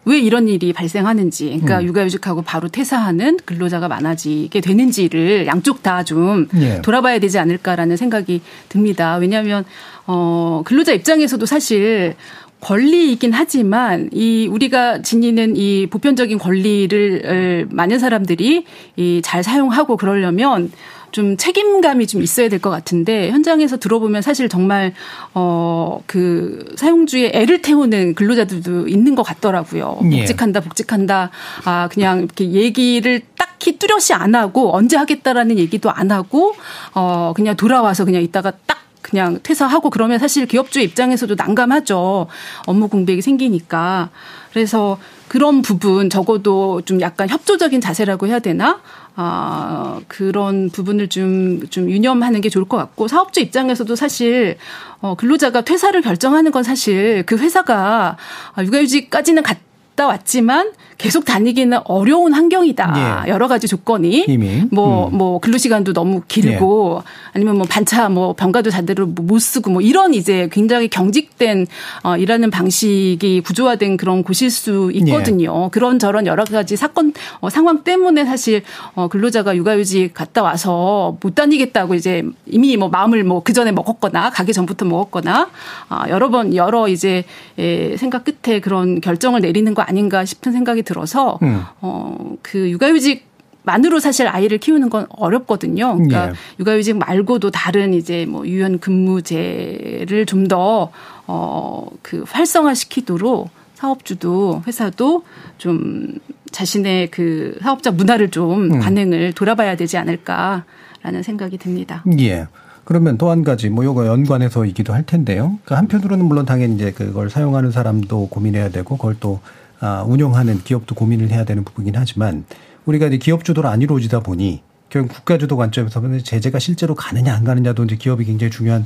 왜 0.05 0.17
이런 0.19 0.47
일이 0.47 0.73
발생하는지, 0.73 1.45
그러니까 1.45 1.79
음. 1.79 1.85
육아휴직하고 1.85 2.41
바로 2.41 2.67
퇴사하는 2.69 3.37
근로자가 3.45 3.87
많아지게 3.87 4.59
되는지를 4.61 5.45
양쪽 5.45 5.83
다좀 5.83 6.47
예. 6.55 6.81
돌아봐야 6.81 7.19
되지 7.19 7.37
않을까라는 7.37 7.97
생각이 7.97 8.41
듭니다. 8.67 9.17
왜냐하면 9.17 9.63
어 10.07 10.63
근로자 10.65 10.91
입장에서도 10.93 11.45
사실 11.45 12.15
권리이긴 12.61 13.31
하지만 13.33 14.09
이 14.11 14.47
우리가 14.47 15.01
지니는 15.01 15.55
이 15.55 15.87
보편적인 15.87 16.37
권리를 16.37 17.67
많은 17.71 17.97
사람들이 17.99 18.65
이 18.97 19.21
잘 19.23 19.43
사용하고 19.43 19.97
그러려면 19.97 20.71
좀 21.11 21.35
책임감이 21.37 22.07
좀 22.07 22.21
있어야 22.21 22.47
될 22.49 22.59
것 22.61 22.69
같은데 22.69 23.31
현장에서 23.31 23.77
들어보면 23.77 24.21
사실 24.21 24.47
정말 24.49 24.93
어 25.33 25.99
그 26.07 26.65
사용주의 26.75 27.31
애를 27.33 27.61
태우는 27.61 28.15
근로자들도 28.15 28.87
있는 28.87 29.15
것 29.15 29.23
같더라고요. 29.23 29.99
예. 30.11 30.17
복직한다, 30.19 30.59
복직한다. 30.61 31.29
아 31.65 31.87
그냥 31.91 32.19
이렇게 32.19 32.51
얘기를 32.51 33.21
딱히 33.37 33.77
뚜렷이 33.77 34.13
안 34.13 34.35
하고 34.35 34.75
언제 34.75 34.97
하겠다라는 34.97 35.57
얘기도 35.57 35.89
안 35.91 36.11
하고 36.11 36.53
어 36.93 37.33
그냥 37.35 37.55
돌아와서 37.55 38.05
그냥 38.05 38.21
이따가 38.21 38.51
딱 38.65 38.79
그냥 39.01 39.39
퇴사하고 39.43 39.89
그러면 39.89 40.19
사실 40.19 40.45
기업주 40.45 40.79
입장에서도 40.79 41.35
난감하죠. 41.35 42.27
업무 42.65 42.87
공백이 42.87 43.21
생기니까. 43.21 44.09
그래서 44.53 44.97
그런 45.27 45.61
부분 45.61 46.09
적어도 46.09 46.81
좀 46.81 46.99
약간 47.01 47.29
협조적인 47.29 47.79
자세라고 47.81 48.27
해야 48.27 48.39
되나? 48.39 48.81
아, 49.15 49.99
그런 50.07 50.69
부분을 50.69 51.09
좀, 51.09 51.67
좀 51.69 51.89
유념하는 51.89 52.41
게 52.41 52.49
좋을 52.49 52.65
것 52.65 52.77
같고, 52.77 53.07
사업주 53.07 53.41
입장에서도 53.41 53.95
사실, 53.95 54.57
어, 55.01 55.15
근로자가 55.15 55.61
퇴사를 55.61 55.99
결정하는 56.01 56.51
건 56.51 56.63
사실 56.63 57.23
그 57.25 57.37
회사가 57.37 58.17
육아휴직까지는 58.57 59.43
갔다 59.91 60.07
왔지만 60.07 60.71
계속 60.97 61.25
다니기는 61.25 61.79
어려운 61.85 62.33
환경이다. 62.33 63.23
예. 63.25 63.31
여러 63.31 63.47
가지 63.47 63.67
조건이 63.67 64.25
뭐뭐 64.71 65.07
음. 65.07 65.17
뭐 65.17 65.39
근로 65.39 65.57
시간도 65.57 65.93
너무 65.93 66.21
길고 66.27 67.01
예. 67.03 67.31
아니면 67.33 67.57
뭐 67.57 67.65
반차 67.67 68.09
뭐 68.09 68.33
병가도 68.33 68.69
제대로 68.69 69.07
못 69.07 69.39
쓰고 69.39 69.71
뭐 69.71 69.81
이런 69.81 70.13
이제 70.13 70.47
굉장히 70.51 70.87
경직된 70.89 71.65
어 72.03 72.17
일하는 72.17 72.51
방식이 72.51 73.41
구조화된 73.41 73.97
그런 73.97 74.23
곳일 74.23 74.49
수 74.51 74.91
있거든요. 74.93 75.65
예. 75.65 75.69
그런 75.71 75.97
저런 75.99 76.27
여러 76.27 76.43
가지 76.45 76.75
사건 76.75 77.13
어 77.39 77.49
상황 77.49 77.83
때문에 77.83 78.25
사실 78.25 78.61
어 78.95 79.07
근로자가 79.07 79.55
육아휴직 79.55 80.13
갔다 80.13 80.43
와서 80.43 81.17
못 81.21 81.35
다니겠다고 81.35 81.95
이제 81.95 82.23
이미 82.45 82.77
뭐 82.77 82.89
마음을 82.89 83.23
뭐 83.23 83.41
그 83.43 83.53
전에 83.53 83.71
먹었거나 83.71 84.29
가기 84.29 84.53
전부터 84.53 84.85
먹었거나 84.85 85.49
아 85.89 86.09
여러 86.09 86.29
번 86.29 86.55
여러 86.55 86.87
이제 86.87 87.23
예 87.57 87.97
생각 87.97 88.23
끝에 88.23 88.59
그런 88.59 89.01
결정을 89.01 89.41
내리는 89.41 89.73
거 89.73 89.80
아닌가 89.81 90.25
싶은 90.25 90.51
생각이 90.51 90.83
들어서 90.83 91.39
음. 91.41 91.61
어그 91.81 92.69
육아휴직 92.71 93.29
만으로 93.63 93.99
사실 93.99 94.27
아이를 94.27 94.57
키우는 94.57 94.89
건 94.89 95.05
어렵거든요. 95.09 95.93
그러니까 95.93 96.29
예. 96.29 96.33
육아휴직 96.59 96.97
말고도 96.97 97.51
다른 97.51 97.93
이제 97.93 98.25
뭐 98.25 98.47
유연 98.47 98.79
근무제를 98.79 100.25
좀 100.25 100.47
더 100.47 100.91
어 101.27 101.89
그 102.01 102.23
활성화시키도록 102.27 103.49
사업주도 103.75 104.63
회사도 104.67 105.23
좀 105.57 106.15
자신의 106.51 107.11
그 107.11 107.57
사업자 107.61 107.91
문화를 107.91 108.29
좀 108.29 108.71
음. 108.71 108.79
관행을 108.79 109.33
돌아봐야 109.33 109.75
되지 109.77 109.97
않을까라는 109.97 111.23
생각이 111.23 111.57
듭니다. 111.57 112.03
예. 112.19 112.47
그러면 112.83 113.17
또 113.17 113.29
한 113.29 113.43
가지 113.43 113.69
뭐 113.69 113.85
요거 113.85 114.07
연관해서이기도 114.07 114.91
할 114.93 115.05
텐데요. 115.05 115.59
그 115.65 115.75
한편으로는 115.75 116.25
물론 116.25 116.45
당연히 116.45 116.75
이제 116.75 116.91
그걸 116.91 117.29
사용하는 117.29 117.71
사람도 117.71 118.27
고민해야 118.29 118.69
되고 118.69 118.97
그걸 118.97 119.15
또 119.19 119.39
아, 119.81 120.03
운영하는 120.07 120.63
기업도 120.63 120.95
고민을 120.95 121.31
해야 121.31 121.43
되는 121.43 121.63
부분이긴 121.63 121.99
하지만 121.99 122.45
우리가 122.85 123.07
이제 123.07 123.17
기업 123.17 123.43
주도로 123.43 123.67
안 123.67 123.81
이루어지다 123.81 124.21
보니 124.21 124.61
결국 124.89 125.13
국가 125.13 125.37
주도 125.37 125.57
관점에서 125.57 126.01
보면 126.01 126.23
제재가 126.23 126.59
실제로 126.59 126.95
가느냐 126.95 127.33
안 127.33 127.43
가느냐도 127.43 127.83
이제 127.85 127.95
기업이 127.95 128.25
굉장히 128.25 128.51
중요한 128.51 128.85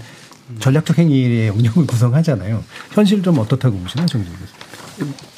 전략적 0.60 1.00
행위의 1.00 1.50
운영을 1.50 1.86
구성하잖아요. 1.88 2.64
현실 2.92 3.24
좀 3.24 3.40
어떻다고 3.40 3.78
보시나요, 3.78 4.06
교수님? 4.06 4.28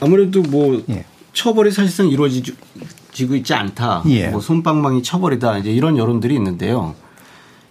아무래도 0.01 0.41
뭐 0.43 0.83
예. 0.89 1.05
처벌이 1.33 1.71
사실상 1.71 2.09
이루어지고 2.09 3.35
있지 3.35 3.53
않다. 3.53 4.03
예. 4.07 4.27
뭐 4.27 4.41
손방망이 4.41 5.01
처벌이다. 5.03 5.59
이제 5.59 5.71
이런 5.71 5.97
여론들이 5.97 6.35
있는데요. 6.35 6.93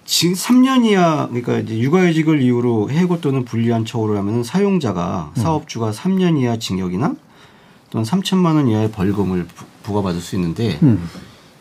지금 0.07 0.35
3년 0.35 0.87
이하 0.87 1.27
그러니까 1.27 1.59
이제 1.59 1.79
육아휴직을 1.79 2.41
이유로 2.41 2.91
해고 2.91 3.21
또는 3.21 3.45
불리한 3.45 3.85
처우를 3.85 4.17
하면 4.19 4.43
사용자가 4.43 5.33
음. 5.37 5.43
사업주가 5.43 5.91
3년 5.91 6.41
이하 6.41 6.59
징역이나 6.59 7.15
또는 7.97 8.05
3천만 8.05 8.57
원 8.57 8.69
이하의 8.69 8.91
벌금을 8.91 9.47
부과받을 9.83 10.21
수 10.21 10.37
있는데 10.37 10.79
음. 10.83 11.09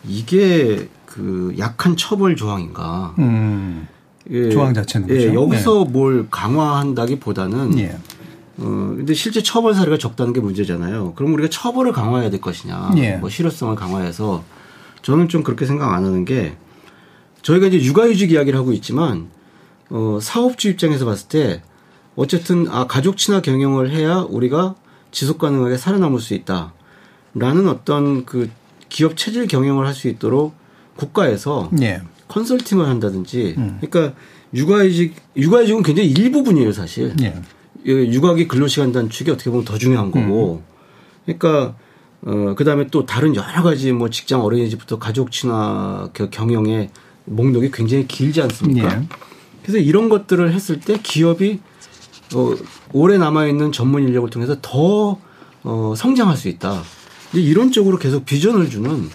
이게 0.06 0.90
그 1.06 1.56
약한 1.58 1.96
처벌 1.96 2.36
조항인가? 2.36 3.16
음. 3.20 3.88
예, 4.32 4.50
조항 4.50 4.74
자체는 4.74 5.10
예, 5.12 5.14
그렇죠? 5.14 5.42
여기서 5.42 5.84
네. 5.86 5.92
뭘 5.92 6.28
강화한다기보다는 6.30 7.80
예. 7.80 7.98
어 8.58 8.94
근데 8.98 9.14
실제 9.14 9.42
처벌 9.42 9.76
사례가 9.76 9.98
적다는 9.98 10.34
게 10.34 10.42
문제잖아요. 10.42 11.14
그럼 11.14 11.34
우리가 11.36 11.50
처벌을 11.50 11.94
강화해야 11.94 12.30
될 12.30 12.42
것이냐? 12.42 12.92
예. 12.98 13.16
뭐 13.16 13.30
실효성을 13.30 13.74
강화해서 13.76 14.44
저는 15.04 15.30
좀 15.30 15.42
그렇게 15.42 15.66
생각 15.66 15.94
안 15.94 16.04
하는 16.04 16.26
게 16.26 16.58
저희가 17.44 17.68
이제 17.68 17.82
육아휴직 17.82 18.32
이야기를 18.32 18.60
하고 18.60 18.74
있지만 18.74 19.30
어 19.90 20.20
사업주 20.22 20.68
입장에서 20.68 21.06
봤을 21.06 21.30
때 21.30 21.62
어쨌든 22.18 22.68
아 22.70 22.88
가족 22.88 23.16
친화 23.16 23.42
경영을 23.42 23.92
해야 23.92 24.18
우리가 24.18 24.76
지속 25.16 25.38
가능하게 25.38 25.78
살아남을 25.78 26.20
수 26.20 26.34
있다라는 26.34 27.70
어떤 27.70 28.26
그 28.26 28.50
기업 28.90 29.16
체질 29.16 29.48
경영을 29.48 29.88
할 29.88 29.94
수 29.94 30.10
있도록 30.10 30.54
국가에서 30.98 31.72
예. 31.82 32.02
컨설팅을 32.28 32.86
한다든지 32.86 33.56
음. 33.58 33.80
그러니까 33.80 34.14
육아휴직 34.54 35.16
육아휴직은 35.38 35.84
굉장히 35.84 36.10
일부분이에요 36.12 36.74
사실 36.74 37.16
예. 37.22 37.34
육아기 37.86 38.48
근로시간 38.50 38.92
단축이 38.92 39.32
어떻게 39.32 39.50
보면 39.50 39.64
더 39.64 39.78
중요한 39.78 40.12
거고 40.12 40.64
음. 40.66 41.24
그러니까 41.26 41.76
어 42.26 42.54
그다음에 42.56 42.88
또 42.88 43.06
다른 43.06 43.36
여러 43.36 43.64
가지 43.64 43.94
뭐 43.94 44.10
직장 44.10 44.44
어린이집부터 44.44 45.00
가족 45.00 45.32
친화 45.32 46.10
경영의 46.14 46.90
목록이 47.24 47.72
굉장히 47.72 48.06
길지 48.06 48.42
않습니까? 48.42 48.98
예. 48.98 49.08
그래서 49.64 49.78
이런 49.78 50.10
것들을 50.10 50.52
했을 50.52 50.80
때 50.82 51.00
기업이 51.02 51.60
어, 52.34 52.56
오래 52.94 53.18
남아있는 53.18 53.72
전문 53.72 54.04
인력을 54.04 54.30
통해서 54.30 54.56
더 54.62 55.20
어, 55.64 55.94
성장할 55.96 56.38
수 56.38 56.48
있다. 56.48 56.82
이런 57.34 57.72
쪽으로 57.72 57.98
계속 57.98 58.26
비전을 58.26 58.70
주는 58.70 59.10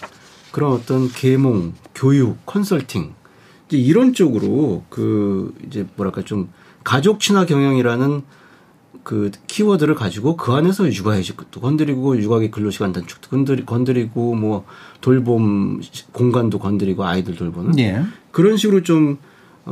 그런 0.52 0.72
어떤 0.72 1.10
계몽, 1.10 1.74
교육, 1.94 2.44
컨설팅 2.46 3.14
이제 3.68 3.78
이런 3.78 4.12
쪽으로 4.12 4.84
그 4.88 5.54
이제 5.66 5.86
뭐랄까 5.96 6.22
좀 6.22 6.50
가족 6.84 7.20
친화 7.20 7.46
경영이라는 7.46 8.22
그 9.02 9.30
키워드를 9.46 9.94
가지고 9.94 10.36
그 10.36 10.52
안에서 10.52 10.92
육아휴직도 10.92 11.60
건드리고 11.60 12.20
육아기 12.20 12.50
근로시간 12.50 12.92
단축도 12.92 13.30
건드리, 13.30 13.64
건드리고 13.64 14.34
뭐 14.34 14.66
돌봄 15.00 15.80
공간도 16.12 16.58
건드리고 16.58 17.04
아이들 17.04 17.36
돌보는 17.36 17.78
예. 17.78 18.02
그런 18.30 18.56
식으로 18.56 18.82
좀 18.82 19.18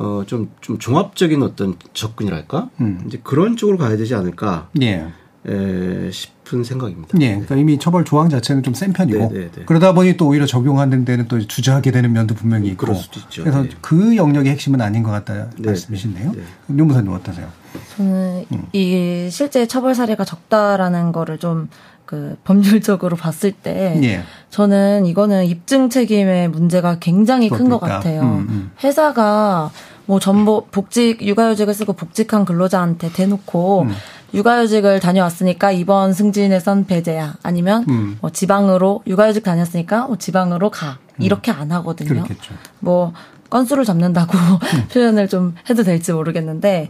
어, 0.01 0.23
좀, 0.27 0.51
좀 0.61 0.79
종합적인 0.79 1.43
어떤 1.43 1.75
접근이랄까? 1.93 2.71
음. 2.81 3.03
이제 3.07 3.19
그런 3.25 3.57
쪽으로 3.57 3.79
가야 3.79 3.97
되지 3.97 4.15
않을까? 4.15 4.69
예. 4.81 5.07
에, 5.47 6.11
싶은 6.13 6.63
생각입니다. 6.63 7.19
예. 7.21 7.31
그러니까 7.31 7.57
이미 7.57 7.79
처벌 7.79 8.05
조항 8.05 8.29
자체는 8.29 8.63
좀 8.63 8.75
센 8.75 8.93
편이고. 8.93 9.19
네네네. 9.19 9.41
네, 9.41 9.51
네. 9.51 9.63
그러다 9.67 9.95
보니 9.95 10.17
또 10.17 10.29
오히려 10.29 10.47
적용하는 10.47 11.05
데는 11.05 11.27
또 11.27 11.41
주저하게 11.45 11.91
되는 11.91 12.13
면도 12.13 12.35
분명히 12.37 12.69
있고. 12.69 12.87
그럴 12.87 12.95
수도 12.97 13.19
있죠. 13.21 13.43
그래서 13.43 13.63
네. 13.63 13.71
그 13.81 14.15
영역의 14.17 14.53
핵심은 14.53 14.81
아닌 14.81 15.03
것 15.03 15.11
같다 15.11 15.51
네. 15.57 15.67
말씀이신데요. 15.67 16.33
네. 16.33 16.43
윤무사님 16.77 17.11
어떠세요? 17.13 17.49
저는 17.97 18.45
음. 18.53 18.67
이 18.73 19.29
실제 19.33 19.67
처벌 19.67 19.95
사례가 19.95 20.25
적다라는 20.25 21.13
거를 21.13 21.39
좀그 21.39 22.37
법률적으로 22.45 23.17
봤을 23.17 23.53
때 23.53 23.99
예. 24.03 24.23
저는 24.51 25.07
이거는 25.07 25.45
입증 25.47 25.89
책임의 25.91 26.49
문제가 26.49 26.99
굉장히 26.99 27.49
큰 27.49 27.69
것 27.69 27.79
같아요. 27.79 28.23
음, 28.23 28.47
음. 28.49 28.71
회사가 28.83 29.71
뭐 30.09 30.19
전부 30.19 30.65
복직 30.71 31.21
육아휴직을 31.21 31.75
쓰고 31.75 31.93
복직한 31.93 32.47
근로자한테 32.47 33.13
대놓고 33.13 33.83
음. 33.83 33.95
육아휴직을 34.33 35.01
다녀왔으니까 35.01 35.71
이번 35.73 36.15
승진에선 36.15 36.87
배제야. 36.87 37.35
아니면 37.43 37.85
음. 37.91 38.17
뭐 38.23 38.31
지방으로 38.31 39.03
육아휴직 39.07 39.43
다녔으니까 39.43 40.07
뭐 40.07 40.17
지방으로 40.17 40.71
가. 40.71 40.99
음. 41.17 41.23
이렇게 41.23 41.51
안 41.51 41.71
하거든요. 41.73 42.23
그렇겠죠. 42.23 42.55
뭐 42.81 43.13
건수를 43.51 43.85
잡는다고 43.85 44.33
음. 44.39 44.89
표현을 44.91 45.29
좀 45.29 45.55
해도 45.69 45.83
될지 45.83 46.15
모르겠는데 46.15 46.89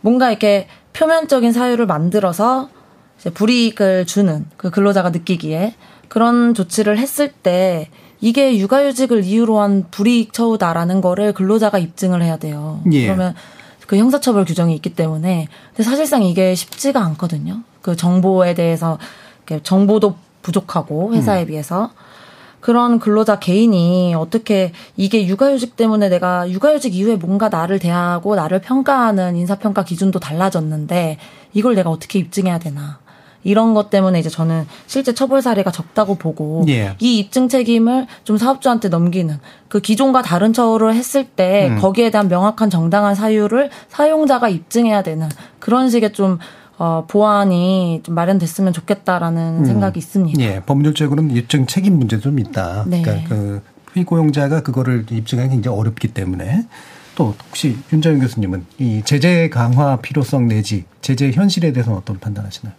뭔가 0.00 0.30
이렇게 0.30 0.68
표면적인 0.92 1.52
사유를 1.52 1.86
만들어서 1.86 2.68
이제 3.18 3.30
불이익을 3.30 4.06
주는 4.06 4.46
그 4.56 4.70
근로자가 4.70 5.10
느끼기에 5.10 5.74
그런 6.06 6.54
조치를 6.54 6.98
했을 6.98 7.32
때 7.32 7.90
이게 8.20 8.58
육아휴직을 8.58 9.24
이유로 9.24 9.60
한 9.60 9.86
불이익 9.90 10.32
처우다라는 10.32 11.00
거를 11.00 11.32
근로자가 11.32 11.78
입증을 11.78 12.22
해야 12.22 12.36
돼요. 12.36 12.80
예. 12.92 13.06
그러면 13.06 13.34
그 13.86 13.96
형사처벌 13.96 14.44
규정이 14.44 14.74
있기 14.76 14.94
때문에 14.94 15.48
근데 15.70 15.82
사실상 15.82 16.22
이게 16.22 16.54
쉽지가 16.54 17.02
않거든요. 17.06 17.62
그 17.82 17.96
정보에 17.96 18.54
대해서 18.54 18.98
정보도 19.62 20.16
부족하고 20.42 21.14
회사에 21.14 21.42
음. 21.42 21.46
비해서 21.48 21.90
그런 22.60 22.98
근로자 22.98 23.38
개인이 23.38 24.14
어떻게 24.14 24.72
이게 24.96 25.26
육아휴직 25.26 25.76
때문에 25.76 26.08
내가 26.08 26.48
육아휴직 26.50 26.94
이후에 26.94 27.16
뭔가 27.16 27.48
나를 27.48 27.78
대하고 27.78 28.36
나를 28.36 28.60
평가하는 28.60 29.36
인사평가 29.36 29.82
기준도 29.84 30.20
달라졌는데 30.20 31.18
이걸 31.54 31.74
내가 31.74 31.90
어떻게 31.90 32.18
입증해야 32.18 32.58
되나. 32.58 33.00
이런 33.42 33.74
것 33.74 33.90
때문에 33.90 34.18
이제 34.18 34.28
저는 34.28 34.66
실제 34.86 35.14
처벌 35.14 35.42
사례가 35.42 35.70
적다고 35.70 36.16
보고 36.16 36.64
예. 36.68 36.94
이 36.98 37.18
입증 37.18 37.48
책임을 37.48 38.06
좀 38.24 38.36
사업주한테 38.36 38.88
넘기는 38.88 39.38
그 39.68 39.80
기존과 39.80 40.22
다른 40.22 40.52
처우를 40.52 40.94
했을 40.94 41.24
때 41.24 41.68
음. 41.70 41.78
거기에 41.78 42.10
대한 42.10 42.28
명확한 42.28 42.70
정당한 42.70 43.14
사유를 43.14 43.70
사용자가 43.88 44.48
입증해야 44.48 45.02
되는 45.02 45.28
그런 45.58 45.88
식의 45.88 46.12
좀 46.12 46.38
어, 46.78 47.04
보완이 47.06 48.00
좀 48.02 48.14
마련됐으면 48.14 48.72
좋겠다라는 48.72 49.58
음. 49.58 49.64
생각이 49.64 49.98
있습니다. 49.98 50.40
예, 50.42 50.60
법률적으로는 50.60 51.36
입증 51.36 51.66
책임 51.66 51.98
문제도 51.98 52.22
좀 52.22 52.38
있다. 52.38 52.84
네. 52.86 53.02
그러니까 53.02 53.28
그 53.28 53.62
피고용자가 53.92 54.62
그거를 54.62 55.04
입증하기 55.10 55.50
굉장히 55.50 55.76
어렵기 55.76 56.08
때문에 56.08 56.66
또 57.16 57.34
혹시 57.48 57.76
윤자영 57.92 58.20
교수님은 58.20 58.64
이 58.78 59.02
제재 59.04 59.50
강화 59.50 59.96
필요성 59.96 60.48
내지 60.48 60.84
제재 61.02 61.30
현실에 61.30 61.72
대해서는 61.72 61.98
어떤 61.98 62.18
판단하시나요? 62.18 62.74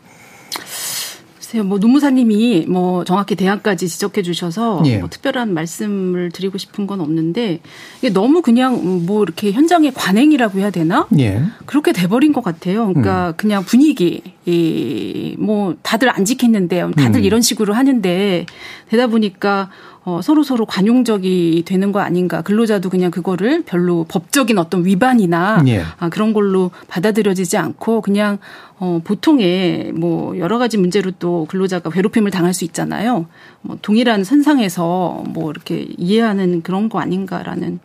글쎄요, 1.52 1.66
뭐 1.66 1.80
노무사님이 1.80 2.66
뭐 2.70 3.04
정확히 3.04 3.36
대안까지 3.36 3.89
지적해 3.89 4.22
주셔서 4.22 4.82
예. 4.86 4.99
뭐 4.99 5.10
특별한 5.10 5.54
말씀을 5.54 6.32
드리고 6.32 6.58
싶은 6.58 6.88
건 6.88 7.02
없는데 7.02 7.60
이게 7.99 8.10
너무 8.10 8.41
그냥 8.41 9.06
뭐 9.06 9.22
이렇게 9.24 9.52
현장의 9.52 9.93
관행이라고 9.93 10.60
해야 10.60 10.70
되나? 10.70 11.08
예. 11.20 11.43
그렇게 11.66 11.91
돼버린 11.91 12.32
것 12.32 12.41
같아요. 12.41 12.88
그러니까 12.88 13.30
음. 13.30 13.34
그냥 13.36 13.66
분위기, 13.66 14.22
이 14.45 15.22
뭐 15.38 15.76
다들 15.82 16.10
안 16.10 16.24
지켰는데 16.24 16.91
다들 16.95 17.22
음. 17.22 17.24
이런 17.24 17.41
식으로 17.41 17.74
하는데 17.74 18.45
되다 18.89 19.08
보니까 19.08 19.70
어, 20.04 20.20
서로 20.24 20.41
서로 20.41 20.66
관용적이 20.66 21.64
되는 21.66 21.91
거 21.91 21.99
아닌가. 21.99 22.41
근로자도 22.41 22.89
그냥 22.89 23.12
그거를 23.12 23.64
별로 23.64 24.04
법적인 24.08 24.58
어떤 24.58 24.84
위반이나 24.84 25.64
예. 25.68 25.84
아, 25.99 26.10
그런 26.10 26.34
걸로 26.34 26.72
받아들여지지 26.88 27.58
않고 27.58 28.02
그냥 28.02 28.39
어, 28.80 28.99
보통의 29.04 29.91
뭐 29.93 30.36
여러 30.39 30.58
가지 30.58 30.78
문제로 30.78 31.12
또 31.20 31.45
근로자가 31.49 31.91
괴롭힘을 31.91 32.32
당할 32.32 32.56
수 32.56 32.66
있잖아요. 32.66 33.28
뭐 33.62 33.78
동일한 33.84 34.24
선상에서 34.24 35.24
뭐 35.28 35.52
이렇게 35.52 35.88
이해하는 35.97 36.64
그런 36.64 36.89
거 36.89 36.99
아닌가라는 36.99 37.80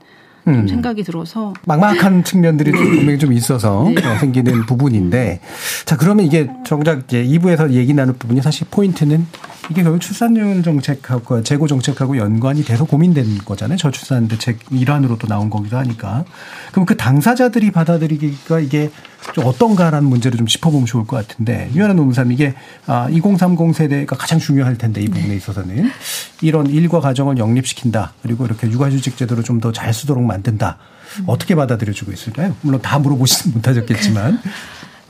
음. 0.49 0.69
생각이 0.69 1.03
들어서 1.03 1.53
막막한 1.65 2.23
측면들이 2.25 2.71
분명히 2.71 3.19
좀 3.19 3.33
있어서 3.33 3.91
네. 3.95 4.07
어, 4.07 4.19
생기는 4.19 4.65
부분인데 4.67 5.41
자 5.85 5.97
그러면 5.97 6.27
이게 6.27 6.49
정작 6.65 7.05
이제 7.05 7.25
2부에서 7.25 7.73
얘기 7.73 7.93
나눌 7.95 8.15
부분이 8.15 8.43
사실 8.43 8.67
포인트는 8.71 9.27
이게 9.71 9.83
결국 9.83 10.01
출산율 10.01 10.63
정책하고 10.63 11.43
재고 11.43 11.67
정책하고 11.67 12.17
연관이 12.19 12.65
돼서 12.65 12.85
고민된 12.85 13.39
거잖아요. 13.45 13.77
저출산 13.77 14.29
대책 14.29 14.59
일환으로 14.71 15.19
또 15.19 15.27
나온 15.27 15.51
거기도 15.51 15.77
하니까. 15.77 16.25
그럼 16.71 16.87
그 16.87 16.97
당사자들이 16.97 17.73
받아들이기가 17.73 18.61
이게 18.61 18.91
좀 19.35 19.45
어떤가라는 19.47 20.09
문제를 20.09 20.39
좀 20.39 20.47
짚어보면 20.47 20.87
좋을 20.87 21.07
것 21.07 21.17
같은데 21.17 21.71
유한한 21.75 21.97
노무사님 21.97 22.33
이게 22.33 22.55
아 22.87 23.09
2030 23.11 23.75
세대가 23.75 24.17
가장 24.17 24.39
중요할 24.39 24.79
텐데 24.79 25.01
이 25.03 25.07
부분에 25.07 25.29
네. 25.29 25.37
있어서는 25.37 25.91
이런 26.41 26.67
일과 26.69 27.01
가정을 27.01 27.37
영립시킨다 27.39 28.15
그리고 28.23 28.47
이렇게 28.47 28.71
육아휴직 28.71 29.17
제도를 29.17 29.43
좀 29.45 29.61
더 29.61 29.73
잘 29.73 29.93
쓰도록 29.93 30.23
만든다 30.25 30.79
어떻게 31.27 31.55
받아들여주고 31.55 32.13
있을까요? 32.13 32.55
물론 32.63 32.81
다 32.83 32.99
물어보지는 32.99 33.55
못하셨겠지만 33.57 34.41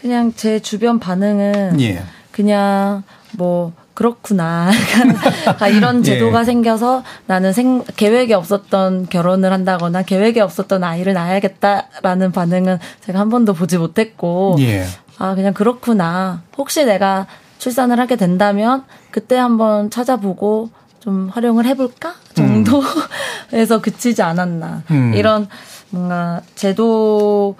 그냥 0.00 0.32
제 0.36 0.60
주변 0.60 0.98
반응은 1.00 1.80
예. 1.80 2.02
그냥 2.32 3.02
뭐 3.32 3.72
그렇구나. 3.96 4.70
아, 5.58 5.68
이런 5.68 6.00
예. 6.00 6.02
제도가 6.02 6.40
예. 6.40 6.44
생겨서 6.44 7.02
나는 7.26 7.54
생, 7.54 7.82
계획에 7.96 8.34
없었던 8.34 9.08
결혼을 9.08 9.52
한다거나 9.52 10.02
계획에 10.02 10.42
없었던 10.42 10.84
아이를 10.84 11.14
낳아야겠다라는 11.14 12.30
반응은 12.30 12.78
제가 13.00 13.18
한 13.18 13.30
번도 13.30 13.54
보지 13.54 13.78
못했고, 13.78 14.56
예. 14.60 14.84
아, 15.16 15.34
그냥 15.34 15.54
그렇구나. 15.54 16.42
혹시 16.58 16.84
내가 16.84 17.26
출산을 17.58 17.98
하게 17.98 18.16
된다면 18.16 18.84
그때 19.10 19.36
한번 19.36 19.88
찾아보고 19.88 20.68
좀 21.00 21.30
활용을 21.32 21.64
해볼까? 21.64 22.16
정도에서 22.34 23.76
음. 23.76 23.80
그치지 23.80 24.20
않았나. 24.20 24.82
음. 24.90 25.14
이런 25.14 25.48
뭔가 25.88 26.42
제도 26.54 27.56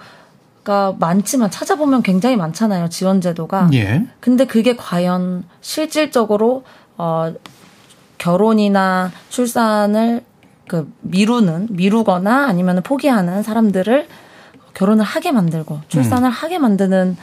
가 0.67 0.93
많지만 0.99 1.49
찾아보면 1.49 2.03
굉장히 2.03 2.35
많잖아요. 2.35 2.89
지원 2.89 3.21
제도가. 3.21 3.69
예. 3.71 4.05
근데 4.19 4.45
그게 4.45 4.75
과연 4.75 5.45
실질적으로 5.61 6.65
어 6.97 7.33
결혼이나 8.17 9.13
출산을 9.29 10.25
그 10.67 10.91
미루는 10.99 11.67
미루거나 11.69 12.47
아니면 12.47 12.81
포기하는 12.83 13.43
사람들을 13.43 14.09
결혼을 14.73 15.05
하게 15.05 15.31
만들고 15.31 15.79
출산을 15.87 16.27
음. 16.27 16.31
하게 16.31 16.59
만드는 16.59 17.15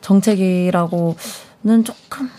정책이라고는 0.00 1.14
조금 1.84 2.30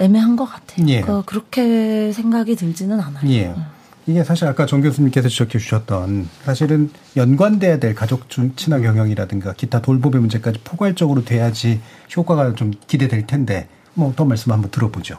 애매한 0.00 0.34
것 0.34 0.46
같아요. 0.46 0.88
예. 0.88 1.02
그, 1.02 1.22
그렇게 1.24 2.10
생각이 2.10 2.56
들지는 2.56 2.98
않아요. 2.98 3.30
예. 3.30 3.46
음. 3.46 3.73
이게 4.06 4.22
사실 4.22 4.46
아까 4.46 4.66
정 4.66 4.82
교수님께서 4.82 5.28
지적해 5.28 5.58
주셨던 5.58 6.28
사실은 6.44 6.90
연관돼야 7.16 7.78
될 7.78 7.94
가족 7.94 8.28
친화 8.28 8.78
경영이라든가 8.78 9.54
기타 9.54 9.80
돌봄의 9.80 10.20
문제까지 10.20 10.60
포괄적으로 10.62 11.24
돼야지 11.24 11.80
효과가 12.14 12.54
좀 12.54 12.72
기대될 12.86 13.26
텐데 13.26 13.68
뭐 13.94 14.12
더 14.14 14.24
말씀 14.24 14.52
한번 14.52 14.70
들어보죠. 14.70 15.16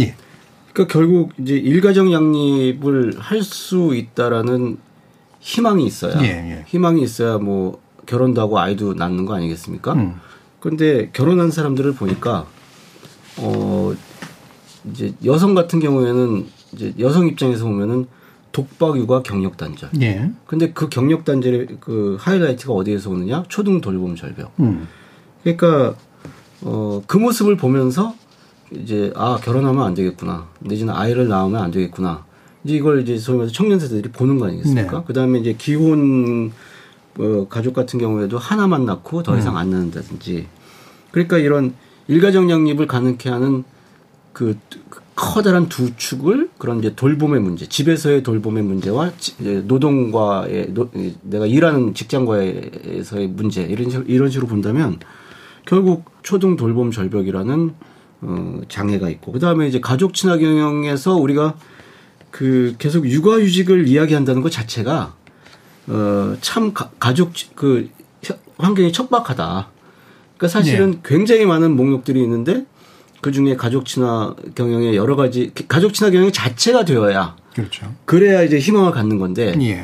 예. 0.00 0.14
그러니까 0.72 0.92
결국 0.92 1.32
이제 1.38 1.54
일가정 1.54 2.12
양립을 2.12 3.14
할 3.18 3.42
수 3.42 3.94
있다라는 3.94 4.76
희망이 5.40 5.86
있어야 5.86 6.20
예, 6.22 6.26
예. 6.26 6.64
희망이 6.66 7.02
있어야 7.02 7.38
뭐 7.38 7.80
결혼도 8.06 8.40
하고 8.40 8.58
아이도 8.58 8.94
낳는 8.94 9.24
거 9.24 9.34
아니겠습니까? 9.34 9.92
음. 9.94 10.20
그런데 10.60 11.10
결혼한 11.12 11.50
사람들을 11.50 11.94
보니까 11.94 12.46
어 13.38 13.94
이제 14.90 15.12
여성 15.24 15.54
같은 15.54 15.80
경우에는 15.80 16.46
이제 16.74 16.94
여성 16.98 17.26
입장에서 17.26 17.64
보면은 17.64 18.06
독박 18.52 18.96
육아 18.98 19.22
경력 19.22 19.56
단절. 19.56 19.90
예. 20.00 20.30
근데 20.46 20.72
그 20.72 20.88
경력 20.88 21.24
단절의 21.24 21.78
그 21.80 22.16
하이라이트가 22.20 22.72
어디에서 22.72 23.10
오느냐? 23.10 23.44
초등 23.48 23.80
돌봄 23.80 24.14
절벽. 24.16 24.52
음. 24.60 24.86
그러니까 25.42 25.96
어 26.62 27.02
그 27.06 27.16
모습을 27.18 27.56
보면서 27.56 28.14
이제 28.70 29.12
아 29.16 29.38
결혼하면 29.42 29.84
안 29.84 29.94
되겠구나. 29.94 30.46
내지는 30.60 30.94
아이를 30.94 31.28
낳으면 31.28 31.62
안 31.62 31.70
되겠구나. 31.70 32.24
이제 32.64 32.74
이걸 32.74 33.02
이제 33.02 33.18
소위 33.18 33.38
말해서 33.38 33.52
청년 33.52 33.78
세대들이 33.78 34.10
보는 34.12 34.38
거 34.38 34.46
아니겠습니까? 34.46 34.98
네. 34.98 35.04
그다음에 35.06 35.38
이제 35.40 35.54
기혼 35.58 36.52
어, 37.18 37.46
가족 37.48 37.74
같은 37.74 37.98
경우에도 38.00 38.38
하나만 38.38 38.86
낳고 38.86 39.22
더 39.22 39.36
이상 39.38 39.54
음. 39.54 39.58
안 39.58 39.70
낳는다든지. 39.70 40.46
그러니까 41.10 41.38
이런 41.38 41.74
일가정 42.08 42.50
양립을 42.50 42.86
가능케 42.86 43.28
하는 43.30 43.64
그 44.32 44.58
커다란 45.16 45.68
두 45.68 45.96
축을 45.96 46.50
그런 46.58 46.80
이제 46.80 46.94
돌봄의 46.94 47.40
문제, 47.40 47.66
집에서의 47.66 48.22
돌봄의 48.22 48.64
문제와 48.64 49.12
노동과의 49.64 50.74
노, 50.74 50.90
내가 51.22 51.46
일하는 51.46 51.94
직장과에서의 51.94 53.28
문제 53.28 53.62
이런 53.62 53.90
식으로, 53.90 54.06
이런 54.08 54.30
식으로 54.30 54.48
본다면 54.48 54.98
결국 55.66 56.10
초등 56.22 56.56
돌봄 56.56 56.90
절벽이라는 56.90 57.74
어, 58.22 58.60
장애가 58.68 59.08
있고 59.10 59.32
그 59.32 59.38
다음에 59.38 59.68
이제 59.68 59.80
가족 59.80 60.14
친화 60.14 60.36
경영에서 60.36 61.14
우리가 61.14 61.54
그 62.30 62.74
계속 62.78 63.08
육아 63.08 63.38
휴직을 63.38 63.86
이야기한다는 63.86 64.42
것 64.42 64.50
자체가 64.50 65.14
어, 65.86 66.36
참 66.40 66.72
가, 66.72 66.90
가족 66.98 67.32
그 67.54 67.88
환경이 68.56 68.92
척박하다. 68.92 69.68
그러니까 70.36 70.48
사실은 70.48 70.90
네. 70.92 71.00
굉장히 71.04 71.46
많은 71.46 71.76
목록들이 71.76 72.20
있는데 72.22 72.66
그 73.24 73.32
중에 73.32 73.56
가족 73.56 73.86
친화 73.86 74.34
경영의 74.54 74.96
여러 74.96 75.16
가지 75.16 75.50
가족 75.66 75.94
친화 75.94 76.10
경영 76.10 76.30
자체가 76.30 76.84
되어야 76.84 77.34
그렇죠. 77.54 77.90
그래야 78.04 78.42
이제 78.42 78.58
희망을 78.58 78.90
갖는 78.92 79.16
건데 79.16 79.54
예. 79.62 79.80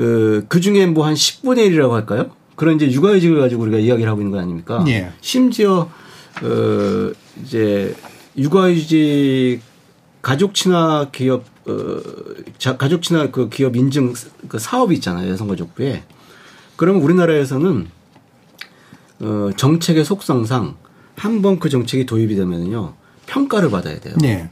어, 0.00 0.42
그 0.48 0.60
중에 0.60 0.86
뭐 0.86 1.04
한 1.04 1.14
10분의 1.14 1.70
1이라고 1.70 1.90
할까요? 1.90 2.30
그런 2.54 2.76
이제 2.76 2.88
육아휴직을 2.88 3.40
가지고 3.40 3.62
우리가 3.62 3.78
이야기를 3.78 4.08
하고 4.08 4.20
있는 4.20 4.30
거 4.30 4.38
아닙니까? 4.38 4.84
예. 4.86 5.10
심지어 5.20 5.90
어 6.40 7.12
이제 7.42 7.96
육아휴직 8.36 9.60
가족 10.22 10.54
친화 10.54 11.08
기업 11.10 11.46
어 11.66 12.00
자, 12.58 12.76
가족 12.76 13.02
친화 13.02 13.28
그 13.32 13.48
기업 13.48 13.74
인증 13.74 14.14
그 14.46 14.60
사업이 14.60 14.94
있잖아요 14.94 15.28
여성가족부에. 15.32 16.04
그러면 16.76 17.02
우리나라에서는 17.02 17.88
어 19.22 19.50
정책의 19.56 20.04
속성상 20.04 20.76
한 21.18 21.42
번 21.42 21.58
그 21.58 21.68
정책이 21.68 22.06
도입이 22.06 22.34
되면요 22.36 22.94
평가를 23.26 23.70
받아야 23.70 23.98
돼요. 24.00 24.14
네. 24.20 24.48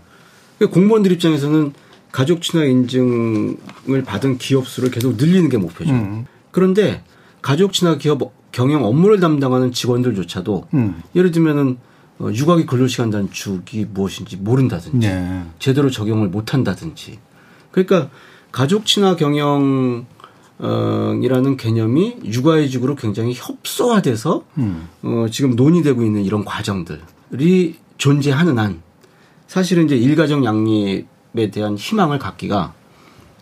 그러니까 0.58 0.74
공무원들 0.74 1.12
입장에서는 1.12 1.72
가족 2.12 2.42
친화 2.42 2.64
인증을 2.64 4.04
받은 4.04 4.38
기업 4.38 4.66
수를 4.66 4.90
계속 4.90 5.16
늘리는 5.16 5.48
게 5.48 5.58
목표죠. 5.58 5.90
음. 5.92 6.26
그런데 6.50 7.02
가족 7.42 7.72
친화 7.72 7.96
기업 7.98 8.32
경영 8.52 8.84
업무를 8.84 9.20
담당하는 9.20 9.72
직원들조차도 9.72 10.68
음. 10.74 11.02
예를 11.14 11.30
들면은 11.30 11.76
어, 12.18 12.30
육아기 12.32 12.64
근로시간 12.64 13.10
단축이 13.10 13.86
무엇인지 13.92 14.36
모른다든지 14.38 15.06
네. 15.06 15.42
제대로 15.58 15.90
적용을 15.90 16.28
못한다든지 16.28 17.18
그러니까 17.70 18.08
가족 18.52 18.86
친화 18.86 19.16
경영 19.16 20.06
어 20.58 21.18
이라는 21.22 21.56
개념이 21.56 22.16
육아휴직으로 22.24 22.96
굉장히 22.96 23.34
협소화돼서 23.34 24.44
음. 24.58 24.88
어, 25.02 25.26
지금 25.30 25.54
논의되고 25.54 26.02
있는 26.02 26.24
이런 26.24 26.44
과정들이 26.44 27.76
존재하는 27.98 28.58
한 28.58 28.82
사실은 29.46 29.84
이제 29.84 29.96
일가정 29.96 30.44
양립에 30.44 31.50
대한 31.52 31.76
희망을 31.76 32.18
갖기가 32.18 32.72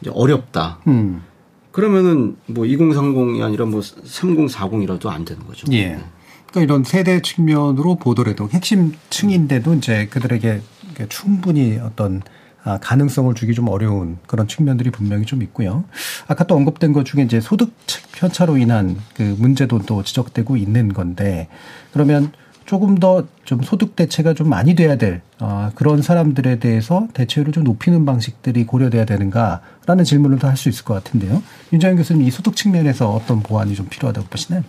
이제 0.01 0.11
어렵다. 0.13 0.81
음. 0.89 1.23
그러면은 1.71 2.37
뭐 2.47 2.65
2030이 2.65 3.43
아니라 3.43 3.65
뭐 3.67 3.81
3040이라도 3.81 5.09
안 5.09 5.25
되는 5.25 5.45
거죠. 5.47 5.67
예. 5.73 5.99
그러니까 6.47 6.61
이런 6.61 6.85
세대 6.85 7.21
측면으로 7.21 7.97
보더라도 7.97 8.49
핵심층인데도 8.49 9.75
이제 9.75 10.07
그들에게 10.07 10.63
충분히 11.09 11.79
어떤 11.79 12.23
아, 12.65 12.79
가능성을 12.79 13.35
주기 13.35 13.55
좀 13.55 13.69
어려운 13.69 14.19
그런 14.27 14.49
측면들이 14.49 14.91
분명히 14.91 15.25
좀 15.27 15.43
있고요. 15.43 15.85
아까 16.27 16.45
또 16.45 16.55
언급된 16.57 16.93
것 16.93 17.05
중에 17.05 17.23
이제 17.23 17.41
소득 17.41 17.73
편차로 18.13 18.57
인한 18.57 18.97
그 19.15 19.37
문제도 19.39 19.79
또 19.81 20.03
지적되고 20.03 20.57
있는 20.57 20.93
건데 20.93 21.49
그러면 21.93 22.33
조금 22.65 22.97
더 22.97 23.25
좀 23.45 23.61
소득 23.63 23.95
대체가 23.95 24.33
좀 24.33 24.49
많이 24.49 24.75
돼야 24.75 24.97
될 24.97 25.21
어, 25.39 25.71
그런 25.75 26.01
사람들에 26.01 26.59
대해서 26.61 27.07
대체율을 27.13 27.53
좀 27.53 27.63
높이는 27.63 28.07
방식들이 28.07 28.65
고려돼야 28.65 29.05
되는가라는 29.05 30.05
질문을 30.05 30.39
더 30.39 30.49
할 30.49 30.57
수 30.57 30.71
있을 30.71 30.85
것 30.87 30.95
같은데요. 30.95 31.43
윤장현 31.75 31.99
교수님 31.99 32.27
이 32.27 32.31
소득 32.31 32.57
측면에서 32.57 33.11
어떤 33.11 33.43
보완이 33.43 33.75
좀 33.75 33.87
필요하다고 33.91 34.29
보시나요? 34.29 34.65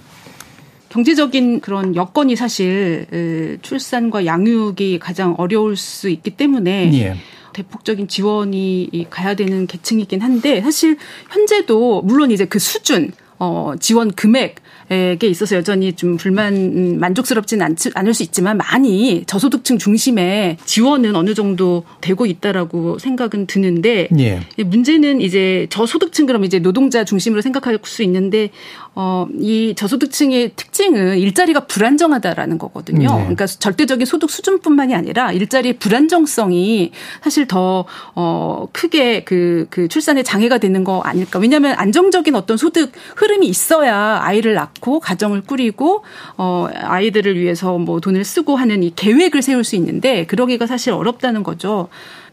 경제적인 0.90 1.62
그런 1.62 1.96
여건이 1.96 2.36
사실 2.36 3.60
출산과 3.62 4.26
양육이 4.26 5.00
가장 5.00 5.36
어려울 5.38 5.76
수 5.76 6.10
있기 6.10 6.32
때문에 6.32 6.92
예. 6.94 7.16
대폭적인 7.56 8.10
지원이 8.10 9.08
가야 9.10 9.34
되는 9.34 9.66
계층이긴 9.66 10.20
한데 10.22 10.62
사실 10.62 10.98
현재도 11.32 12.02
물론 12.02 12.32
이제 12.32 12.44
그 12.44 12.60
수준 12.60 13.14
어 13.40 13.74
지원 13.80 14.12
금액 14.12 14.56
에 14.92 15.18
있어서 15.24 15.56
여전히 15.56 15.94
좀 15.94 16.16
불만 16.16 16.54
음, 16.54 17.00
만족스럽지는 17.00 17.66
않, 17.66 17.76
않을 17.96 18.14
수 18.14 18.22
있지만 18.22 18.56
많이 18.58 19.24
저소득층 19.26 19.80
중심의 19.80 20.58
지원은 20.64 21.16
어느 21.16 21.34
정도 21.34 21.84
되고 22.02 22.28
있다라고 22.28 23.00
생각은 23.00 23.48
드는데 23.48 24.10
예. 24.20 24.44
문제는 24.64 25.22
이제 25.22 25.66
저소득층 25.72 26.28
그럼 26.28 26.44
이제 26.44 26.60
노동자 26.60 27.04
중심으로 27.04 27.42
생각할 27.42 27.80
수 27.84 28.04
있는데 28.04 28.52
어, 28.98 29.28
이 29.40 29.74
저소득층의 29.76 30.54
특징은 30.56 31.18
일자리가 31.18 31.68
불안정하다라는 31.68 32.58
거거든요. 32.58 33.10
네. 33.10 33.20
그러니까 33.20 33.46
절대적인 33.46 34.06
소득 34.06 34.30
수준뿐만이 34.30 34.96
아니라 34.96 35.34
일자리의 35.34 35.78
불안정성이 35.80 36.92
사실 37.22 37.46
더, 37.46 37.86
어, 38.16 38.68
크게 38.72 39.26
그, 39.26 39.68
그 39.70 39.90
출산에 39.90 40.24
장애가 40.24 40.60
되는 40.60 40.86
거 40.86 41.02
아닐까. 41.02 41.40
왜냐하면 41.40 41.76
안정적인 41.78 42.36
어떤 42.36 42.56
소득 42.56 42.94
흐름이 43.18 43.48
있어야 43.48 44.22
아이를 44.22 44.54
낳고 44.54 45.02
가정을 45.02 45.42
꾸리고, 45.42 46.04
어, 46.38 46.70
아이들을 46.74 47.38
위해서 47.38 47.78
뭐 47.78 48.00
돈을 48.00 48.24
쓰고 48.24 48.56
하는 48.56 48.82
이 48.82 48.94
계획을 48.96 49.42
세울 49.42 49.66
수 49.66 49.76
있는데 49.76 50.26
그러기가 50.26 50.68
사실 50.68 50.94
어렵다는 50.94 51.44
거죠. 51.44 51.90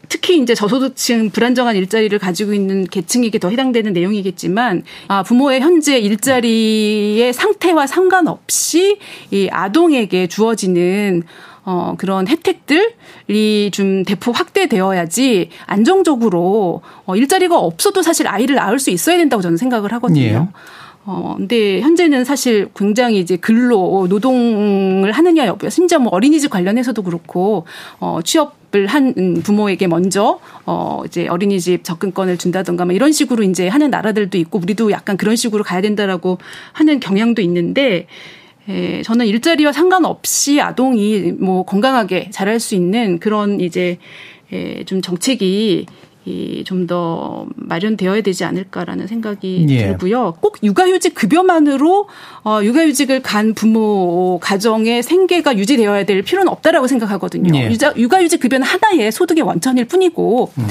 특히 0.09 0.39
이제 0.39 0.53
저소득층 0.53 1.29
불안정한 1.29 1.75
일자리를 1.75 2.17
가지고 2.19 2.53
있는 2.53 2.85
계층에게 2.85 3.39
더 3.39 3.49
해당되는 3.49 3.93
내용이겠지만 3.93 4.83
아, 5.07 5.23
부모의 5.23 5.61
현재 5.61 5.97
일자리의 5.97 7.33
상태와 7.33 7.87
상관없이 7.87 8.99
이 9.31 9.49
아동에게 9.51 10.27
주어지는 10.27 11.23
어, 11.65 11.95
그런 11.97 12.27
혜택들이 12.27 13.71
좀 13.71 14.03
대폭 14.03 14.37
확대되어야지 14.37 15.49
안정적으로 15.65 16.81
어, 17.05 17.15
일자리가 17.15 17.57
없어도 17.57 18.01
사실 18.01 18.27
아이를 18.27 18.55
낳을 18.55 18.79
수 18.79 18.89
있어야 18.89 19.17
된다고 19.17 19.41
저는 19.41 19.57
생각을 19.57 19.93
하거든요. 19.93 20.21
예. 20.21 20.47
어, 21.05 21.35
근데 21.37 21.81
현재는 21.81 22.23
사실 22.23 22.69
굉장히 22.75 23.19
이제 23.19 23.35
근로, 23.35 24.07
노동을 24.09 25.11
하느냐 25.11 25.45
여부야. 25.47 25.69
심지어 25.69 25.99
뭐 25.99 26.13
어린이집 26.13 26.49
관련해서도 26.49 27.03
그렇고, 27.03 27.65
어, 27.99 28.19
취업 28.23 28.62
을 28.75 28.87
한 28.87 29.13
부모에게 29.43 29.87
먼저, 29.87 30.39
어, 30.65 31.03
이제 31.05 31.27
어린이집 31.27 31.83
접근권을 31.83 32.37
준다던가 32.37 32.85
뭐 32.85 32.93
이런 32.93 33.11
식으로 33.11 33.43
이제 33.43 33.67
하는 33.67 33.91
나라들도 33.91 34.37
있고, 34.39 34.59
우리도 34.59 34.91
약간 34.91 35.15
그런 35.15 35.35
식으로 35.35 35.63
가야 35.63 35.81
된다라고 35.81 36.39
하는 36.71 36.99
경향도 36.99 37.41
있는데, 37.43 38.07
에, 38.67 39.01
저는 39.03 39.27
일자리와 39.27 39.71
상관없이 39.73 40.59
아동이 40.61 41.33
뭐 41.33 41.63
건강하게 41.65 42.29
자랄 42.31 42.59
수 42.59 42.75
있는 42.75 43.19
그런 43.19 43.59
이제 43.59 43.97
에, 44.51 44.83
좀 44.85 45.01
정책이 45.01 45.85
좀 46.65 46.83
더 46.87 47.45
마련되어야 47.55 48.21
되지 48.21 48.43
않을까라는 48.45 49.07
생각이 49.07 49.65
예. 49.69 49.87
들고요. 49.87 50.35
꼭 50.39 50.57
육아휴직 50.63 51.15
급여만으로 51.15 52.07
어, 52.43 52.59
육아휴직을 52.61 53.21
간 53.21 53.53
부모 53.53 54.39
가정의 54.41 55.03
생계가 55.03 55.57
유지되어야 55.57 56.05
될 56.05 56.21
필요는 56.21 56.49
없다라고 56.49 56.87
생각하거든요. 56.87 57.55
예. 57.55 57.71
육아휴직 57.97 58.41
급여는 58.41 58.65
하나의 58.65 59.11
소득의 59.11 59.43
원천일 59.43 59.85
뿐이고 59.85 60.51
음. 60.57 60.67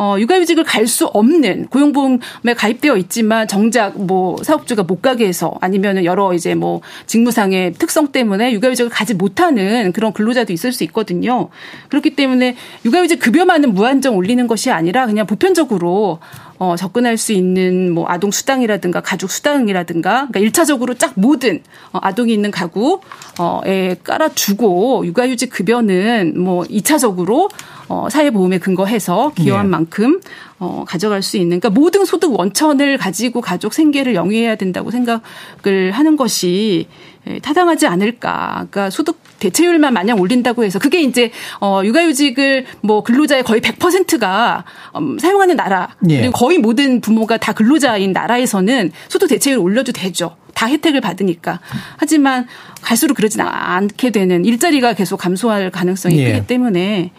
어, 0.00 0.16
육아휴직을 0.18 0.64
갈 0.64 0.80
수 0.90 1.06
없는 1.06 1.66
고용보험에 1.68 2.54
가입되어 2.56 2.96
있지만 2.96 3.46
정작 3.46 4.00
뭐 4.00 4.42
사업주가 4.42 4.82
못 4.82 5.02
가게 5.02 5.28
해서 5.28 5.54
아니면 5.60 6.04
여러 6.04 6.32
이제 6.32 6.54
뭐 6.54 6.80
직무상의 7.06 7.74
특성 7.74 8.08
때문에 8.08 8.52
육아휴직을 8.52 8.90
가지 8.90 9.14
못하는 9.14 9.92
그런 9.92 10.12
근로자도 10.12 10.52
있을 10.52 10.72
수 10.72 10.82
있거든요. 10.84 11.48
그렇기 11.90 12.16
때문에 12.16 12.56
육아휴직 12.84 13.20
급여만은 13.20 13.74
무한정 13.74 14.16
올리는 14.16 14.44
것이 14.48 14.70
아니라 14.70 15.06
그냥 15.06 15.26
보편적으로 15.26 16.18
어, 16.60 16.76
접근할 16.76 17.16
수 17.16 17.32
있는 17.32 17.90
뭐 17.90 18.04
아동 18.06 18.30
수당이라든가 18.30 19.00
가족 19.00 19.30
수당이라든가 19.30 20.28
그러니까 20.30 20.40
1차적으로 20.40 20.96
쫙 20.98 21.14
모든 21.16 21.62
어, 21.90 21.98
아동이 22.02 22.34
있는 22.34 22.50
가구에 22.50 23.96
깔아주고 24.04 25.06
육아휴직 25.06 25.48
급여는 25.48 26.34
뭐 26.38 26.64
2차적으로 26.64 27.50
어, 27.88 28.08
사회보험에 28.10 28.58
근거해서 28.58 29.32
기여한 29.34 29.66
네. 29.66 29.70
만큼 29.70 30.20
어, 30.58 30.84
가져갈 30.86 31.22
수 31.22 31.38
있는 31.38 31.60
그러니까 31.60 31.80
모든 31.80 32.04
소득 32.04 32.38
원천을 32.38 32.98
가지고 32.98 33.40
가족 33.40 33.72
생계를 33.72 34.14
영위해야 34.14 34.56
된다고 34.56 34.90
생각을 34.90 35.92
하는 35.92 36.16
것이 36.18 36.88
예, 37.26 37.38
타당하지 37.38 37.86
않을까. 37.86 38.66
그러니까 38.70 38.90
소득 38.90 39.18
대체율만 39.40 39.92
마냥 39.92 40.20
올린다고 40.20 40.64
해서 40.64 40.78
그게 40.78 41.02
이제 41.02 41.32
어 41.60 41.82
육아휴직을 41.84 42.66
뭐 42.82 43.02
근로자의 43.02 43.42
거의 43.42 43.60
100%가 43.60 44.64
음, 44.96 45.18
사용하는 45.18 45.56
나라 45.56 45.88
예. 46.08 46.18
그리고 46.18 46.32
거의 46.32 46.58
모든 46.58 47.00
부모가 47.00 47.38
다 47.38 47.52
근로자인 47.52 48.12
나라에서는 48.12 48.92
소득 49.08 49.28
대체율 49.28 49.58
올려도 49.58 49.92
되죠. 49.92 50.36
다 50.54 50.66
혜택을 50.66 51.00
받으니까. 51.00 51.60
하지만 51.96 52.46
갈수록 52.82 53.14
그러진 53.14 53.40
않게 53.40 54.10
되는 54.10 54.44
일자리가 54.44 54.92
계속 54.92 55.16
감소할 55.16 55.70
가능성이 55.70 56.18
예. 56.18 56.32
크기 56.32 56.46
때문에 56.46 57.12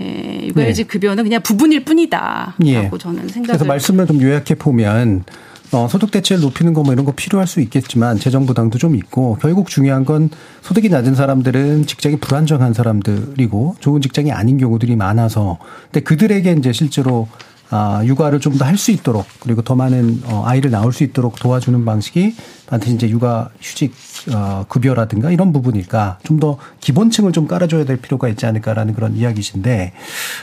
예, 0.00 0.46
육아휴직 0.46 0.86
네. 0.86 0.92
급여는 0.92 1.24
그냥 1.24 1.42
부분일 1.42 1.84
뿐이다라고 1.84 2.54
예. 2.66 2.90
저는 2.98 3.28
생각을. 3.28 3.46
그래서 3.46 3.64
말씀을 3.64 4.06
좀 4.06 4.22
요약해 4.22 4.54
보면 4.54 5.24
어, 5.72 5.86
소득 5.88 6.10
대체를 6.10 6.42
높이는 6.42 6.72
거 6.72 6.82
뭐 6.82 6.92
이런 6.94 7.04
거 7.04 7.12
필요할 7.12 7.46
수 7.46 7.60
있겠지만 7.60 8.18
재정 8.18 8.46
부담도 8.46 8.78
좀 8.78 8.94
있고 8.96 9.36
결국 9.40 9.68
중요한 9.68 10.04
건 10.04 10.30
소득이 10.62 10.88
낮은 10.88 11.14
사람들은 11.14 11.86
직장이 11.86 12.16
불안정한 12.16 12.72
사람들이고 12.72 13.76
좋은 13.80 14.00
직장이 14.00 14.32
아닌 14.32 14.56
경우들이 14.58 14.96
많아서 14.96 15.58
근데 15.84 16.00
그들에게 16.00 16.52
이제 16.52 16.72
실제로 16.72 17.28
아, 17.70 18.02
육아를 18.04 18.40
좀 18.40 18.56
더 18.58 18.64
할 18.64 18.78
수 18.78 18.90
있도록 18.92 19.26
그리고 19.40 19.60
더 19.62 19.74
많은 19.74 20.22
어, 20.24 20.42
아이를 20.46 20.70
낳을 20.70 20.92
수 20.92 21.04
있도록 21.04 21.36
도와주는 21.38 21.84
방식이 21.84 22.34
반드시 22.66 22.94
이제 22.94 23.08
육아 23.10 23.50
휴직 23.60 23.92
어, 24.34 24.64
급여라든가 24.68 25.30
이런 25.30 25.52
부분일까 25.52 26.18
좀 26.24 26.38
더 26.40 26.56
기본층을 26.80 27.32
좀 27.32 27.46
깔아줘야 27.48 27.84
될 27.84 27.96
필요가 27.98 28.28
있지 28.28 28.46
않을까라는 28.46 28.94
그런 28.94 29.16
이야기이신데 29.16 29.92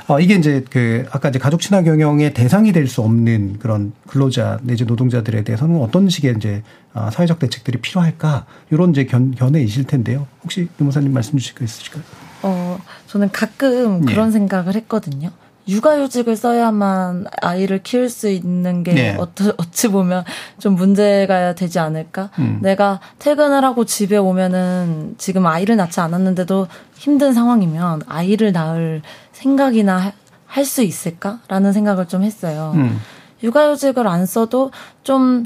어, 0.07 0.19
이게 0.19 0.35
이제 0.35 0.63
그 0.69 1.05
아까 1.11 1.29
이제 1.29 1.39
가족 1.39 1.61
친화 1.61 1.81
경영의 1.81 2.33
대상이 2.33 2.71
될 2.73 2.87
수 2.87 3.01
없는 3.01 3.57
그런 3.59 3.93
근로자 4.07 4.59
내지 4.61 4.85
노동자들에 4.85 5.43
대해서는 5.43 5.81
어떤 5.81 6.09
식의 6.09 6.35
이제 6.37 6.61
어, 6.93 7.09
사회적 7.11 7.39
대책들이 7.39 7.79
필요할까 7.79 8.45
이런 8.69 8.91
이제 8.91 9.05
견, 9.05 9.31
견해이실 9.31 9.85
텐데요. 9.85 10.27
혹시 10.43 10.67
유무사님 10.79 11.11
말씀 11.13 11.37
주실 11.39 11.55
거 11.55 11.63
있으실까요? 11.65 12.03
어, 12.43 12.77
저는 13.07 13.29
가끔 13.31 14.05
그런 14.05 14.27
예. 14.27 14.31
생각을 14.33 14.75
했거든요. 14.75 15.31
육아휴직을 15.67 16.35
써야만 16.35 17.25
아이를 17.41 17.81
키울 17.81 18.09
수 18.09 18.29
있는 18.29 18.83
게 18.83 18.93
네. 18.93 19.17
어찌 19.57 19.87
보면 19.87 20.23
좀 20.59 20.75
문제가 20.75 21.55
되지 21.55 21.79
않을까? 21.79 22.29
음. 22.39 22.59
내가 22.61 22.99
퇴근을 23.19 23.63
하고 23.63 23.85
집에 23.85 24.17
오면은 24.17 25.15
지금 25.17 25.45
아이를 25.47 25.75
낳지 25.75 25.99
않았는데도 25.99 26.67
힘든 26.97 27.33
상황이면 27.33 28.03
아이를 28.07 28.51
낳을 28.51 29.01
생각이나 29.31 30.13
할 30.47 30.65
수 30.65 30.83
있을까라는 30.83 31.73
생각을 31.73 32.07
좀 32.07 32.23
했어요. 32.23 32.71
음. 32.75 33.01
육아휴직을 33.43 34.07
안 34.07 34.25
써도 34.25 34.71
좀 35.03 35.45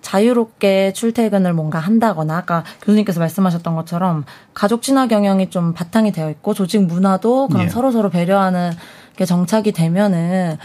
자유롭게 0.00 0.92
출퇴근을 0.92 1.52
뭔가 1.52 1.78
한다거나 1.78 2.38
아까 2.38 2.64
교수님께서 2.82 3.20
말씀하셨던 3.20 3.74
것처럼 3.74 4.24
가족 4.54 4.80
친화 4.80 5.08
경영이 5.08 5.50
좀 5.50 5.74
바탕이 5.74 6.12
되어 6.12 6.30
있고 6.30 6.54
조직 6.54 6.86
문화도 6.86 7.48
그런 7.48 7.64
예. 7.64 7.68
서로 7.68 7.90
서로 7.90 8.08
배려하는 8.08 8.70
게 8.70 8.76
정착이 9.24 9.72
되면은 9.72 10.58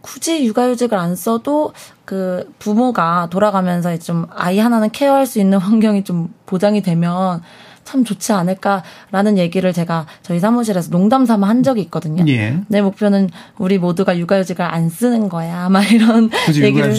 굳이 0.00 0.44
육아휴직을 0.46 0.96
안 0.96 1.16
써도 1.16 1.72
그 2.04 2.52
부모가 2.60 3.26
돌아가면서 3.30 3.96
좀 3.98 4.26
아이 4.34 4.58
하나는 4.58 4.90
케어할 4.90 5.26
수 5.26 5.40
있는 5.40 5.58
환경이 5.58 6.04
좀 6.04 6.32
보장이 6.46 6.82
되면 6.82 7.42
참 7.86 8.04
좋지 8.04 8.32
않을까라는 8.32 9.38
얘기를 9.38 9.72
제가 9.72 10.06
저희 10.22 10.40
사무실에서 10.40 10.90
농담 10.90 11.24
삼아 11.24 11.48
한 11.48 11.62
적이 11.62 11.82
있거든요. 11.82 12.24
예. 12.28 12.58
내 12.66 12.82
목표는 12.82 13.30
우리 13.58 13.78
모두가 13.78 14.18
육아휴직을 14.18 14.64
안 14.64 14.88
쓰는 14.90 15.28
거야. 15.28 15.68
막 15.70 15.90
이런 15.90 16.28
얘기를 16.54 16.92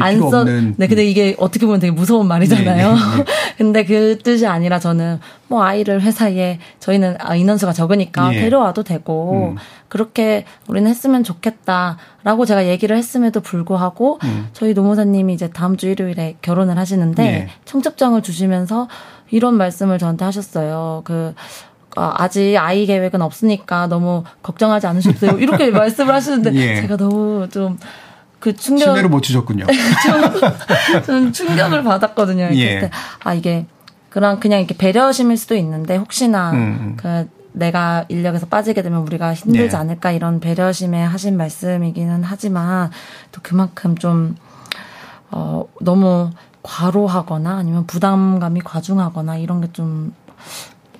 안 0.00 0.18
써. 0.18 0.40
없는. 0.40 0.74
네, 0.76 0.88
근데 0.88 1.06
이게 1.06 1.36
어떻게 1.38 1.64
보면 1.64 1.80
되게 1.80 1.92
무서운 1.92 2.26
말이잖아요. 2.26 2.94
네, 2.94 3.00
네, 3.00 3.16
네. 3.16 3.24
근데 3.56 3.84
그 3.84 4.18
뜻이 4.18 4.46
아니라 4.46 4.80
저는 4.80 5.20
뭐 5.46 5.62
아이를 5.62 6.02
회사에 6.02 6.58
저희는 6.80 7.16
아, 7.20 7.36
인원수가 7.36 7.72
적으니까 7.72 8.34
예. 8.34 8.40
데려와도 8.40 8.82
되고 8.82 9.52
음. 9.54 9.56
그렇게 9.94 10.44
우리는 10.66 10.90
했으면 10.90 11.22
좋겠다라고 11.22 12.46
제가 12.46 12.66
얘기를 12.66 12.96
했음에도 12.96 13.40
불구하고 13.40 14.18
음. 14.24 14.48
저희 14.52 14.74
노무사님이 14.74 15.34
이제 15.34 15.48
다음 15.50 15.76
주 15.76 15.86
일요일에 15.86 16.34
결혼을 16.42 16.78
하시는데 16.78 17.24
예. 17.24 17.48
청첩장을 17.64 18.20
주시면서 18.20 18.88
이런 19.30 19.54
말씀을 19.54 20.00
저한테 20.00 20.24
하셨어요. 20.24 21.02
그 21.04 21.32
어, 21.96 22.12
아직 22.16 22.56
아이 22.56 22.86
계획은 22.86 23.22
없으니까 23.22 23.86
너무 23.86 24.24
걱정하지 24.42 24.88
않으셔도 24.88 25.18
돼요. 25.20 25.38
이렇게 25.38 25.70
말씀을 25.70 26.12
하시는데 26.12 26.52
예. 26.54 26.80
제가 26.80 26.96
너무 26.96 27.46
좀그 27.48 28.56
충격 28.56 28.86
신뢰를 28.86 29.08
못 29.08 29.20
주셨군요. 29.20 29.66
좀, 29.66 31.02
좀 31.06 31.32
충격을 31.32 31.84
받았거든요. 31.84 32.48
예. 32.56 32.90
아 33.22 33.32
이게 33.32 33.66
그런 34.10 34.40
그냥 34.40 34.58
이렇게 34.58 34.76
배려심일 34.76 35.36
수도 35.36 35.54
있는데 35.54 35.94
혹시나 35.94 36.50
음. 36.50 36.56
음. 36.56 36.96
그 36.96 37.28
내가 37.54 38.04
인력에서 38.08 38.46
빠지게 38.46 38.82
되면 38.82 39.00
우리가 39.02 39.32
힘들지 39.32 39.70
네. 39.70 39.76
않을까 39.76 40.10
이런 40.12 40.40
배려심에 40.40 41.02
하신 41.02 41.36
말씀이기는 41.36 42.22
하지만 42.24 42.90
또 43.32 43.40
그만큼 43.42 43.96
좀 43.96 44.36
어, 45.30 45.64
너무 45.80 46.30
과로하거나 46.62 47.56
아니면 47.56 47.86
부담감이 47.86 48.60
과중하거나 48.60 49.36
이런 49.36 49.60
게 49.60 49.68
좀 49.72 50.12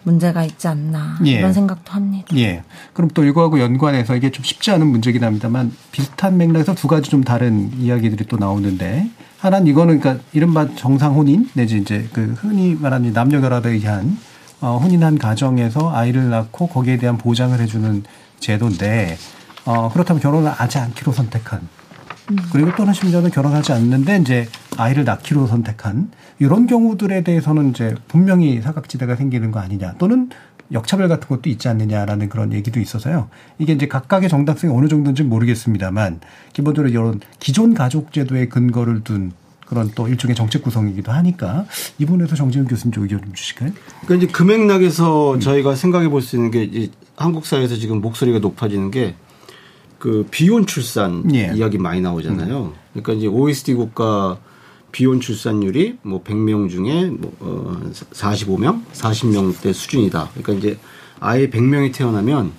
문제가 0.05 0.45
있지 0.45 0.69
않나 0.69 1.19
예. 1.27 1.33
이런 1.33 1.53
생각도 1.53 1.93
합니다. 1.93 2.37
예. 2.37 2.63
그럼 2.93 3.11
또 3.13 3.25
이거하고 3.25 3.59
연관해서 3.59 4.15
이게 4.15 4.31
좀 4.31 4.45
쉽지 4.45 4.71
않은 4.71 4.87
문제긴 4.87 5.25
합니다만 5.25 5.73
비슷한 5.91 6.37
맥락에서 6.37 6.75
두 6.75 6.87
가지 6.87 7.11
좀 7.11 7.25
다른 7.25 7.73
이야기들이 7.79 8.27
또 8.27 8.37
나오는데 8.37 9.11
하나는 9.39 9.67
이거는 9.67 10.01
그러니까 10.01 10.25
이른바 10.33 10.75
정상 10.75 11.15
혼인 11.15 11.49
내지 11.55 11.79
이제 11.79 12.09
그 12.13 12.35
흔히 12.39 12.75
말하는 12.75 13.13
남녀 13.13 13.41
결합에 13.41 13.71
의한 13.71 14.17
어, 14.65 14.79
혼인한 14.79 15.19
가정에서 15.19 15.95
아이를 15.95 16.31
낳고 16.31 16.69
거기에 16.69 16.97
대한 16.97 17.19
보장을 17.19 17.61
해주는 17.61 18.03
제도인데 18.41 19.19
어, 19.67 19.91
그렇다면 19.93 20.23
결혼을 20.23 20.51
하지 20.51 20.79
않기로 20.79 21.13
선택한 21.13 21.61
그리고 22.51 22.75
또는 22.75 22.95
심지어는 22.95 23.31
결혼하지 23.31 23.73
않는데 23.73 24.17
이제 24.21 24.49
아이를 24.79 25.05
낳기로 25.05 25.47
선택한 25.49 26.11
이런 26.39 26.67
경우들에 26.67 27.25
대해서는 27.25 27.71
이제 27.71 27.95
분명히 28.09 28.63
사각지대가 28.63 29.17
생기는 29.17 29.51
거 29.51 29.61
아니냐 29.61 29.97
또는 29.99 30.31
역차별 30.73 31.09
같은 31.09 31.29
것도 31.29 31.51
있지 31.51 31.69
않느냐라는 31.69 32.31
그런 32.31 32.55
얘기도 32.55 32.81
있어서요. 32.81 33.29
이게 33.59 33.75
이제 33.75 33.87
각각의 33.87 34.31
정당성이 34.31 34.75
어느 34.75 34.89
정도인지 34.89 35.25
모르겠습니다만 35.25 36.21
기본적으로 36.55 36.91
이런 36.91 37.21
기존 37.39 37.75
가족 37.75 38.15
제도의 38.15 38.49
근거를 38.49 39.05
둔 39.05 39.33
그런 39.75 39.91
또 39.95 40.09
일종의 40.09 40.35
정책 40.35 40.63
구성이기도 40.63 41.13
하니까 41.13 41.67
이 41.99 42.07
부분에서 42.07 42.37
정재훈 42.37 42.67
교수님 42.67 42.93
쪽 42.93 43.03
의견 43.03 43.21
좀 43.23 43.33
주실까요? 43.35 43.73
그러니까 44.07 44.15
이제 44.15 44.27
금액락에서 44.33 45.35
음. 45.35 45.41
저희가 45.41 45.75
생각해 45.75 46.09
볼 46.09 46.23
수 46.23 46.37
있는 46.37 46.51
게 46.51 46.63
이제 46.65 46.91
한국 47.17 47.45
사회에서 47.47 47.77
지금 47.77 48.01
목소리가 48.01 48.39
높아지는 48.39 48.91
게 48.91 49.15
그 49.99 50.27
비혼 50.31 50.67
출산 50.67 51.35
예. 51.35 51.51
이야기 51.55 51.79
많이 51.79 52.03
나오잖아요. 52.03 52.65
음. 52.65 52.73
그러니까 52.93 53.15
이제 53.15 53.27
OECD 53.27 53.73
국가 53.73 54.37
비혼 54.93 55.19
출산율이 55.19 55.97
뭐 56.03 56.23
100명 56.23 56.69
중에 56.69 57.07
뭐 57.07 57.33
어, 57.41 57.91
45명, 58.13 58.83
40명대 58.93 59.73
수준이다. 59.73 60.29
그러니까 60.35 60.53
이제 60.53 60.79
아예 61.21 61.49
100명이 61.49 61.95
태어나면 61.95 62.53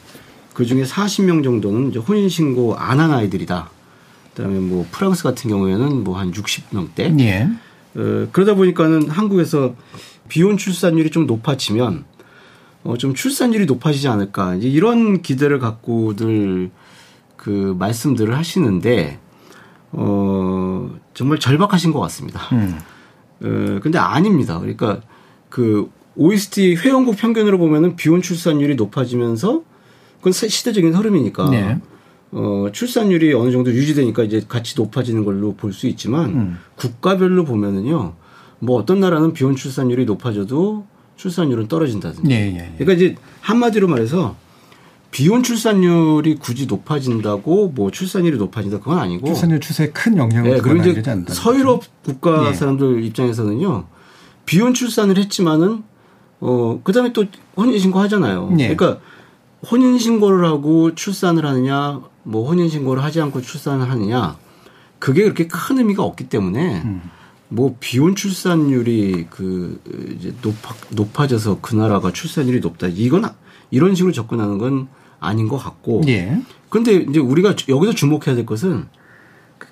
그 0.55 0.65
중에 0.65 0.85
40명 0.85 1.43
정도는 1.43 1.91
이제 1.91 1.99
혼인 1.99 2.29
신고 2.29 2.75
안 2.77 2.99
한 2.99 3.11
아이들이다. 3.11 3.69
그다음에 4.35 4.59
뭐 4.59 4.85
프랑스 4.91 5.23
같은 5.23 5.49
경우에는 5.49 6.03
뭐 6.03 6.17
한 6.17 6.31
60명대. 6.31 7.19
예. 7.21 7.49
어, 7.95 8.27
그러다 8.31 8.55
보니까는 8.55 9.09
한국에서 9.09 9.75
비혼 10.27 10.57
출산율이 10.57 11.09
좀 11.11 11.25
높아지면 11.25 12.03
어, 12.83 12.97
좀 12.97 13.13
출산율이 13.13 13.65
높아지지 13.65 14.07
않을까. 14.07 14.55
이제 14.55 14.67
이런 14.67 15.21
기대를 15.21 15.59
갖고들 15.59 16.69
그 17.37 17.75
말씀들을 17.79 18.35
하시는데 18.37 19.19
어 19.91 20.89
정말 21.13 21.39
절박하신 21.39 21.93
것 21.93 21.99
같습니다. 22.01 22.41
음. 22.51 22.79
어 23.41 23.79
근데 23.81 23.97
아닙니다. 23.97 24.59
그러니까 24.59 25.01
그 25.49 25.89
OECD 26.15 26.75
회원국 26.75 27.17
평균으로 27.17 27.57
보면은 27.57 27.95
비혼 27.95 28.21
출산율이 28.21 28.75
높아지면서 28.75 29.61
그건 30.17 30.33
시대적인 30.33 30.93
흐름이니까 30.95 31.49
네. 31.49 31.79
어 32.37 32.67
출산율이 32.71 33.33
어느 33.33 33.49
정도 33.51 33.71
유지되니까 33.71 34.23
이제 34.23 34.41
같이 34.47 34.75
높아지는 34.77 35.23
걸로 35.23 35.53
볼 35.55 35.71
수 35.71 35.87
있지만 35.87 36.29
음. 36.31 36.57
국가별로 36.75 37.45
보면은요. 37.45 38.13
뭐 38.59 38.77
어떤 38.77 38.99
나라는 38.99 39.31
비혼 39.33 39.55
출산율이 39.55 40.05
높아져도 40.05 40.85
출산율은 41.15 41.67
떨어진다든지. 41.69 42.29
예, 42.31 42.35
예, 42.35 42.55
예. 42.57 42.71
그러니까 42.77 42.93
이제 42.93 43.15
한마디로 43.39 43.87
말해서 43.87 44.35
비혼 45.11 45.43
출산율이 45.43 46.35
굳이 46.35 46.65
높아진다고 46.65 47.69
뭐 47.69 47.89
출산율이 47.89 48.37
높아진다 48.37 48.79
그건 48.79 48.99
아니고 48.99 49.27
출산율 49.27 49.61
추세에 49.61 49.91
큰 49.91 50.17
영향을 50.17 50.51
네, 50.51 50.61
그리고 50.61 50.89
이제 50.89 51.01
서유럽 51.29 51.83
국가 52.03 52.49
예. 52.49 52.53
사람들 52.53 53.01
입장에서는요 53.05 53.85
비혼 54.45 54.73
출산을 54.73 55.17
했지만은 55.17 55.83
어 56.41 56.81
그다음에 56.83 57.13
또 57.13 57.23
혼인 57.55 57.79
신고 57.79 57.99
하잖아요. 57.99 58.49
예. 58.59 58.75
그러니까 58.75 58.99
혼인 59.71 59.97
신고를 59.97 60.45
하고 60.45 60.95
출산을 60.95 61.45
하느냐 61.45 62.01
뭐 62.23 62.47
혼인 62.47 62.69
신고를 62.69 63.03
하지 63.03 63.21
않고 63.21 63.41
출산을 63.41 63.89
하느냐 63.89 64.37
그게 64.99 65.23
그렇게 65.23 65.47
큰 65.47 65.77
의미가 65.79 66.03
없기 66.03 66.29
때문에 66.29 66.81
음. 66.83 67.01
뭐 67.47 67.75
비혼 67.79 68.15
출산율이 68.15 69.27
그 69.29 69.79
이제 70.17 70.33
높아 70.41 70.75
높아져서 70.89 71.59
그 71.61 71.75
나라가 71.75 72.11
출산율이 72.11 72.59
높다 72.59 72.87
이건 72.87 73.29
이런 73.71 73.95
식으로 73.95 74.13
접근하는 74.13 74.57
건 74.57 74.87
아닌 75.19 75.47
것 75.47 75.57
같고. 75.57 76.03
예. 76.07 76.39
근데 76.69 76.93
이제 76.95 77.19
우리가 77.19 77.55
여기서 77.69 77.93
주목해야 77.93 78.35
될 78.35 78.45
것은 78.45 78.87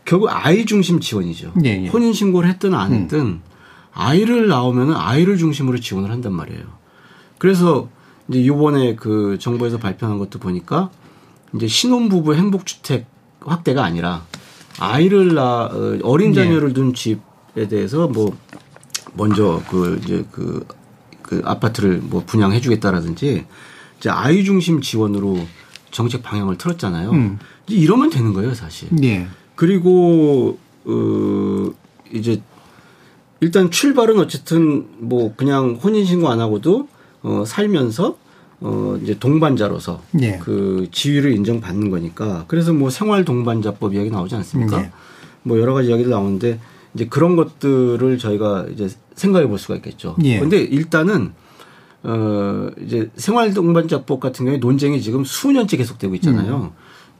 결국 0.05 0.29
아이 0.29 0.65
중심 0.65 0.99
지원이죠. 0.99 1.53
예, 1.65 1.83
예. 1.83 1.87
혼인 1.87 2.13
신고를 2.13 2.49
했든 2.49 2.73
안 2.73 2.91
음. 2.91 3.01
했든 3.01 3.19
음. 3.19 3.41
아이를 3.93 4.47
낳으면은 4.47 4.95
아이를 4.95 5.37
중심으로 5.37 5.79
지원을 5.79 6.09
한단 6.09 6.33
말이에요. 6.33 6.63
그래서 7.37 7.89
이제 8.30 8.45
요번에 8.45 8.95
그 8.95 9.38
정부에서 9.39 9.78
발표한 9.78 10.17
것도 10.17 10.39
보니까 10.39 10.89
이제 11.55 11.67
신혼부부 11.67 12.36
행복주택 12.36 13.05
확대가 13.41 13.84
아니라 13.84 14.26
아이를 14.80 15.36
낳 15.36 15.65
어, 15.65 15.99
어린 16.03 16.32
예. 16.32 16.36
자녀를 16.36 16.74
둔 16.74 16.93
집에 16.93 17.67
대해서 17.67 18.07
뭐 18.07 18.36
먼저 19.13 19.61
그 19.69 19.99
이제 20.03 20.26
그, 20.32 20.65
그 21.21 21.41
아파트를 21.45 21.99
뭐 22.03 22.24
분양해 22.26 22.59
주겠다라든지 22.59 23.45
이제 23.99 24.09
아이 24.09 24.43
중심 24.43 24.82
지원으로 24.82 25.38
정책 25.91 26.24
방향을 26.24 26.57
틀었잖아요. 26.57 27.11
음. 27.11 27.39
이제 27.67 27.76
이러면 27.78 28.09
되는 28.09 28.34
거예요, 28.34 28.53
사실. 28.55 28.89
예. 29.03 29.28
그리고 29.55 30.57
어 30.86 31.71
이제 32.11 32.41
일단 33.39 33.69
출발은 33.69 34.19
어쨌든 34.19 34.88
뭐 34.97 35.34
그냥 35.36 35.80
혼인 35.82 36.05
신고 36.05 36.30
안 36.30 36.39
하고도 36.39 36.88
어 37.24 37.43
살면서 37.45 38.17
어 38.61 38.99
이제 39.01 39.17
동반자로서 39.17 40.01
예. 40.21 40.38
그 40.41 40.88
지위를 40.91 41.32
인정받는 41.34 41.89
거니까 41.89 42.45
그래서 42.47 42.71
뭐 42.74 42.89
생활 42.89 43.26
동반자법 43.26 43.93
이야기 43.95 44.09
나오지 44.09 44.36
않습니까? 44.36 44.82
예. 44.82 44.91
뭐 45.43 45.59
여러 45.59 45.74
가지 45.74 45.89
이야기들 45.89 46.11
나오는데 46.11 46.59
이제 46.93 47.05
그런 47.07 47.36
것들을 47.36 48.17
저희가 48.17 48.67
이제 48.71 48.89
생각해 49.15 49.47
볼 49.47 49.57
수가 49.57 49.76
있겠죠. 49.76 50.15
예. 50.24 50.39
근데 50.39 50.57
일단은 50.61 51.34
어, 52.03 52.69
이제 52.86 53.09
생활 53.15 53.53
동반자법 53.53 54.19
같은 54.19 54.45
경우에 54.45 54.59
논쟁이 54.59 55.01
지금 55.01 55.24
수년째 55.24 55.78
계속되고 55.78 56.15
있잖아요. 56.15 56.55
음. 56.55 56.69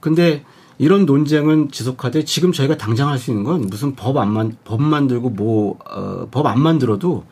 근데 0.00 0.44
이런 0.76 1.06
논쟁은 1.06 1.70
지속하되 1.70 2.24
지금 2.24 2.52
저희가 2.52 2.76
당장 2.76 3.08
할 3.08 3.18
수 3.18 3.30
있는 3.30 3.44
건 3.44 3.62
무슨 3.70 3.94
법 3.94 4.18
안 4.18 4.30
만, 4.32 4.56
법 4.64 4.82
만들고 4.82 5.30
뭐, 5.30 5.78
어, 5.88 6.28
법 6.30 6.46
안 6.46 6.60
만들어도 6.60 7.24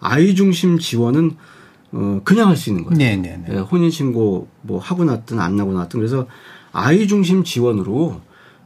아이 0.00 0.34
중심 0.34 0.78
지원은 0.78 1.36
어, 1.92 2.20
그냥 2.24 2.48
할 2.48 2.56
수 2.56 2.70
있는 2.70 2.84
거예요. 2.84 2.98
네네네. 2.98 3.36
네, 3.36 3.44
네. 3.48 3.54
예, 3.54 3.58
혼인신고 3.60 4.48
뭐 4.62 4.78
하고 4.78 5.04
났든 5.04 5.40
안 5.40 5.58
하고 5.58 5.72
났든 5.72 6.00
그래서 6.00 6.26
아이 6.72 7.06
중심 7.06 7.44
지원으로 7.44 8.20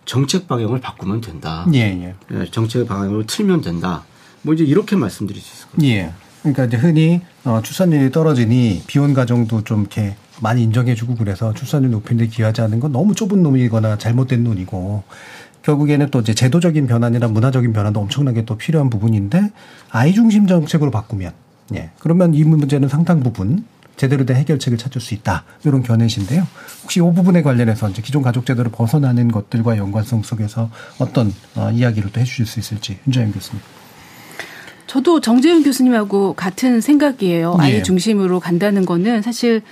정책 0.05 0.49
방향을 0.49 0.81
바꾸면 0.81 1.21
된다. 1.21 1.67
예, 1.73 1.79
예. 1.79 2.15
예 2.33 2.51
정책 2.51 2.87
방향을 2.89 3.27
틀면 3.27 3.61
된다. 3.61 4.05
뭐 4.43 4.55
이제 4.55 4.65
이렇게 4.65 4.97
말씀드릴 4.97 5.41
수 5.41 5.55
있을 5.55 5.67
것 5.67 5.73
같아요. 5.77 5.89
예. 5.91 6.13
그러니까 6.43 6.65
이제 6.65 6.77
흔히 6.77 7.21
어, 7.45 7.61
출산율이 7.63 8.11
떨어지니 8.11 8.83
비혼 8.89 9.15
가정도 9.15 9.63
좀 9.63 9.83
이렇게 9.83 10.17
많이 10.41 10.65
인정해주고 10.65 11.15
그래서 11.15 11.55
출산율 11.55 11.93
높이는 11.93 12.25
데 12.25 12.29
기여하지 12.29 12.63
않은 12.63 12.81
건 12.81 12.91
너무 12.91 13.15
좁은 13.15 13.45
놈이거나 13.45 13.99
잘못된 13.99 14.43
논이고 14.43 15.05
결국에는 15.63 16.11
또 16.11 16.19
이제 16.19 16.35
제도적인 16.35 16.89
변화나 16.89 17.29
문화적인 17.29 17.73
변화도 17.73 18.01
엄청나게 18.01 18.45
또 18.45 18.57
필요한 18.57 18.91
부분인데 18.91 19.53
아이 19.91 20.13
중심 20.13 20.49
정책으로 20.49 20.91
바꾸면 20.91 21.33
예 21.75 21.91
그러면 21.99 22.35
이 22.35 22.45
문제는 22.45 22.89
상당 22.89 23.21
부분 23.21 23.65
제대로 23.97 24.25
된 24.25 24.37
해결책을 24.37 24.79
찾을 24.79 25.01
수 25.01 25.15
있다 25.15 25.45
이런 25.65 25.83
견해신데요. 25.83 26.47
혹시 26.83 27.01
이 27.01 27.03
부분에 27.03 27.43
관련해서 27.43 27.89
이제 27.91 28.03
기존 28.03 28.23
가족 28.23 28.47
제도를 28.47 28.71
벗어나는 28.71 29.31
것들과 29.31 29.77
연관성 29.77 30.23
속에서 30.23 30.71
어떤 30.99 31.33
어, 31.55 31.71
이야기를 31.71 32.11
또 32.13 32.21
해주실 32.21 32.47
수 32.47 32.59
있을지 32.59 32.99
윤자영 33.07 33.33
교수님. 33.33 33.63
저도 34.87 35.21
정재윤 35.21 35.63
교수님하고 35.63 36.35
같은 36.35 36.81
생각이에요. 36.81 37.57
아이 37.59 37.75
예. 37.75 37.83
중심으로 37.83 38.41
간다는 38.41 38.85
거는 38.85 39.23
사실 39.23 39.63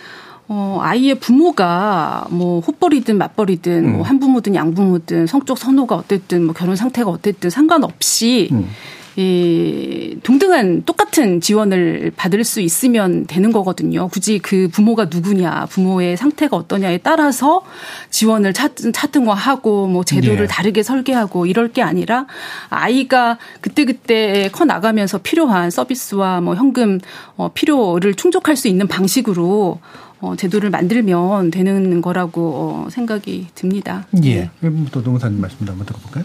어, 0.49 0.79
아이의 0.81 1.21
부모가 1.21 2.27
뭐 2.31 2.61
헛벌이든 2.61 3.19
맞벌이든 3.19 3.83
뭐 3.83 3.91
음. 3.91 3.97
뭐 3.99 4.03
한부모든 4.03 4.55
양부모든 4.55 5.27
성적 5.27 5.59
선호가 5.59 5.95
어땠든 5.95 6.45
뭐 6.45 6.55
결혼 6.55 6.75
상태가 6.75 7.11
어땠든 7.11 7.51
상관없이 7.51 8.49
음. 8.51 8.69
이 9.17 10.17
동등한 10.23 10.85
똑같은 10.85 11.41
지원을 11.41 12.13
받을 12.17 12.45
수 12.45 12.61
있으면 12.61 13.27
되는 13.27 13.53
거거든요. 13.53 14.09
굳이 14.09 14.39
그 14.39 14.69
부모가 14.69 15.07
누구냐, 15.07 15.67
부모의 15.67 16.17
상태가 16.17 16.57
어떠냐에 16.57 16.99
따라서 16.99 17.63
지원을 18.11 18.53
찾든 18.53 18.93
찾든 18.93 19.25
거 19.25 19.33
하고 19.33 19.87
뭐 19.87 20.05
제도를 20.05 20.43
예. 20.43 20.47
다르게 20.47 20.83
설계하고 20.83 21.47
이럴 21.47 21.73
게 21.73 21.83
아니라 21.83 22.27
아이가 22.69 23.39
그때 23.61 23.85
그때 23.85 24.49
커 24.53 24.65
나가면서 24.65 25.19
필요한 25.19 25.71
서비스와 25.71 26.41
뭐 26.41 26.55
현금 26.55 27.01
어 27.37 27.51
필요를 27.53 28.15
충족할 28.15 28.57
수 28.57 28.69
있는 28.69 28.87
방식으로 28.87 29.81
어, 30.21 30.37
제도를 30.37 30.71
만들면 30.71 31.51
되는 31.51 32.03
거라고 32.03 32.85
어, 32.87 32.91
생각이 32.91 33.49
듭니다. 33.55 34.07
예. 34.23 34.51
네. 34.61 34.71
또 34.93 35.03
동사님 35.03 35.41
말씀도 35.41 35.73
한번 35.73 35.87
들어볼까요? 35.87 36.25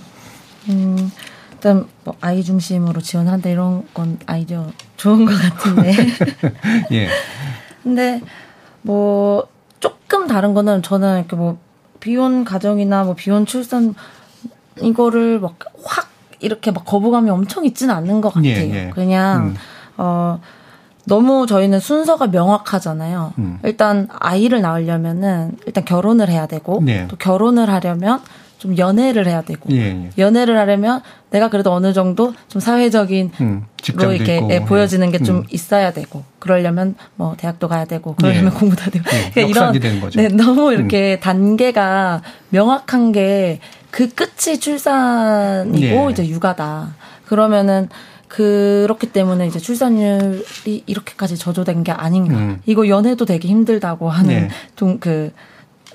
음, 0.69 1.11
일단 1.56 1.88
뭐 2.03 2.16
아이 2.22 2.43
중심으로 2.43 3.01
지원한다 3.01 3.49
이런 3.49 3.88
건 3.93 4.20
아이디어 4.26 4.72
좋은 4.97 5.26
것 5.26 5.34
같은데. 5.34 5.93
예. 6.91 7.08
근데 7.84 8.22
뭐 8.82 9.47
조금 9.80 10.28
다른 10.28 10.53
거는 10.53 10.82
저는 10.84 11.20
이렇게 11.20 11.36
뭐 11.36 11.58
비혼 11.99 12.43
가정이나 12.45 13.03
뭐 13.03 13.16
비혼 13.16 13.45
출산 13.45 13.95
이거를 14.82 15.39
막 15.39 15.56
확 15.86 16.10
이렇게 16.39 16.72
막 16.72 16.84
거부감이 16.86 17.30
엄청 17.30 17.66
있지는 17.66 17.95
않는 17.95 18.22
것 18.22 18.34
같아요. 18.34 18.51
예, 18.53 18.88
예. 18.88 18.91
그냥 18.93 19.47
음. 19.47 19.56
어 19.97 20.39
너무 21.06 21.45
저희는 21.47 21.80
순서가 21.80 22.28
명확하잖아요. 22.28 23.34
음. 23.38 23.60
일단 23.64 24.08
아이를 24.12 24.62
낳으려면은 24.62 25.58
일단 25.66 25.86
결혼을 25.86 26.30
해야 26.30 26.47
되고 26.47 26.82
네. 26.84 27.08
또 27.08 27.16
결혼을 27.16 27.70
하려면 27.70 28.22
좀 28.66 28.78
연애를 28.78 29.28
해야 29.28 29.41
되고 29.41 29.72
예, 29.72 29.78
예. 29.78 30.09
연애를 30.18 30.57
하려면 30.57 31.01
내가 31.30 31.49
그래도 31.49 31.72
어느 31.72 31.93
정도 31.93 32.34
좀 32.47 32.59
사회적인 32.59 33.32
음, 33.41 33.66
로 33.95 34.13
이렇게 34.13 34.38
있고, 34.38 34.51
예, 34.51 34.59
보여지는 34.61 35.11
게좀 35.11 35.38
음. 35.38 35.43
있어야 35.51 35.93
되고 35.93 36.24
그러려면 36.39 36.95
뭐 37.16 37.36
대학도 37.38 37.68
가야 37.68 37.86
되고 37.86 38.16
그러려면 38.16 38.53
예. 38.53 38.59
공부도 38.59 38.82
해야 38.82 38.89
되고 38.89 39.05
예, 39.13 39.32
그러니까 39.32 39.72
이런 39.72 40.09
네, 40.16 40.28
너무 40.30 40.74
이렇게 40.74 41.18
음. 41.20 41.20
단계가 41.22 42.22
명확한 42.49 43.11
게 43.11 43.59
그 43.95 44.09
끝이 44.09 44.59
출산이고 44.59 46.07
예. 46.07 46.11
이제 46.11 46.28
육아다 46.28 46.95
그러면은 47.28 47.88
그렇기 48.28 49.13
때문에 49.13 49.47
이제 49.47 49.57
출산율이 49.57 50.84
이렇게까지 50.86 51.38
저조된 51.38 51.86
게 51.86 51.93
아닌가. 51.93 52.36
음. 52.36 52.59
이거 52.66 52.89
연애도 52.89 53.24
되게 53.24 53.47
힘들다고 53.47 54.09
하는 54.09 54.30
네. 54.36 54.49
좀그 54.76 55.32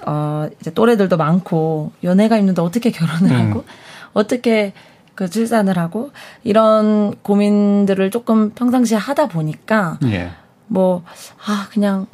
어, 0.06 0.48
이제 0.60 0.72
또래들도 0.72 1.16
많고, 1.16 1.92
연애가 2.02 2.38
있는데 2.38 2.62
어떻게 2.62 2.90
결혼을 2.90 3.30
음. 3.30 3.50
하고, 3.50 3.64
어떻게 4.12 4.72
그 5.14 5.28
출산을 5.28 5.78
하고, 5.78 6.10
이런 6.44 7.14
고민들을 7.22 8.10
조금 8.10 8.50
평상시에 8.50 8.96
하다 8.96 9.28
보니까, 9.28 9.98
예. 10.04 10.30
뭐, 10.66 11.04
아, 11.46 11.68
그냥, 11.70 12.06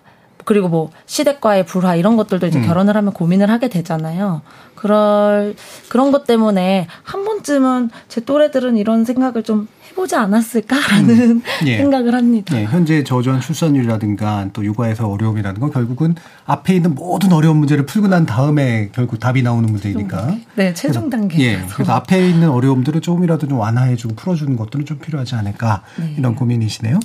그리고 0.45 0.69
뭐, 0.69 0.91
시댁과의 1.07 1.67
불화 1.67 1.97
이런 1.97 2.17
것들도 2.17 2.47
이제 2.47 2.59
음. 2.59 2.67
결혼을 2.67 2.97
하면 2.97 3.13
고민을 3.13 3.51
하게 3.51 3.69
되잖아요. 3.69 4.43
그럴, 4.75 5.55
그런 5.89 6.13
것 6.13 6.27
때문에 6.27 6.87
한 7.03 7.25
번쯤은 7.25 7.91
제 8.09 8.21
또래들은 8.21 8.77
이런 8.77 9.05
생각을 9.05 9.43
좀 9.43 9.69
해보지 9.97 10.15
않았을까라는 10.15 11.11
음. 11.11 11.43
예. 11.67 11.79
생각을 11.79 12.15
합니다. 12.15 12.59
예. 12.61 12.65
현재 12.65 13.03
저조한 13.03 13.41
출산율이라든가 13.41 14.51
또 14.53 14.65
육아에서 14.65 15.09
어려움이라든가 15.09 15.71
결국은 15.71 16.15
앞에 16.45 16.77
있는 16.77 16.95
모든 16.95 17.33
어려운 17.33 17.57
문제를 17.57 17.87
풀고 17.87 18.09
난 18.09 18.27
다음에 18.27 18.91
결국 18.93 19.19
답이 19.19 19.43
나오는 19.43 19.69
문제이니까. 19.69 20.37
네, 20.55 20.75
최종 20.75 21.11
단계. 21.11 21.43
예. 21.43 21.65
그래서 21.75 21.93
앞에 21.95 22.29
있는 22.29 22.51
어려움들을 22.51 23.01
조금이라도 23.01 23.49
좀 23.49 23.59
완화해주고 23.59 24.15
풀어주는 24.15 24.55
것들은 24.57 24.85
좀 24.85 24.99
필요하지 24.99 25.35
않을까 25.35 25.83
네. 25.97 26.15
이런 26.19 26.35
고민이시네요. 26.35 27.01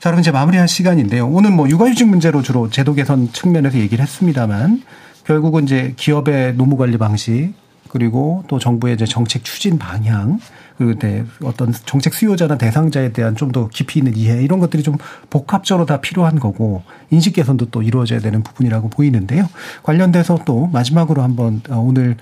자, 0.00 0.10
그럼 0.10 0.20
이제 0.20 0.30
마무리할 0.30 0.68
시간인데요. 0.68 1.28
오늘 1.28 1.52
뭐 1.52 1.68
육아휴직 1.68 2.08
문제로 2.08 2.42
주로 2.42 2.68
제도 2.68 2.94
개선 2.94 3.32
측면에서 3.32 3.78
얘기를 3.78 4.02
했습니다만 4.02 4.82
결국은 5.24 5.64
이제 5.64 5.94
기업의 5.96 6.54
노무 6.56 6.76
관리 6.76 6.98
방식 6.98 7.54
그리고 7.88 8.42
또 8.48 8.58
정부의 8.58 8.94
이제 8.94 9.06
정책 9.06 9.44
추진 9.44 9.78
방향 9.78 10.40
그리고 10.76 10.98
네, 10.98 11.24
어떤 11.42 11.72
정책 11.72 12.14
수요자나 12.14 12.58
대상자에 12.58 13.12
대한 13.12 13.36
좀 13.36 13.52
더 13.54 13.68
깊이 13.68 14.00
있는 14.00 14.16
이해 14.16 14.42
이런 14.42 14.58
것들이 14.58 14.82
좀 14.82 14.96
복합적으로 15.30 15.86
다 15.86 16.00
필요한 16.00 16.40
거고 16.40 16.82
인식 17.10 17.34
개선도 17.34 17.66
또 17.66 17.82
이루어져야 17.82 18.18
되는 18.18 18.42
부분이라고 18.42 18.88
보이는데요. 18.88 19.48
관련돼서 19.84 20.40
또 20.44 20.66
마지막으로 20.66 21.22
한번 21.22 21.60
어, 21.68 21.78
오늘 21.78 22.16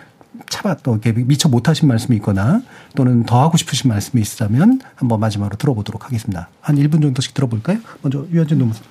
차봤 0.50 0.82
또 0.82 0.98
미처 1.02 1.48
못하신 1.48 1.88
말씀이 1.88 2.16
있거나 2.16 2.60
또는 2.94 3.24
더 3.24 3.40
하고 3.40 3.56
싶으신 3.56 3.88
말씀이 3.88 4.22
있다면 4.22 4.80
한번 4.94 5.20
마지막으로 5.20 5.56
들어보도록 5.56 6.04
하겠습니다. 6.04 6.48
한 6.60 6.76
1분 6.76 7.00
정도씩 7.00 7.32
들어볼까요? 7.32 7.78
먼저 8.02 8.26
유현진 8.30 8.58
노무사. 8.58 8.82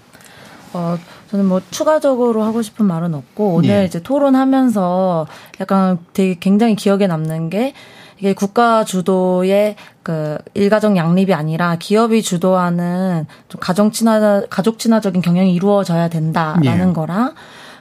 어, 0.74 0.98
저는 1.30 1.46
뭐 1.46 1.62
추가적으로 1.70 2.44
하고 2.44 2.62
싶은 2.62 2.86
말은 2.86 3.14
없고 3.14 3.56
오늘 3.56 3.70
예. 3.70 3.86
이제 3.86 4.02
토론하면서 4.02 5.28
약간 5.60 6.00
되게 6.14 6.36
굉장히 6.40 6.76
기억에 6.76 7.08
남는 7.08 7.50
게 7.50 7.74
이게 8.22 8.34
국가 8.34 8.86
주도의 8.86 9.76
그 10.04 10.38
일가정 10.54 10.96
양립이 10.96 11.34
아니라 11.34 11.76
기업이 11.78 12.22
주도하는 12.22 13.26
좀 13.50 13.60
가정 13.60 13.92
친화 13.92 14.44
가족 14.48 14.78
친화적인 14.78 15.24
경영이 15.24 15.52
이루어져야 15.56 16.08
된다라는 16.08 16.90
예. 16.90 16.94
거랑 16.94 17.34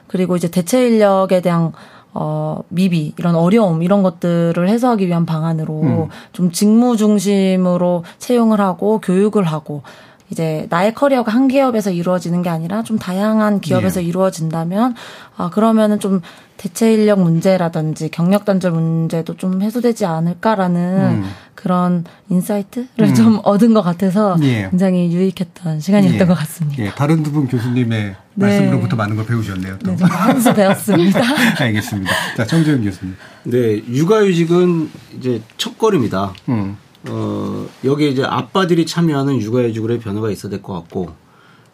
그리고 0.07 0.35
이제 0.35 0.49
대체 0.49 0.87
인력에 0.87 1.41
대한 1.41 1.71
어, 2.13 2.61
미비, 2.67 3.13
이런 3.17 3.35
어려움, 3.35 3.83
이런 3.83 4.03
것들을 4.03 4.67
해소하기 4.67 5.07
위한 5.07 5.25
방안으로 5.25 5.81
음. 5.81 6.07
좀 6.33 6.51
직무 6.51 6.97
중심으로 6.97 8.03
채용을 8.17 8.59
하고 8.59 8.99
교육을 8.99 9.45
하고 9.45 9.83
이제 10.31 10.65
나의 10.69 10.93
커리어가 10.95 11.31
한 11.31 11.47
기업에서 11.49 11.91
이루어지는 11.91 12.41
게 12.41 12.49
아니라 12.49 12.83
좀 12.83 12.97
다양한 12.97 13.59
기업에서 13.59 13.99
네. 13.99 14.05
이루어진다면 14.07 14.95
아 15.37 15.49
그러면은 15.49 15.99
좀 15.99 16.21
대체 16.55 16.93
인력 16.93 17.19
문제라든지 17.19 18.09
경력 18.09 18.45
단절 18.45 18.71
문제도 18.71 19.35
좀 19.35 19.61
해소되지 19.61 20.05
않을까라는 20.05 20.79
음. 21.23 21.29
그런 21.55 22.05
insight를 22.29 22.87
음. 23.09 23.13
좀 23.13 23.39
얻은 23.43 23.73
것 23.73 23.81
같아서 23.81 24.37
예. 24.43 24.67
굉장히 24.69 25.11
유익했던 25.11 25.79
시간이었던 25.81 26.21
예. 26.21 26.25
것 26.25 26.33
같습니다. 26.35 26.83
예. 26.83 26.91
다른 26.91 27.23
두 27.23 27.31
분 27.31 27.47
교수님의 27.47 28.15
네. 28.33 28.45
말씀으로부터 28.45 28.95
많은 28.95 29.15
걸 29.15 29.25
배우셨네요. 29.25 29.79
또. 29.79 29.95
네, 29.95 30.03
한수 30.05 30.53
배웠습니다. 30.53 31.19
알겠습니다. 31.59 32.11
자, 32.37 32.45
정재훈 32.45 32.83
교수님. 32.83 33.15
네, 33.43 33.83
육아휴직은 33.87 34.89
이제 35.17 35.41
첫 35.57 35.77
걸음이다. 35.77 36.33
음. 36.49 36.77
어, 37.09 37.67
여기에 37.83 38.09
이제 38.09 38.23
아빠들이 38.23 38.85
참여하는 38.85 39.41
육아휴직으로의 39.41 39.99
변화가 39.99 40.29
있어야 40.31 40.49
될 40.49 40.61
것 40.61 40.73
같고, 40.73 41.13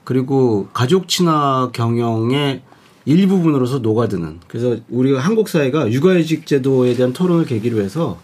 그리고 0.03 0.67
가족 0.73 1.07
친화 1.07 1.69
경영의 1.73 2.61
일부분으로서 3.05 3.79
녹아드는. 3.79 4.39
그래서 4.47 4.77
우리가 4.89 5.19
한국 5.19 5.49
사회가 5.49 5.91
육아휴직 5.91 6.45
제도에 6.45 6.93
대한 6.95 7.13
토론을 7.13 7.45
계기로 7.45 7.81
해서 7.81 8.19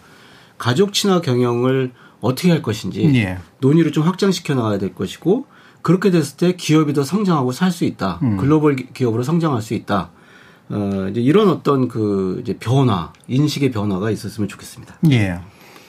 가족 0.58 0.92
친화 0.92 1.20
경영을 1.20 1.92
어떻게 2.20 2.50
할 2.50 2.62
것인지 2.62 3.02
예. 3.16 3.38
논의를 3.60 3.92
좀 3.92 4.04
확장시켜 4.04 4.54
나가야 4.54 4.78
될 4.78 4.94
것이고, 4.94 5.46
그렇게 5.82 6.10
됐을 6.10 6.38
때 6.38 6.56
기업이 6.56 6.94
더 6.94 7.02
성장하고 7.02 7.52
살 7.52 7.70
수 7.70 7.84
있다. 7.84 8.18
음. 8.22 8.38
글로벌 8.38 8.76
기업으로 8.76 9.22
성장할 9.22 9.60
수 9.60 9.74
있다. 9.74 10.10
어, 10.70 11.08
이제 11.10 11.20
이런 11.20 11.48
어떤 11.50 11.88
그 11.88 12.38
이제 12.40 12.56
변화, 12.58 13.12
인식의 13.28 13.70
변화가 13.70 14.10
있었으면 14.10 14.48
좋겠습니다. 14.48 14.96
예. 15.10 15.38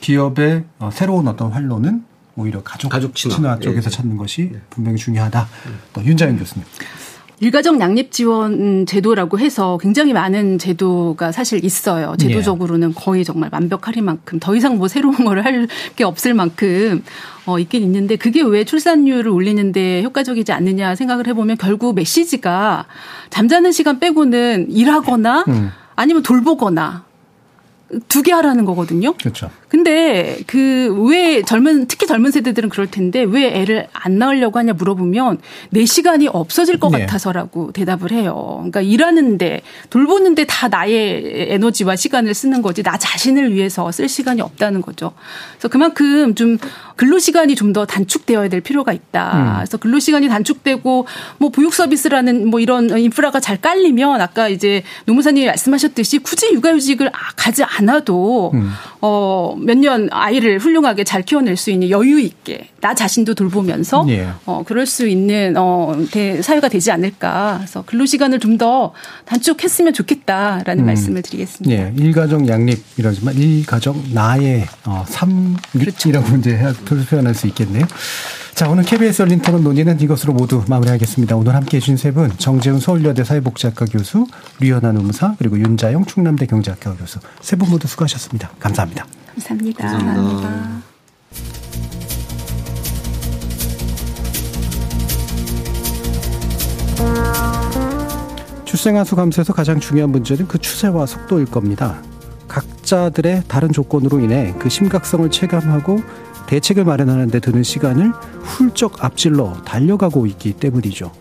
기업의 0.05 0.65
어, 0.77 0.91
새로운 0.93 1.27
어떤 1.27 1.51
활로는 1.51 2.03
오히려 2.35 2.61
가족, 2.61 2.89
가족 2.89 3.15
친화, 3.15 3.35
친화 3.35 3.59
쪽에서 3.59 3.87
예. 3.87 3.89
찾는 3.89 4.17
것이 4.17 4.51
예. 4.53 4.59
분명히 4.69 4.97
중요하다. 4.97 5.47
또 5.93 6.05
윤자영 6.05 6.37
교수님. 6.37 6.63
일가정 7.39 7.81
양립 7.81 8.11
지원 8.11 8.85
제도라고 8.85 9.39
해서 9.39 9.79
굉장히 9.81 10.13
많은 10.13 10.59
제도가 10.59 11.31
사실 11.31 11.65
있어요. 11.65 12.15
제도적으로는 12.17 12.93
거의 12.93 13.25
정말 13.25 13.49
완벽할 13.51 13.95
만큼 14.03 14.39
더 14.39 14.55
이상 14.55 14.77
뭐 14.77 14.87
새로운 14.87 15.15
거를 15.15 15.43
할게 15.43 16.03
없을 16.03 16.33
만큼 16.33 17.03
어 17.45 17.59
있긴 17.59 17.83
있는데 17.83 18.15
그게 18.15 18.41
왜 18.41 18.63
출산율을 18.63 19.29
올리는데 19.29 20.03
효과적이지 20.03 20.51
않느냐 20.51 20.95
생각을 20.95 21.27
해보면 21.27 21.57
결국 21.57 21.95
메시지가 21.95 22.85
잠자는 23.31 23.71
시간 23.71 23.99
빼고는 23.99 24.71
일하거나 24.71 25.45
음. 25.47 25.71
아니면 25.95 26.23
돌보거나 26.23 27.04
두 28.07 28.23
개 28.23 28.31
하라는 28.31 28.65
거거든요. 28.65 29.13
그렇죠. 29.13 29.49
근데 29.69 30.39
그 30.47 30.85
왜 31.05 31.41
젊은 31.43 31.87
특히 31.87 32.07
젊은 32.07 32.31
세대들은 32.31 32.69
그럴 32.69 32.89
텐데 32.89 33.23
왜 33.23 33.47
애를 33.61 33.87
안 33.93 34.17
낳으려고 34.17 34.57
하냐 34.59 34.73
물어보면 34.73 35.39
내 35.69 35.85
시간이 35.85 36.27
없어질 36.27 36.79
것 36.79 36.89
네. 36.91 37.01
같아서라고 37.01 37.71
대답을 37.71 38.11
해요. 38.11 38.33
그러니까 38.57 38.81
일하는데 38.81 39.61
돌보는데 39.89 40.45
다 40.45 40.67
나의 40.67 41.51
에너지와 41.51 41.95
시간을 41.95 42.33
쓰는 42.33 42.61
거지 42.61 42.81
나 42.83 42.97
자신을 42.97 43.53
위해서 43.53 43.91
쓸 43.91 44.07
시간이 44.09 44.41
없다는 44.41 44.81
거죠. 44.81 45.11
그래서 45.53 45.67
그만큼 45.67 46.33
좀 46.35 46.57
근로 46.95 47.19
시간이 47.19 47.55
좀 47.55 47.73
더 47.75 47.85
단축되어야 47.85 48.47
될 48.47 48.61
필요가 48.61 48.93
있다. 48.93 49.33
음. 49.35 49.53
그래서 49.57 49.77
근로 49.77 49.99
시간이 49.99 50.29
단축되고 50.29 51.07
뭐 51.39 51.49
보육 51.49 51.73
서비스라는 51.73 52.47
뭐 52.47 52.61
이런 52.61 52.97
인프라가 52.97 53.41
잘 53.41 53.59
깔리면 53.59 54.21
아까 54.21 54.47
이제 54.47 54.81
노무사님이 55.05 55.47
말씀하셨듯이 55.47 56.19
굳이 56.19 56.53
육아휴직을 56.53 57.11
가지 57.35 57.63
않 57.65 57.84
아도 57.89 58.51
음. 58.53 58.71
어 59.01 59.55
몇 59.59 59.77
년 59.77 60.07
아이를 60.11 60.57
훌륭하게 60.59 61.03
잘 61.03 61.21
키워낼 61.21 61.55
수 61.57 61.69
있는 61.69 61.89
여유 61.89 62.19
있게 62.19 62.69
나 62.81 62.93
자신도 62.93 63.35
돌보면서 63.35 64.05
예. 64.09 64.29
어 64.45 64.63
그럴 64.65 64.85
수 64.85 65.07
있는 65.07 65.55
어 65.57 65.95
대, 66.11 66.41
사회가 66.41 66.69
되지 66.69 66.91
않을까. 66.91 67.55
그래서 67.59 67.83
근로 67.85 68.05
시간을 68.05 68.39
좀 68.39 68.55
더 68.55 68.93
단축했으면 69.25 69.91
좋겠다라는 69.91 70.83
음. 70.83 70.85
말씀을 70.85 71.21
드리겠습니다. 71.21 71.75
예. 71.75 71.93
일가정 71.97 72.47
양립이라지만 72.47 73.35
일가정 73.35 74.01
나의 74.13 74.65
어 74.85 75.03
삶이라고 75.09 75.59
그렇죠. 75.73 76.21
이제 76.37 76.57
표현할 77.09 77.33
수 77.35 77.47
있겠네요. 77.47 77.85
자, 78.55 78.69
오늘 78.69 78.85
KBS 78.85 79.23
열린 79.23 79.41
토론 79.41 79.65
논의는 79.65 79.99
이것으로 79.99 80.31
모두 80.31 80.63
마무리하겠습니다. 80.69 81.35
오늘 81.35 81.55
함께 81.55 81.75
해주신 81.75 81.97
세 81.97 82.11
분, 82.11 82.31
정재훈 82.37 82.79
서울여대 82.79 83.25
사회복지학과 83.25 83.85
교수, 83.91 84.27
류현아 84.61 84.93
의무사, 84.95 85.35
그리고 85.37 85.59
윤자영 85.59 86.05
충남대 86.05 86.45
경제학과 86.45 86.95
교수. 86.95 87.19
세분 87.41 87.64
모두 87.65 87.87
수고하셨습니다. 87.87 88.49
감사합니다. 88.59 89.05
감사합니다. 89.33 89.87
감사합니다. 89.87 90.83
출생아 98.65 99.03
수 99.03 99.15
감소에서 99.15 99.53
가장 99.53 99.79
중요한 99.79 100.11
문제는 100.11 100.47
그 100.47 100.57
추세와 100.57 101.05
속도일 101.05 101.45
겁니다. 101.45 102.01
각자들의 102.47 103.43
다른 103.47 103.71
조건으로 103.71 104.19
인해 104.19 104.53
그 104.59 104.69
심각성을 104.69 105.29
체감하고 105.31 106.01
대책을 106.47 106.83
마련하는 106.83 107.29
데 107.29 107.39
드는 107.39 107.63
시간을 107.63 108.11
훌쩍 108.41 109.03
앞질러 109.03 109.61
달려가고 109.65 110.25
있기 110.27 110.53
때문이죠. 110.53 111.11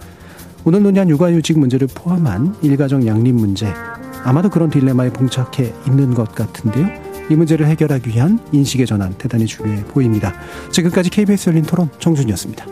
오늘 0.65 0.83
논의한 0.83 1.09
육아휴직 1.09 1.59
문제를 1.59 1.89
포함한 1.95 2.57
일가정 2.63 3.07
양립 3.07 3.35
문제, 3.35 3.73
아마도 4.25 4.49
그런 4.49 4.71
딜레마에 4.71 5.11
봉착해 5.11 5.73
있는 5.87 6.15
것 6.15 6.35
같은데요. 6.35 6.89
이 7.31 7.37
문제를 7.37 7.67
해결하기 7.67 8.11
위한 8.11 8.39
인식의 8.53 8.87
전환 8.87 9.15
대단히 9.17 9.47
중요해 9.47 9.85
보입니다. 9.85 10.35
지금까지 10.73 11.11
KBS 11.11 11.51
열린 11.51 11.63
토론 11.63 11.89
정준이었습니다. 11.99 12.67